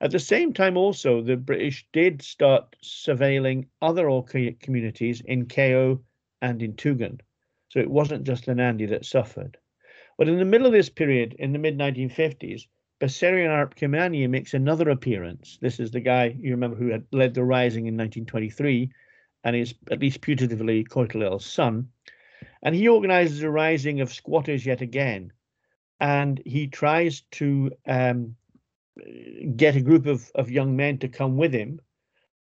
At 0.01 0.11
the 0.11 0.19
same 0.19 0.53
time, 0.53 0.77
also, 0.77 1.21
the 1.21 1.35
British 1.35 1.85
did 1.91 2.21
start 2.21 2.75
surveilling 2.83 3.67
other 3.81 4.05
Orkoik 4.05 4.59
communities 4.61 5.21
in 5.21 5.45
Keiyo 5.45 6.01
and 6.41 6.61
in 6.61 6.73
Tugen. 6.73 7.19
So 7.69 7.79
it 7.79 7.89
wasn't 7.89 8.23
just 8.23 8.45
the 8.45 8.55
Nandi 8.55 8.85
that 8.87 9.05
suffered. 9.05 9.57
But 10.17 10.29
in 10.29 10.37
the 10.37 10.45
middle 10.45 10.67
of 10.67 10.73
this 10.73 10.89
period, 10.89 11.35
in 11.37 11.53
the 11.53 11.59
mid 11.59 11.77
1950s, 11.77 12.67
Baserian 12.99 13.49
Arap 13.49 13.75
Kamanye 13.75 14.29
makes 14.29 14.53
another 14.53 14.89
appearance. 14.89 15.57
This 15.61 15.79
is 15.79 15.91
the 15.91 16.01
guy 16.01 16.35
you 16.37 16.51
remember 16.51 16.75
who 16.75 16.89
had 16.89 17.05
led 17.11 17.33
the 17.33 17.43
rising 17.43 17.87
in 17.87 17.95
1923 17.95 18.91
and 19.43 19.55
is 19.55 19.73
at 19.89 19.99
least 19.99 20.21
putatively 20.21 20.85
Koitalel's 20.85 21.45
son. 21.45 21.89
And 22.61 22.75
he 22.75 22.87
organizes 22.87 23.41
a 23.41 23.49
rising 23.49 24.01
of 24.01 24.13
squatters 24.13 24.65
yet 24.65 24.81
again. 24.81 25.31
And 25.99 26.41
he 26.45 26.67
tries 26.67 27.21
to 27.31 27.71
um, 27.87 28.35
get 29.55 29.75
a 29.75 29.81
group 29.81 30.05
of, 30.05 30.29
of 30.35 30.51
young 30.51 30.75
men 30.75 30.97
to 30.99 31.07
come 31.07 31.37
with 31.37 31.53
him 31.53 31.79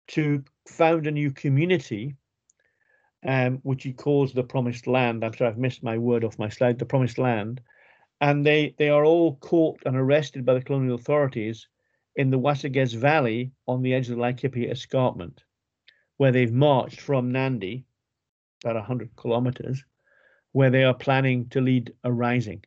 to 0.09 0.43
found 0.67 1.07
a 1.07 1.11
new 1.11 1.31
community, 1.31 2.15
um, 3.25 3.59
which 3.63 3.83
he 3.83 3.93
calls 3.93 4.33
the 4.33 4.43
Promised 4.43 4.87
Land. 4.87 5.23
I'm 5.23 5.33
sorry, 5.33 5.49
I've 5.49 5.57
missed 5.57 5.83
my 5.83 5.97
word 5.97 6.23
off 6.23 6.39
my 6.39 6.49
slide, 6.49 6.77
the 6.77 6.85
Promised 6.85 7.17
Land. 7.17 7.61
And 8.21 8.45
they, 8.45 8.75
they 8.77 8.89
are 8.89 9.05
all 9.05 9.35
caught 9.37 9.81
and 9.85 9.95
arrested 9.95 10.45
by 10.45 10.53
the 10.53 10.61
colonial 10.61 10.95
authorities 10.95 11.67
in 12.15 12.29
the 12.29 12.39
Waseges 12.39 12.93
Valley 12.93 13.51
on 13.67 13.81
the 13.81 13.93
edge 13.93 14.09
of 14.09 14.17
the 14.17 14.21
Laikipia 14.21 14.71
Escarpment, 14.71 15.43
where 16.17 16.31
they've 16.31 16.53
marched 16.53 17.01
from 17.01 17.31
Nandi, 17.31 17.85
about 18.63 18.75
100 18.75 19.15
kilometers, 19.15 19.83
where 20.53 20.69
they 20.69 20.83
are 20.83 20.93
planning 20.93 21.49
to 21.49 21.59
lead 21.59 21.93
a 22.03 22.11
rising. 22.11 22.63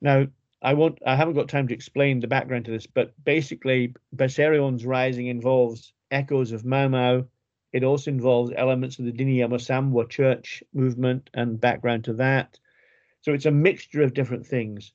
Now, 0.00 0.26
I 0.62 0.74
won't 0.74 0.98
I 1.04 1.16
haven't 1.16 1.34
got 1.34 1.48
time 1.48 1.68
to 1.68 1.74
explain 1.74 2.20
the 2.20 2.28
background 2.28 2.64
to 2.66 2.70
this, 2.70 2.86
but 2.86 3.12
basically 3.24 3.94
Basarion's 4.14 4.86
rising 4.86 5.26
involves 5.26 5.92
echoes 6.10 6.52
of 6.52 6.64
Mau 6.64 6.88
Mau. 6.88 7.24
It 7.72 7.84
also 7.84 8.10
involves 8.10 8.52
elements 8.56 8.98
of 8.98 9.04
the 9.04 9.12
Dini 9.12 9.38
ya 9.38 9.48
Msambwa 9.48 10.08
church 10.08 10.62
movement 10.72 11.28
and 11.34 11.60
background 11.60 12.04
to 12.04 12.14
that. 12.14 12.58
So 13.22 13.32
it's 13.32 13.46
a 13.46 13.50
mixture 13.50 14.02
of 14.02 14.14
different 14.14 14.46
things. 14.46 14.92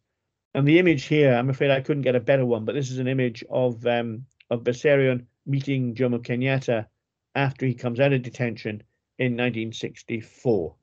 And 0.54 0.68
the 0.68 0.80
image 0.80 1.04
here, 1.04 1.34
I'm 1.34 1.50
afraid 1.50 1.72
I 1.72 1.82
couldn't 1.82 2.04
get 2.04 2.16
a 2.16 2.20
better 2.20 2.46
one, 2.46 2.66
but 2.66 2.76
this 2.76 2.92
is 2.92 3.00
an 3.00 3.08
image 3.08 3.44
of 3.50 3.86
um, 3.86 4.26
of 4.50 4.64
Basarion 4.64 5.26
meeting 5.46 5.96
Jomo 5.96 6.20
Kenyatta 6.20 6.88
after 7.36 7.66
he 7.66 7.74
comes 7.74 8.00
out 8.00 8.14
of 8.14 8.22
detention 8.22 8.84
in 9.18 9.34
1964. 9.38 10.76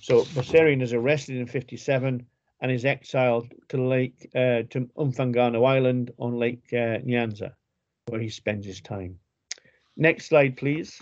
So 0.00 0.22
Bessarion 0.22 0.82
is 0.82 0.92
arrested 0.92 1.36
in 1.36 1.46
57 1.46 2.26
and 2.60 2.72
is 2.72 2.84
exiled 2.84 3.52
to 3.68 3.82
Lake 3.82 4.30
uh, 4.34 4.62
to 4.70 4.88
Mfangano 4.96 5.66
Island 5.66 6.12
on 6.18 6.38
Lake 6.38 6.64
uh, 6.72 6.98
Nyanza, 7.04 7.52
where 8.06 8.20
he 8.20 8.28
spends 8.28 8.66
his 8.66 8.80
time. 8.80 9.18
Next 9.96 10.26
slide, 10.26 10.56
please. 10.56 11.00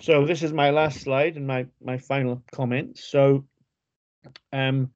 So 0.00 0.24
this 0.24 0.42
is 0.42 0.52
my 0.52 0.70
last 0.70 1.00
slide 1.00 1.36
and 1.36 1.46
my 1.46 1.66
my 1.82 1.98
final 1.98 2.42
comments. 2.52 3.04
So, 3.04 3.44
um, 4.52 4.90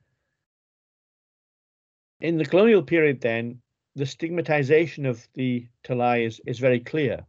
in 2.20 2.36
the 2.36 2.44
colonial 2.44 2.82
period, 2.82 3.20
then 3.20 3.60
the 3.96 4.06
stigmatization 4.06 5.06
of 5.06 5.26
the 5.34 5.66
Talai 5.82 6.26
is 6.26 6.40
is 6.46 6.58
very 6.58 6.80
clear. 6.80 7.26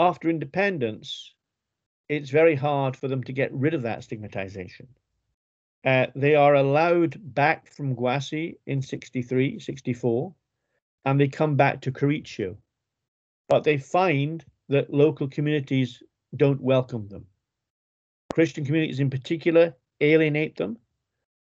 After 0.00 0.30
independence, 0.30 1.34
it's 2.08 2.30
very 2.30 2.54
hard 2.54 2.96
for 2.96 3.06
them 3.06 3.22
to 3.24 3.34
get 3.34 3.52
rid 3.52 3.74
of 3.74 3.82
that 3.82 4.02
stigmatization. 4.02 4.88
Uh, 5.84 6.06
they 6.14 6.34
are 6.34 6.54
allowed 6.54 7.20
back 7.34 7.70
from 7.70 7.94
Guasi 7.94 8.56
in 8.64 8.80
63, 8.80 9.58
64, 9.58 10.34
and 11.04 11.20
they 11.20 11.28
come 11.28 11.54
back 11.54 11.82
to 11.82 11.92
Kericho. 11.92 12.56
But 13.50 13.64
they 13.64 13.76
find 13.76 14.42
that 14.70 14.90
local 14.90 15.28
communities 15.28 16.02
don't 16.34 16.62
welcome 16.62 17.06
them. 17.08 17.26
Christian 18.32 18.64
communities 18.64 19.00
in 19.00 19.10
particular 19.10 19.74
alienate 20.00 20.56
them, 20.56 20.78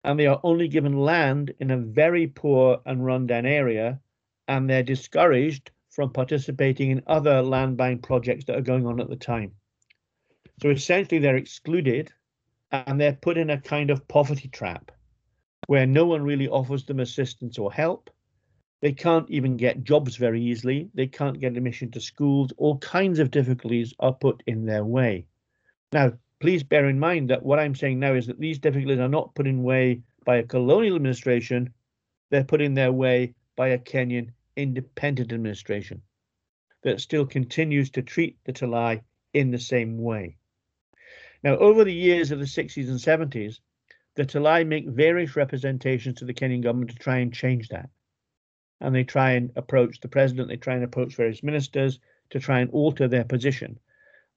and 0.05 0.17
they 0.17 0.27
are 0.27 0.39
only 0.41 0.69
given 0.69 0.97
land 0.97 1.53
in 1.59 1.69
a 1.69 1.77
very 1.77 2.27
poor 2.27 2.79
and 2.85 3.05
rundown 3.05 3.45
area, 3.45 3.99
and 4.47 4.69
they're 4.69 4.83
discouraged 4.83 5.69
from 5.97 6.13
participating 6.13 6.91
in 6.91 7.01
other 7.07 7.41
land 7.41 7.75
buying 7.75 7.97
projects 7.97 8.45
that 8.45 8.55
are 8.55 8.61
going 8.61 8.85
on 8.85 9.01
at 9.01 9.09
the 9.09 9.15
time. 9.15 9.51
So 10.61 10.69
essentially, 10.69 11.17
they're 11.17 11.37
excluded 11.37 12.13
and 12.71 13.01
they're 13.01 13.17
put 13.19 13.35
in 13.35 13.49
a 13.49 13.59
kind 13.59 13.89
of 13.89 14.07
poverty 14.07 14.47
trap 14.47 14.91
where 15.65 15.87
no 15.87 16.05
one 16.05 16.21
really 16.21 16.47
offers 16.47 16.85
them 16.85 16.99
assistance 16.99 17.57
or 17.57 17.73
help. 17.73 18.11
They 18.79 18.91
can't 18.91 19.27
even 19.31 19.57
get 19.57 19.83
jobs 19.83 20.17
very 20.17 20.39
easily. 20.39 20.91
They 20.93 21.07
can't 21.07 21.39
get 21.39 21.57
admission 21.57 21.89
to 21.93 21.99
schools. 21.99 22.53
All 22.57 22.77
kinds 22.77 23.17
of 23.17 23.31
difficulties 23.31 23.95
are 23.99 24.13
put 24.13 24.43
in 24.45 24.67
their 24.67 24.85
way. 24.85 25.25
Now, 25.91 26.13
please 26.39 26.61
bear 26.61 26.89
in 26.89 26.99
mind 26.99 27.31
that 27.31 27.41
what 27.41 27.57
I'm 27.57 27.73
saying 27.73 27.97
now 27.97 28.13
is 28.13 28.27
that 28.27 28.39
these 28.39 28.59
difficulties 28.59 28.99
are 28.99 29.09
not 29.09 29.33
put 29.33 29.47
in 29.47 29.63
way 29.63 30.03
by 30.25 30.35
a 30.35 30.43
colonial 30.43 30.95
administration. 30.95 31.73
They're 32.29 32.43
put 32.43 32.61
in 32.61 32.75
their 32.75 32.91
way 32.91 33.33
by 33.55 33.69
a 33.69 33.79
Kenyan 33.79 34.33
independent 34.57 35.31
administration 35.31 36.01
that 36.83 36.99
still 36.99 37.25
continues 37.25 37.89
to 37.91 38.01
treat 38.01 38.37
the 38.43 38.53
Talai 38.53 39.01
in 39.33 39.51
the 39.51 39.59
same 39.59 39.97
way. 39.97 40.37
Now, 41.43 41.57
over 41.57 41.83
the 41.83 41.93
years 41.93 42.31
of 42.31 42.39
the 42.39 42.45
60s 42.45 42.89
and 42.89 42.99
70s, 42.99 43.59
the 44.15 44.25
Talai 44.25 44.67
make 44.67 44.87
various 44.87 45.35
representations 45.35 46.17
to 46.17 46.25
the 46.25 46.33
Kenyan 46.33 46.63
government 46.63 46.91
to 46.91 46.97
try 46.97 47.19
and 47.19 47.33
change 47.33 47.69
that 47.69 47.89
and 48.81 48.93
they 48.93 49.03
try 49.03 49.31
and 49.31 49.51
approach 49.55 49.99
the 49.99 50.07
president, 50.07 50.47
they 50.47 50.57
try 50.57 50.75
and 50.75 50.83
approach 50.83 51.15
various 51.15 51.43
ministers 51.43 51.99
to 52.29 52.39
try 52.39 52.59
and 52.59 52.69
alter 52.71 53.07
their 53.07 53.23
position. 53.23 53.79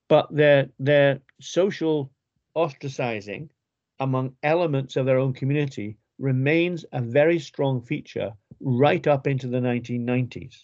But 0.09 0.35
their 0.35 0.69
their 0.79 1.21
social 1.41 2.11
ostracizing 2.57 3.51
among 3.99 4.37
elements 4.43 4.97
of 4.97 5.07
their 5.07 5.19
own 5.19 5.35
community 5.35 5.99
remains 6.19 6.85
a 6.93 7.01
very 7.01 7.39
strong 7.39 7.83
feature 7.83 8.33
right 8.61 9.07
up 9.07 9.27
into 9.27 9.49
the 9.49 9.59
1990s. 9.59 10.55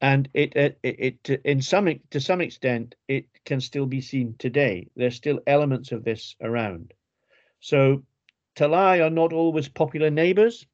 And 0.00 0.28
it, 0.32 0.54
it, 0.54 0.78
it, 0.82 1.40
in 1.44 1.60
some 1.60 1.92
to 2.10 2.20
some 2.20 2.40
extent 2.40 2.94
it 3.08 3.26
can 3.44 3.60
still 3.60 3.86
be 3.86 4.00
seen 4.00 4.36
today. 4.38 4.88
There's 4.94 5.16
still 5.16 5.40
elements 5.46 5.90
of 5.90 6.04
this 6.04 6.36
around. 6.40 6.94
So 7.60 8.04
Talai 8.54 9.04
are 9.04 9.10
not 9.10 9.32
always 9.32 9.68
popular 9.68 10.10
neighbors 10.10 10.66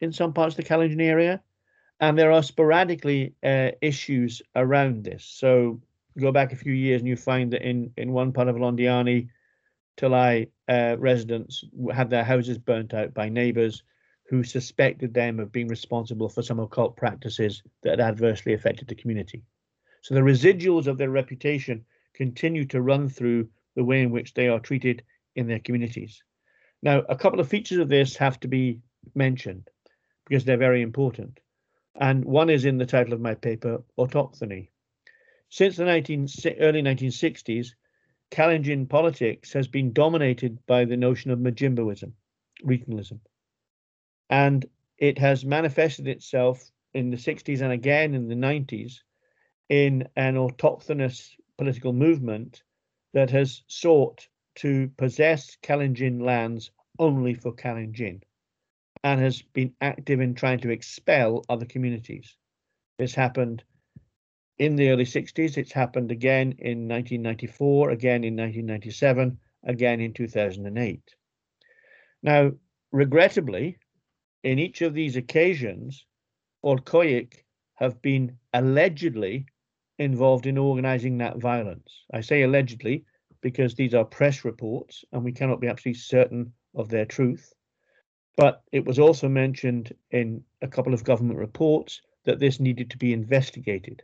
in 0.00 0.12
some 0.12 0.32
parts 0.32 0.56
of 0.56 0.64
the 0.64 0.74
Kalenjin 0.74 1.02
area, 1.02 1.42
and 1.98 2.16
there 2.16 2.30
are 2.30 2.42
sporadically 2.42 3.34
uh, 3.42 3.70
issues 3.80 4.42
around 4.54 5.02
this. 5.02 5.24
So 5.24 5.80
go 6.18 6.30
back 6.30 6.52
a 6.52 6.56
few 6.56 6.72
years 6.72 7.00
and 7.00 7.08
you 7.08 7.16
find 7.16 7.52
that 7.52 7.62
in, 7.62 7.92
in 7.96 8.12
one 8.12 8.32
part 8.32 8.48
of 8.48 8.56
Londiani, 8.56 9.28
Talai 9.96 10.48
uh, 10.68 10.96
residents 10.98 11.64
had 11.92 12.10
their 12.10 12.24
houses 12.24 12.58
burnt 12.58 12.94
out 12.94 13.14
by 13.14 13.28
neighbors 13.28 13.82
who 14.28 14.44
suspected 14.44 15.14
them 15.14 15.40
of 15.40 15.52
being 15.52 15.68
responsible 15.68 16.28
for 16.28 16.42
some 16.42 16.60
occult 16.60 16.96
practices 16.96 17.62
that 17.82 17.98
had 17.98 18.00
adversely 18.00 18.52
affected 18.52 18.86
the 18.86 18.94
community. 18.94 19.42
So 20.02 20.14
the 20.14 20.20
residuals 20.20 20.86
of 20.86 20.98
their 20.98 21.10
reputation 21.10 21.84
continue 22.14 22.66
to 22.66 22.82
run 22.82 23.08
through 23.08 23.48
the 23.74 23.84
way 23.84 24.02
in 24.02 24.10
which 24.10 24.34
they 24.34 24.48
are 24.48 24.60
treated 24.60 25.02
in 25.34 25.46
their 25.46 25.60
communities. 25.60 26.22
Now, 26.82 27.02
a 27.08 27.16
couple 27.16 27.40
of 27.40 27.48
features 27.48 27.78
of 27.78 27.88
this 27.88 28.16
have 28.16 28.38
to 28.40 28.48
be 28.48 28.80
mentioned 29.14 29.70
because 30.26 30.44
they're 30.44 30.56
very 30.56 30.82
important. 30.82 31.40
And 31.98 32.24
one 32.24 32.50
is 32.50 32.64
in 32.64 32.76
the 32.76 32.86
title 32.86 33.14
of 33.14 33.20
my 33.20 33.34
paper, 33.34 33.82
Autochthony. 33.98 34.68
Since 35.48 35.76
the 35.76 35.84
19, 35.84 36.28
early 36.60 36.82
1960s, 36.82 37.68
Kalenjin 38.30 38.88
politics 38.88 39.52
has 39.54 39.66
been 39.66 39.92
dominated 39.94 40.58
by 40.66 40.84
the 40.84 40.98
notion 40.98 41.30
of 41.30 41.38
Majimboism, 41.38 42.12
regionalism. 42.62 43.20
And 44.30 44.66
it 44.98 45.18
has 45.18 45.44
manifested 45.44 46.08
itself 46.08 46.70
in 46.94 47.10
the 47.10 47.16
60s 47.16 47.60
and 47.60 47.72
again 47.72 48.14
in 48.14 48.28
the 48.28 48.34
90s 48.34 49.00
in 49.68 50.08
an 50.16 50.36
autochthonous 50.36 51.30
political 51.56 51.92
movement 51.92 52.62
that 53.12 53.30
has 53.30 53.62
sought 53.66 54.28
to 54.56 54.88
possess 54.96 55.56
Kalenjin 55.62 56.20
lands 56.20 56.70
only 56.98 57.34
for 57.34 57.52
Kalenjin 57.52 58.22
and 59.04 59.20
has 59.20 59.42
been 59.42 59.74
active 59.80 60.20
in 60.20 60.34
trying 60.34 60.58
to 60.60 60.70
expel 60.70 61.44
other 61.48 61.66
communities. 61.66 62.36
This 62.98 63.14
happened 63.14 63.62
in 64.58 64.74
the 64.74 64.90
early 64.90 65.04
60s. 65.04 65.56
It's 65.56 65.72
happened 65.72 66.10
again 66.10 66.56
in 66.58 66.88
1994, 66.88 67.90
again 67.90 68.24
in 68.24 68.34
1997, 68.36 69.38
again 69.64 70.00
in 70.00 70.12
2008. 70.12 71.00
Now, 72.22 72.52
regrettably, 72.90 73.78
in 74.42 74.58
each 74.58 74.82
of 74.82 74.94
these 74.94 75.16
occasions, 75.16 76.06
Orkoik 76.64 77.44
have 77.74 78.00
been 78.02 78.36
allegedly 78.52 79.46
involved 79.98 80.46
in 80.46 80.58
organizing 80.58 81.18
that 81.18 81.38
violence. 81.38 82.04
I 82.12 82.20
say 82.20 82.42
allegedly 82.42 83.04
because 83.40 83.74
these 83.74 83.94
are 83.94 84.04
press 84.04 84.44
reports 84.44 85.04
and 85.12 85.24
we 85.24 85.32
cannot 85.32 85.60
be 85.60 85.68
absolutely 85.68 85.98
certain 86.00 86.52
of 86.74 86.88
their 86.88 87.04
truth. 87.04 87.52
But 88.36 88.62
it 88.72 88.84
was 88.84 88.98
also 88.98 89.28
mentioned 89.28 89.94
in 90.10 90.44
a 90.62 90.68
couple 90.68 90.94
of 90.94 91.04
government 91.04 91.38
reports 91.38 92.00
that 92.24 92.38
this 92.38 92.60
needed 92.60 92.90
to 92.90 92.98
be 92.98 93.12
investigated. 93.12 94.02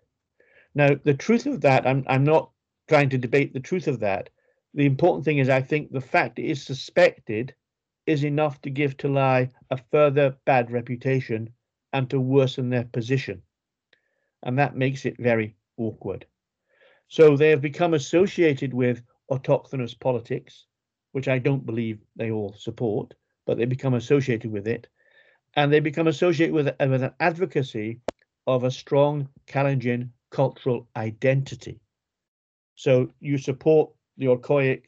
Now, 0.75 0.91
the 1.05 1.15
truth 1.15 1.47
of 1.47 1.61
that, 1.61 1.87
I'm, 1.87 2.05
I'm 2.09 2.25
not 2.25 2.51
trying 2.89 3.11
to 3.11 3.19
debate 3.19 3.53
the 3.53 3.61
truth 3.61 3.87
of 3.87 4.01
that. 4.01 4.31
The 4.75 4.87
important 4.87 5.25
thing 5.25 5.39
is, 5.39 5.49
I 5.49 5.63
think 5.63 5.93
the 5.93 6.01
fact 6.01 6.39
is 6.39 6.65
suspected 6.65 7.55
is 8.07 8.25
enough 8.25 8.61
to 8.63 8.71
give 8.71 8.97
Talai 8.97 9.51
a 9.71 9.79
further 9.91 10.37
bad 10.45 10.71
reputation 10.71 11.51
and 11.93 12.09
to 12.11 12.21
worsen 12.21 12.71
their 12.71 12.85
position. 12.85 13.43
And 14.43 14.59
that 14.59 14.77
makes 14.77 15.07
it 15.07 15.17
very 15.19 15.57
awkward. 15.77 16.27
So 17.09 17.37
they 17.37 17.51
have 17.51 17.61
become 17.61 17.95
associated 17.95 18.75
with 18.75 19.03
autochthonous 19.31 19.99
politics, 19.99 20.67
which 21.13 21.29
I 21.29 21.39
don't 21.39 21.65
believe 21.65 22.01
they 22.17 22.31
all 22.31 22.55
support 22.59 23.15
but 23.47 23.59
they 23.59 23.65
become 23.65 23.95
associated 23.95 24.51
with 24.51 24.67
it, 24.67 24.87
and 25.55 25.73
they 25.73 25.81
become 25.81 26.07
associated 26.07 26.55
with, 26.55 26.67
with 26.81 27.03
an 27.03 27.13
advocacy 27.21 28.01
of 28.47 28.65
a 28.65 28.71
strong 28.71 29.29
Kalenjin 29.47 30.11
cultural 30.31 30.89
identity. 30.97 31.81
So 32.75 33.11
you 33.21 33.39
support 33.39 33.93
the 34.17 34.27
Orkoik, 34.27 34.85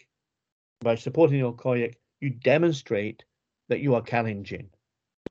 by 0.81 0.95
supporting 0.95 1.41
the 1.41 1.47
Orkoik, 1.53 1.95
you 2.21 2.31
demonstrate 2.31 3.25
that 3.69 3.81
you 3.81 3.95
are 3.95 4.03
Kalenjin. 4.03 4.67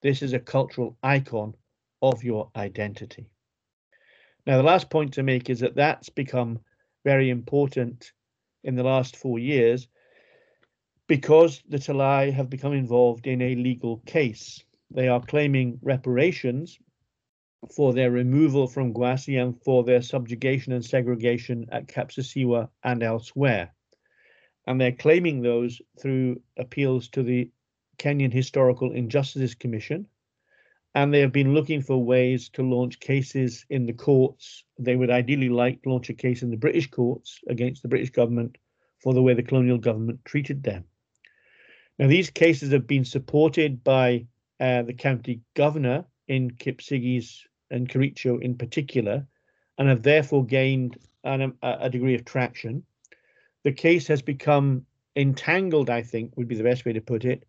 This 0.02 0.22
is 0.22 0.34
a 0.34 0.40
cultural 0.40 0.98
icon 1.02 1.56
of 2.02 2.24
your 2.24 2.50
identity. 2.56 3.28
Now, 4.46 4.58
the 4.58 4.64
last 4.64 4.90
point 4.90 5.14
to 5.14 5.24
make 5.24 5.50
is 5.50 5.60
that 5.62 5.76
that's 5.76 6.10
become 6.10 6.60
very 7.04 7.30
important 7.30 8.12
in 8.64 8.76
the 8.76 8.84
last 8.84 9.16
four 9.16 9.40
years 9.40 9.88
because 11.08 11.62
the 11.70 11.78
Talai 11.78 12.32
have 12.34 12.50
become 12.50 12.74
involved 12.74 13.28
in 13.28 13.42
a 13.42 13.56
legal 13.56 13.98
case. 14.06 14.64
They 14.92 15.08
are 15.08 15.22
claiming 15.22 15.80
reparations 15.82 16.80
for 17.76 17.94
their 17.94 18.12
removal 18.12 18.68
from 18.68 18.94
Guasi 18.94 19.42
and 19.42 19.60
for 19.64 19.84
their 19.84 20.02
subjugation 20.02 20.74
and 20.74 20.86
segregation 20.86 21.68
at 21.72 21.88
Kapsisiwa 21.88 22.70
and 22.84 23.02
elsewhere. 23.02 23.74
And 24.68 24.80
they're 24.80 24.92
claiming 24.92 25.42
those 25.42 25.82
through 26.00 26.42
appeals 26.58 27.10
to 27.10 27.24
the 27.24 27.50
Kenyan 27.98 28.34
Historical 28.34 28.92
Injustices 28.92 29.56
Commission 29.56 30.08
and 30.96 31.14
they 31.14 31.20
have 31.20 31.34
been 31.34 31.54
looking 31.54 31.82
for 31.82 32.02
ways 32.02 32.48
to 32.50 32.64
launch 32.64 33.02
cases 33.02 33.66
in 33.70 33.86
the 33.86 33.94
courts. 33.94 34.64
They 34.80 34.96
would 34.96 35.10
ideally 35.10 35.50
like 35.50 35.84
to 35.84 35.90
launch 35.90 36.10
a 36.10 36.14
case 36.14 36.42
in 36.42 36.50
the 36.50 36.58
British 36.58 36.90
courts 36.90 37.42
against 37.50 37.82
the 37.82 37.90
British 37.90 38.12
government 38.12 38.58
for 39.04 39.14
the 39.14 39.22
way 39.22 39.34
the 39.34 39.44
colonial 39.44 39.78
government 39.78 40.24
treated 40.24 40.64
them. 40.64 40.86
Now, 42.00 42.08
these 42.08 42.30
cases 42.30 42.72
have 42.72 42.88
been 42.88 43.04
supported 43.04 43.84
by 43.84 44.26
uh, 44.62 44.84
the 44.84 44.94
county 44.94 45.42
governor 45.54 46.06
in 46.30 46.52
Kipsigis 46.52 47.42
and 47.70 47.90
Kericho 47.90 48.42
in 48.42 48.56
particular, 48.56 49.28
and 49.78 49.90
have 49.90 50.02
therefore 50.02 50.46
gained 50.46 50.98
an, 51.26 51.54
a 51.62 51.90
degree 51.90 52.16
of 52.16 52.24
traction. 52.24 52.84
The 53.66 53.74
case 53.74 54.08
has 54.10 54.22
become 54.22 54.86
entangled, 55.16 55.90
I 55.90 56.04
think 56.04 56.38
would 56.38 56.48
be 56.48 56.56
the 56.56 56.64
best 56.64 56.86
way 56.86 56.94
to 56.94 57.02
put 57.02 57.26
it, 57.26 57.46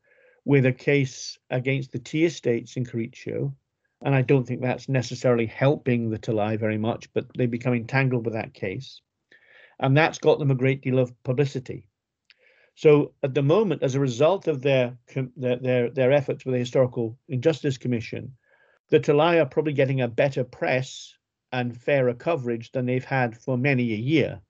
with 0.47 0.65
a 0.65 0.73
case 0.73 1.39
against 1.51 1.93
the 1.93 1.99
tea 1.99 2.25
estates 2.25 2.79
in 2.79 2.87
Kericho. 2.87 3.55
And 4.03 4.15
I 4.15 4.23
don't 4.23 4.47
think 4.47 4.63
that's 4.63 4.89
necessarily 4.89 5.45
helping 5.45 6.09
the 6.09 6.19
Talai 6.19 6.59
very 6.59 6.79
much, 6.79 7.13
but 7.13 7.27
they 7.37 7.45
become 7.45 7.75
entangled 7.75 8.25
with 8.25 8.33
that 8.33 8.55
case. 8.55 9.03
And 9.79 9.95
that's 9.95 10.19
got 10.19 10.39
them 10.39 10.51
a 10.51 10.55
great 10.55 10.81
deal 10.81 10.99
of 10.99 11.13
publicity. 11.23 11.87
So 12.77 13.13
at 13.23 13.35
the 13.35 13.43
moment, 13.43 13.83
as 13.83 13.95
a 13.95 14.01
result 14.01 14.49
of 14.49 14.63
their 14.63 14.97
their 15.37 15.57
their, 15.57 15.91
their 15.91 16.13
efforts 16.13 16.47
with 16.47 16.55
the 16.55 16.61
Historical 16.61 17.19
Injustice 17.29 17.77
Commission, 17.77 18.35
the 18.89 19.01
Talai 19.01 19.43
are 19.43 19.47
probably 19.47 19.75
getting 19.75 20.01
a 20.01 20.09
better 20.09 20.45
press 20.45 21.15
and 21.53 21.77
fairer 21.77 22.15
coverage 22.15 22.73
than 22.73 22.87
they've 22.87 23.05
had 23.05 23.37
for 23.37 23.59
many 23.59 23.93
a 23.93 23.97
year. 23.97 24.41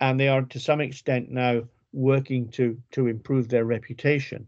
And 0.00 0.18
they 0.18 0.28
are 0.28 0.42
to 0.42 0.60
some 0.60 0.80
extent 0.80 1.30
now 1.30 1.62
working 1.92 2.48
to 2.50 2.80
to 2.92 3.06
improve 3.06 3.48
their 3.48 3.64
reputation. 3.64 4.46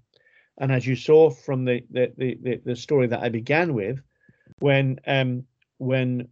And 0.59 0.71
as 0.71 0.87
you 0.87 0.97
saw 0.97 1.31
from 1.31 1.65
the 1.65 1.83
the 1.91 2.13
the, 2.17 2.61
the 2.65 2.77
story 2.77 3.07
that 3.09 3.23
I 3.23 3.29
began 3.29 3.75
with, 3.75 4.01
when 4.59 5.01
um, 5.07 5.45
when 5.79 6.29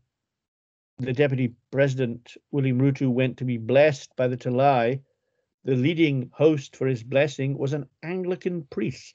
the 0.98 1.12
deputy 1.12 1.54
president 1.70 2.36
William 2.50 2.80
Ruto 2.80 3.08
went 3.08 3.38
to 3.38 3.44
be 3.44 3.56
blessed 3.56 4.14
by 4.16 4.28
the 4.28 4.36
Talai, 4.36 5.00
the 5.64 5.76
leading 5.76 6.30
host 6.32 6.76
for 6.76 6.86
his 6.86 7.02
blessing 7.02 7.56
was 7.56 7.72
an 7.72 7.86
Anglican 8.02 8.64
priest. 8.70 9.14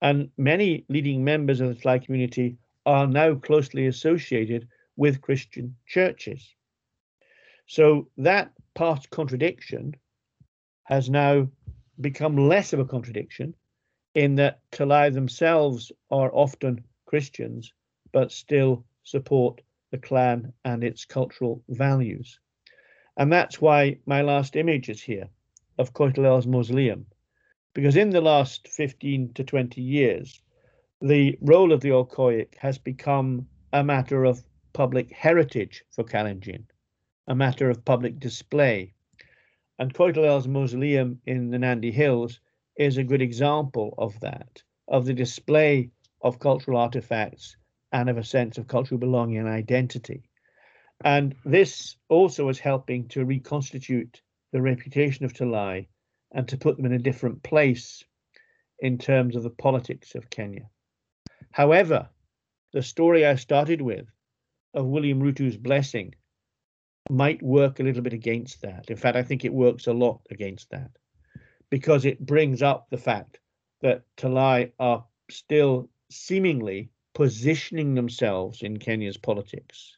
And 0.00 0.30
many 0.36 0.84
leading 0.88 1.24
members 1.24 1.60
of 1.60 1.68
the 1.68 1.74
Talai 1.74 2.04
community 2.04 2.56
are 2.86 3.06
now 3.06 3.34
closely 3.34 3.86
associated 3.86 4.68
with 4.96 5.20
Christian 5.20 5.76
churches. 5.86 6.54
So 7.66 8.08
that 8.16 8.50
past 8.78 9.10
contradiction 9.10 9.92
has 10.84 11.10
now 11.10 11.48
become 12.00 12.36
less 12.36 12.72
of 12.72 12.78
a 12.78 12.84
contradiction 12.84 13.52
in 14.14 14.36
that 14.36 14.60
Talai 14.70 15.12
themselves 15.12 15.90
are 16.12 16.30
often 16.32 16.84
Christians, 17.04 17.72
but 18.12 18.30
still 18.30 18.84
support 19.02 19.62
the 19.90 19.98
clan 19.98 20.52
and 20.64 20.84
its 20.84 21.04
cultural 21.04 21.60
values. 21.68 22.38
And 23.16 23.32
that's 23.32 23.60
why 23.60 23.98
my 24.06 24.22
last 24.22 24.54
image 24.54 24.88
is 24.88 25.02
here 25.02 25.28
of 25.76 25.92
Koitalel's 25.92 26.46
mausoleum, 26.46 27.06
because 27.74 27.96
in 27.96 28.10
the 28.10 28.20
last 28.20 28.68
15 28.68 29.32
to 29.32 29.42
20 29.42 29.80
years, 29.80 30.40
the 31.00 31.36
role 31.40 31.72
of 31.72 31.80
the 31.80 31.90
Orkoik 31.90 32.54
has 32.58 32.78
become 32.78 33.48
a 33.72 33.82
matter 33.82 34.24
of 34.24 34.44
public 34.72 35.10
heritage 35.10 35.82
for 35.90 36.04
Kalenjin, 36.04 36.62
a 37.28 37.34
matter 37.34 37.68
of 37.68 37.84
public 37.84 38.18
display. 38.18 38.94
And 39.78 39.92
Koitalel's 39.92 40.48
mausoleum 40.48 41.20
in 41.26 41.50
the 41.50 41.58
Nandi 41.58 41.92
Hills 41.92 42.40
is 42.74 42.96
a 42.96 43.04
good 43.04 43.20
example 43.20 43.94
of 43.98 44.18
that, 44.20 44.62
of 44.88 45.04
the 45.04 45.12
display 45.12 45.90
of 46.22 46.38
cultural 46.38 46.78
artifacts 46.78 47.56
and 47.92 48.08
of 48.08 48.16
a 48.16 48.24
sense 48.24 48.56
of 48.56 48.66
cultural 48.66 48.98
belonging 48.98 49.36
and 49.36 49.48
identity. 49.48 50.22
And 51.04 51.36
this 51.44 51.96
also 52.08 52.48
is 52.48 52.58
helping 52.58 53.08
to 53.08 53.26
reconstitute 53.26 54.22
the 54.52 54.62
reputation 54.62 55.26
of 55.26 55.34
Talai 55.34 55.86
and 56.32 56.48
to 56.48 56.56
put 56.56 56.76
them 56.76 56.86
in 56.86 56.92
a 56.92 56.98
different 56.98 57.42
place 57.42 58.02
in 58.80 58.96
terms 58.96 59.36
of 59.36 59.42
the 59.42 59.50
politics 59.50 60.14
of 60.14 60.30
Kenya. 60.30 60.70
However, 61.50 62.08
the 62.72 62.82
story 62.82 63.26
I 63.26 63.34
started 63.34 63.82
with 63.82 64.06
of 64.72 64.86
William 64.86 65.20
Ruto's 65.20 65.56
blessing 65.58 66.14
might 67.10 67.42
work 67.42 67.80
a 67.80 67.82
little 67.82 68.02
bit 68.02 68.12
against 68.12 68.62
that. 68.62 68.90
In 68.90 68.96
fact, 68.96 69.16
I 69.16 69.22
think 69.22 69.44
it 69.44 69.52
works 69.52 69.86
a 69.86 69.92
lot 69.92 70.20
against 70.30 70.70
that 70.70 70.90
because 71.70 72.04
it 72.04 72.24
brings 72.24 72.62
up 72.62 72.88
the 72.90 72.96
fact 72.96 73.38
that 73.80 74.04
Talai 74.16 74.72
are 74.78 75.04
still 75.30 75.88
seemingly 76.10 76.90
positioning 77.14 77.94
themselves 77.94 78.62
in 78.62 78.78
Kenya's 78.78 79.16
politics 79.16 79.96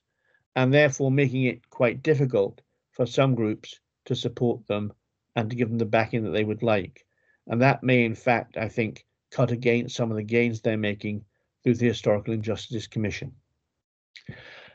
and 0.57 0.73
therefore 0.73 1.11
making 1.11 1.45
it 1.45 1.69
quite 1.71 2.03
difficult 2.03 2.61
for 2.93 3.07
some 3.07 3.35
groups 3.35 3.79
to 4.07 4.15
support 4.15 4.67
them 4.67 4.93
and 5.37 5.51
to 5.51 5.57
give 5.57 5.69
them 5.69 5.79
the 5.79 5.85
backing 5.85 6.25
that 6.25 6.31
they 6.31 6.45
would 6.45 6.63
like. 6.63 7.07
And 7.47 7.63
that 7.63 7.83
may, 7.83 8.05
in 8.05 8.15
fact, 8.15 8.57
I 8.57 8.69
think, 8.69 9.07
cut 9.31 9.51
against 9.51 9.95
some 9.95 10.11
of 10.11 10.17
the 10.17 10.23
gains 10.23 10.61
they're 10.61 10.77
making 10.77 11.25
through 11.63 11.75
the 11.75 11.87
Historical 11.87 12.35
Injustice 12.35 12.87
Commission. 12.87 13.33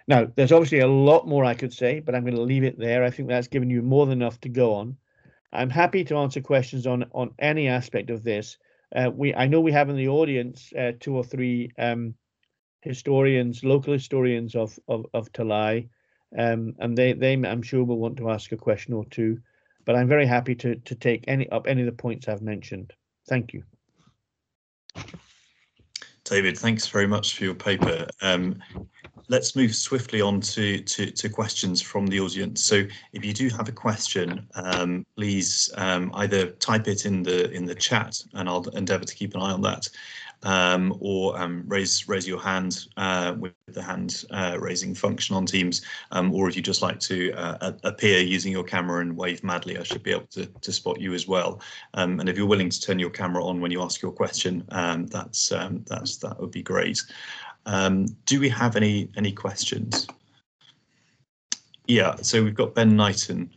Now, 0.08 0.28
there's 0.36 0.52
obviously 0.52 0.80
a 0.80 0.88
lot 0.88 1.28
more 1.28 1.44
I 1.44 1.56
could 1.56 1.74
say, 1.74 2.00
but 2.00 2.14
I'm 2.14 2.24
going 2.24 2.36
to 2.36 2.42
leave 2.42 2.64
it 2.64 2.78
there. 2.78 3.04
I 3.04 3.10
think 3.10 3.28
that's 3.28 3.48
given 3.48 3.70
you 3.70 3.82
more 3.82 4.06
than 4.06 4.22
enough 4.22 4.40
to 4.42 4.50
go 4.50 4.76
on. 4.76 4.98
I'm 5.52 5.70
happy 5.70 6.04
to 6.06 6.18
answer 6.18 6.42
questions 6.42 6.86
on 6.86 7.06
on 7.14 7.34
any 7.40 7.68
aspect 7.68 8.10
of 8.10 8.24
this. 8.24 8.58
Uh, 8.96 9.10
we 9.14 9.34
I 9.34 9.48
know 9.48 9.62
we 9.62 9.72
have 9.72 9.90
in 9.90 9.96
the 9.96 10.10
audience 10.10 10.72
uh, 10.78 10.92
two 11.00 11.16
or 11.16 11.24
three 11.24 11.72
um, 11.78 12.14
historians, 12.82 13.64
local 13.64 13.94
historians 13.94 14.56
of 14.56 14.78
of, 14.88 15.06
of 15.14 15.32
Talai, 15.32 15.90
um, 16.38 16.76
and 16.80 16.98
they 16.98 17.14
they 17.14 17.34
I'm 17.34 17.62
sure 17.62 17.84
will 17.84 18.00
want 18.00 18.18
to 18.18 18.30
ask 18.30 18.52
a 18.52 18.58
question 18.58 18.94
or 18.94 19.06
two. 19.06 19.40
But 19.86 19.96
I'm 19.96 20.08
very 20.08 20.26
happy 20.26 20.56
to 20.56 20.76
to 20.76 20.96
take 20.96 21.26
any 21.28 21.50
up 21.50 21.68
any 21.68 21.82
of 21.82 21.88
the 21.88 21.94
points 21.94 22.28
I've 22.28 22.42
mentioned. 22.42 22.94
Thank 23.28 23.54
you. 23.54 23.64
David, 26.24 26.58
thanks 26.58 26.88
very 26.88 27.08
much 27.08 27.38
for 27.38 27.44
your 27.44 27.54
paper. 27.54 28.08
Um, 28.22 28.62
let's 29.28 29.56
move 29.56 29.76
swiftly 29.76 30.22
on 30.22 30.40
to, 30.42 30.80
to, 30.80 31.12
to, 31.12 31.30
questions 31.30 31.82
from 31.82 32.08
the 32.08 32.20
audience. 32.20 32.64
So 32.64 32.84
if 33.14 33.26
you 33.26 33.34
do 33.34 33.50
have 33.50 33.68
a 33.68 33.72
question, 33.72 34.48
um, 34.56 35.06
please 35.16 35.72
um, 35.78 36.12
either 36.16 36.52
type 36.52 36.88
it 36.88 37.06
in 37.06 37.24
the 37.24 37.52
in 37.52 37.66
the 37.66 37.76
chat 37.76 38.22
and 38.34 38.48
I'll 38.48 38.68
endeavour 38.70 39.06
to 39.06 39.16
keep 39.16 39.36
an 39.36 39.42
eye 39.42 39.52
on 39.52 39.62
that, 39.62 39.90
um, 40.44 40.96
or 41.00 41.38
um, 41.40 41.64
raise 41.68 42.08
raise 42.08 42.28
your 42.28 42.40
hand 42.40 42.88
uh, 42.98 43.36
with 43.38 43.54
the 43.68 43.82
hand 43.82 44.26
uh, 44.32 44.58
raising 44.60 44.94
function 44.94 45.36
on 45.36 45.46
Teams, 45.46 45.82
um, 46.12 46.34
or 46.34 46.48
if 46.48 46.56
you 46.56 46.62
just 46.62 46.82
like 46.82 47.00
to 47.02 47.34
uh, 47.34 47.72
appear 47.84 48.20
using 48.20 48.52
your 48.52 48.64
camera 48.64 49.02
and 49.02 49.18
wave 49.18 49.44
madly, 49.44 49.78
I 49.78 49.84
should 49.84 50.04
be 50.04 50.12
able 50.12 50.28
to, 50.28 50.46
to 50.46 50.72
spot 50.72 51.02
you 51.02 51.14
as 51.14 51.28
well. 51.28 51.62
Um, 51.96 52.20
and 52.20 52.30
if 52.30 52.38
you're 52.38 52.46
willing 52.46 52.70
to 52.70 52.82
turn 52.82 53.00
your 53.00 53.10
camera 53.10 53.44
on 53.44 53.60
when 53.60 53.72
you 53.72 53.82
ask 53.82 54.02
your 54.02 54.12
question, 54.12 54.64
that's 54.70 55.50
that's 55.50 56.18
that 56.18 56.40
would 56.40 56.52
be 56.52 56.64
great. 56.64 57.02
Um, 57.66 58.06
do 58.26 58.40
we 58.40 58.50
have 58.50 58.76
any 58.76 59.10
any 59.18 59.32
questions? 59.32 60.08
Yeah, 61.88 62.16
so 62.18 62.44
we've 62.44 62.56
got 62.56 62.74
Ben 62.74 62.96
Knighton 62.96 63.50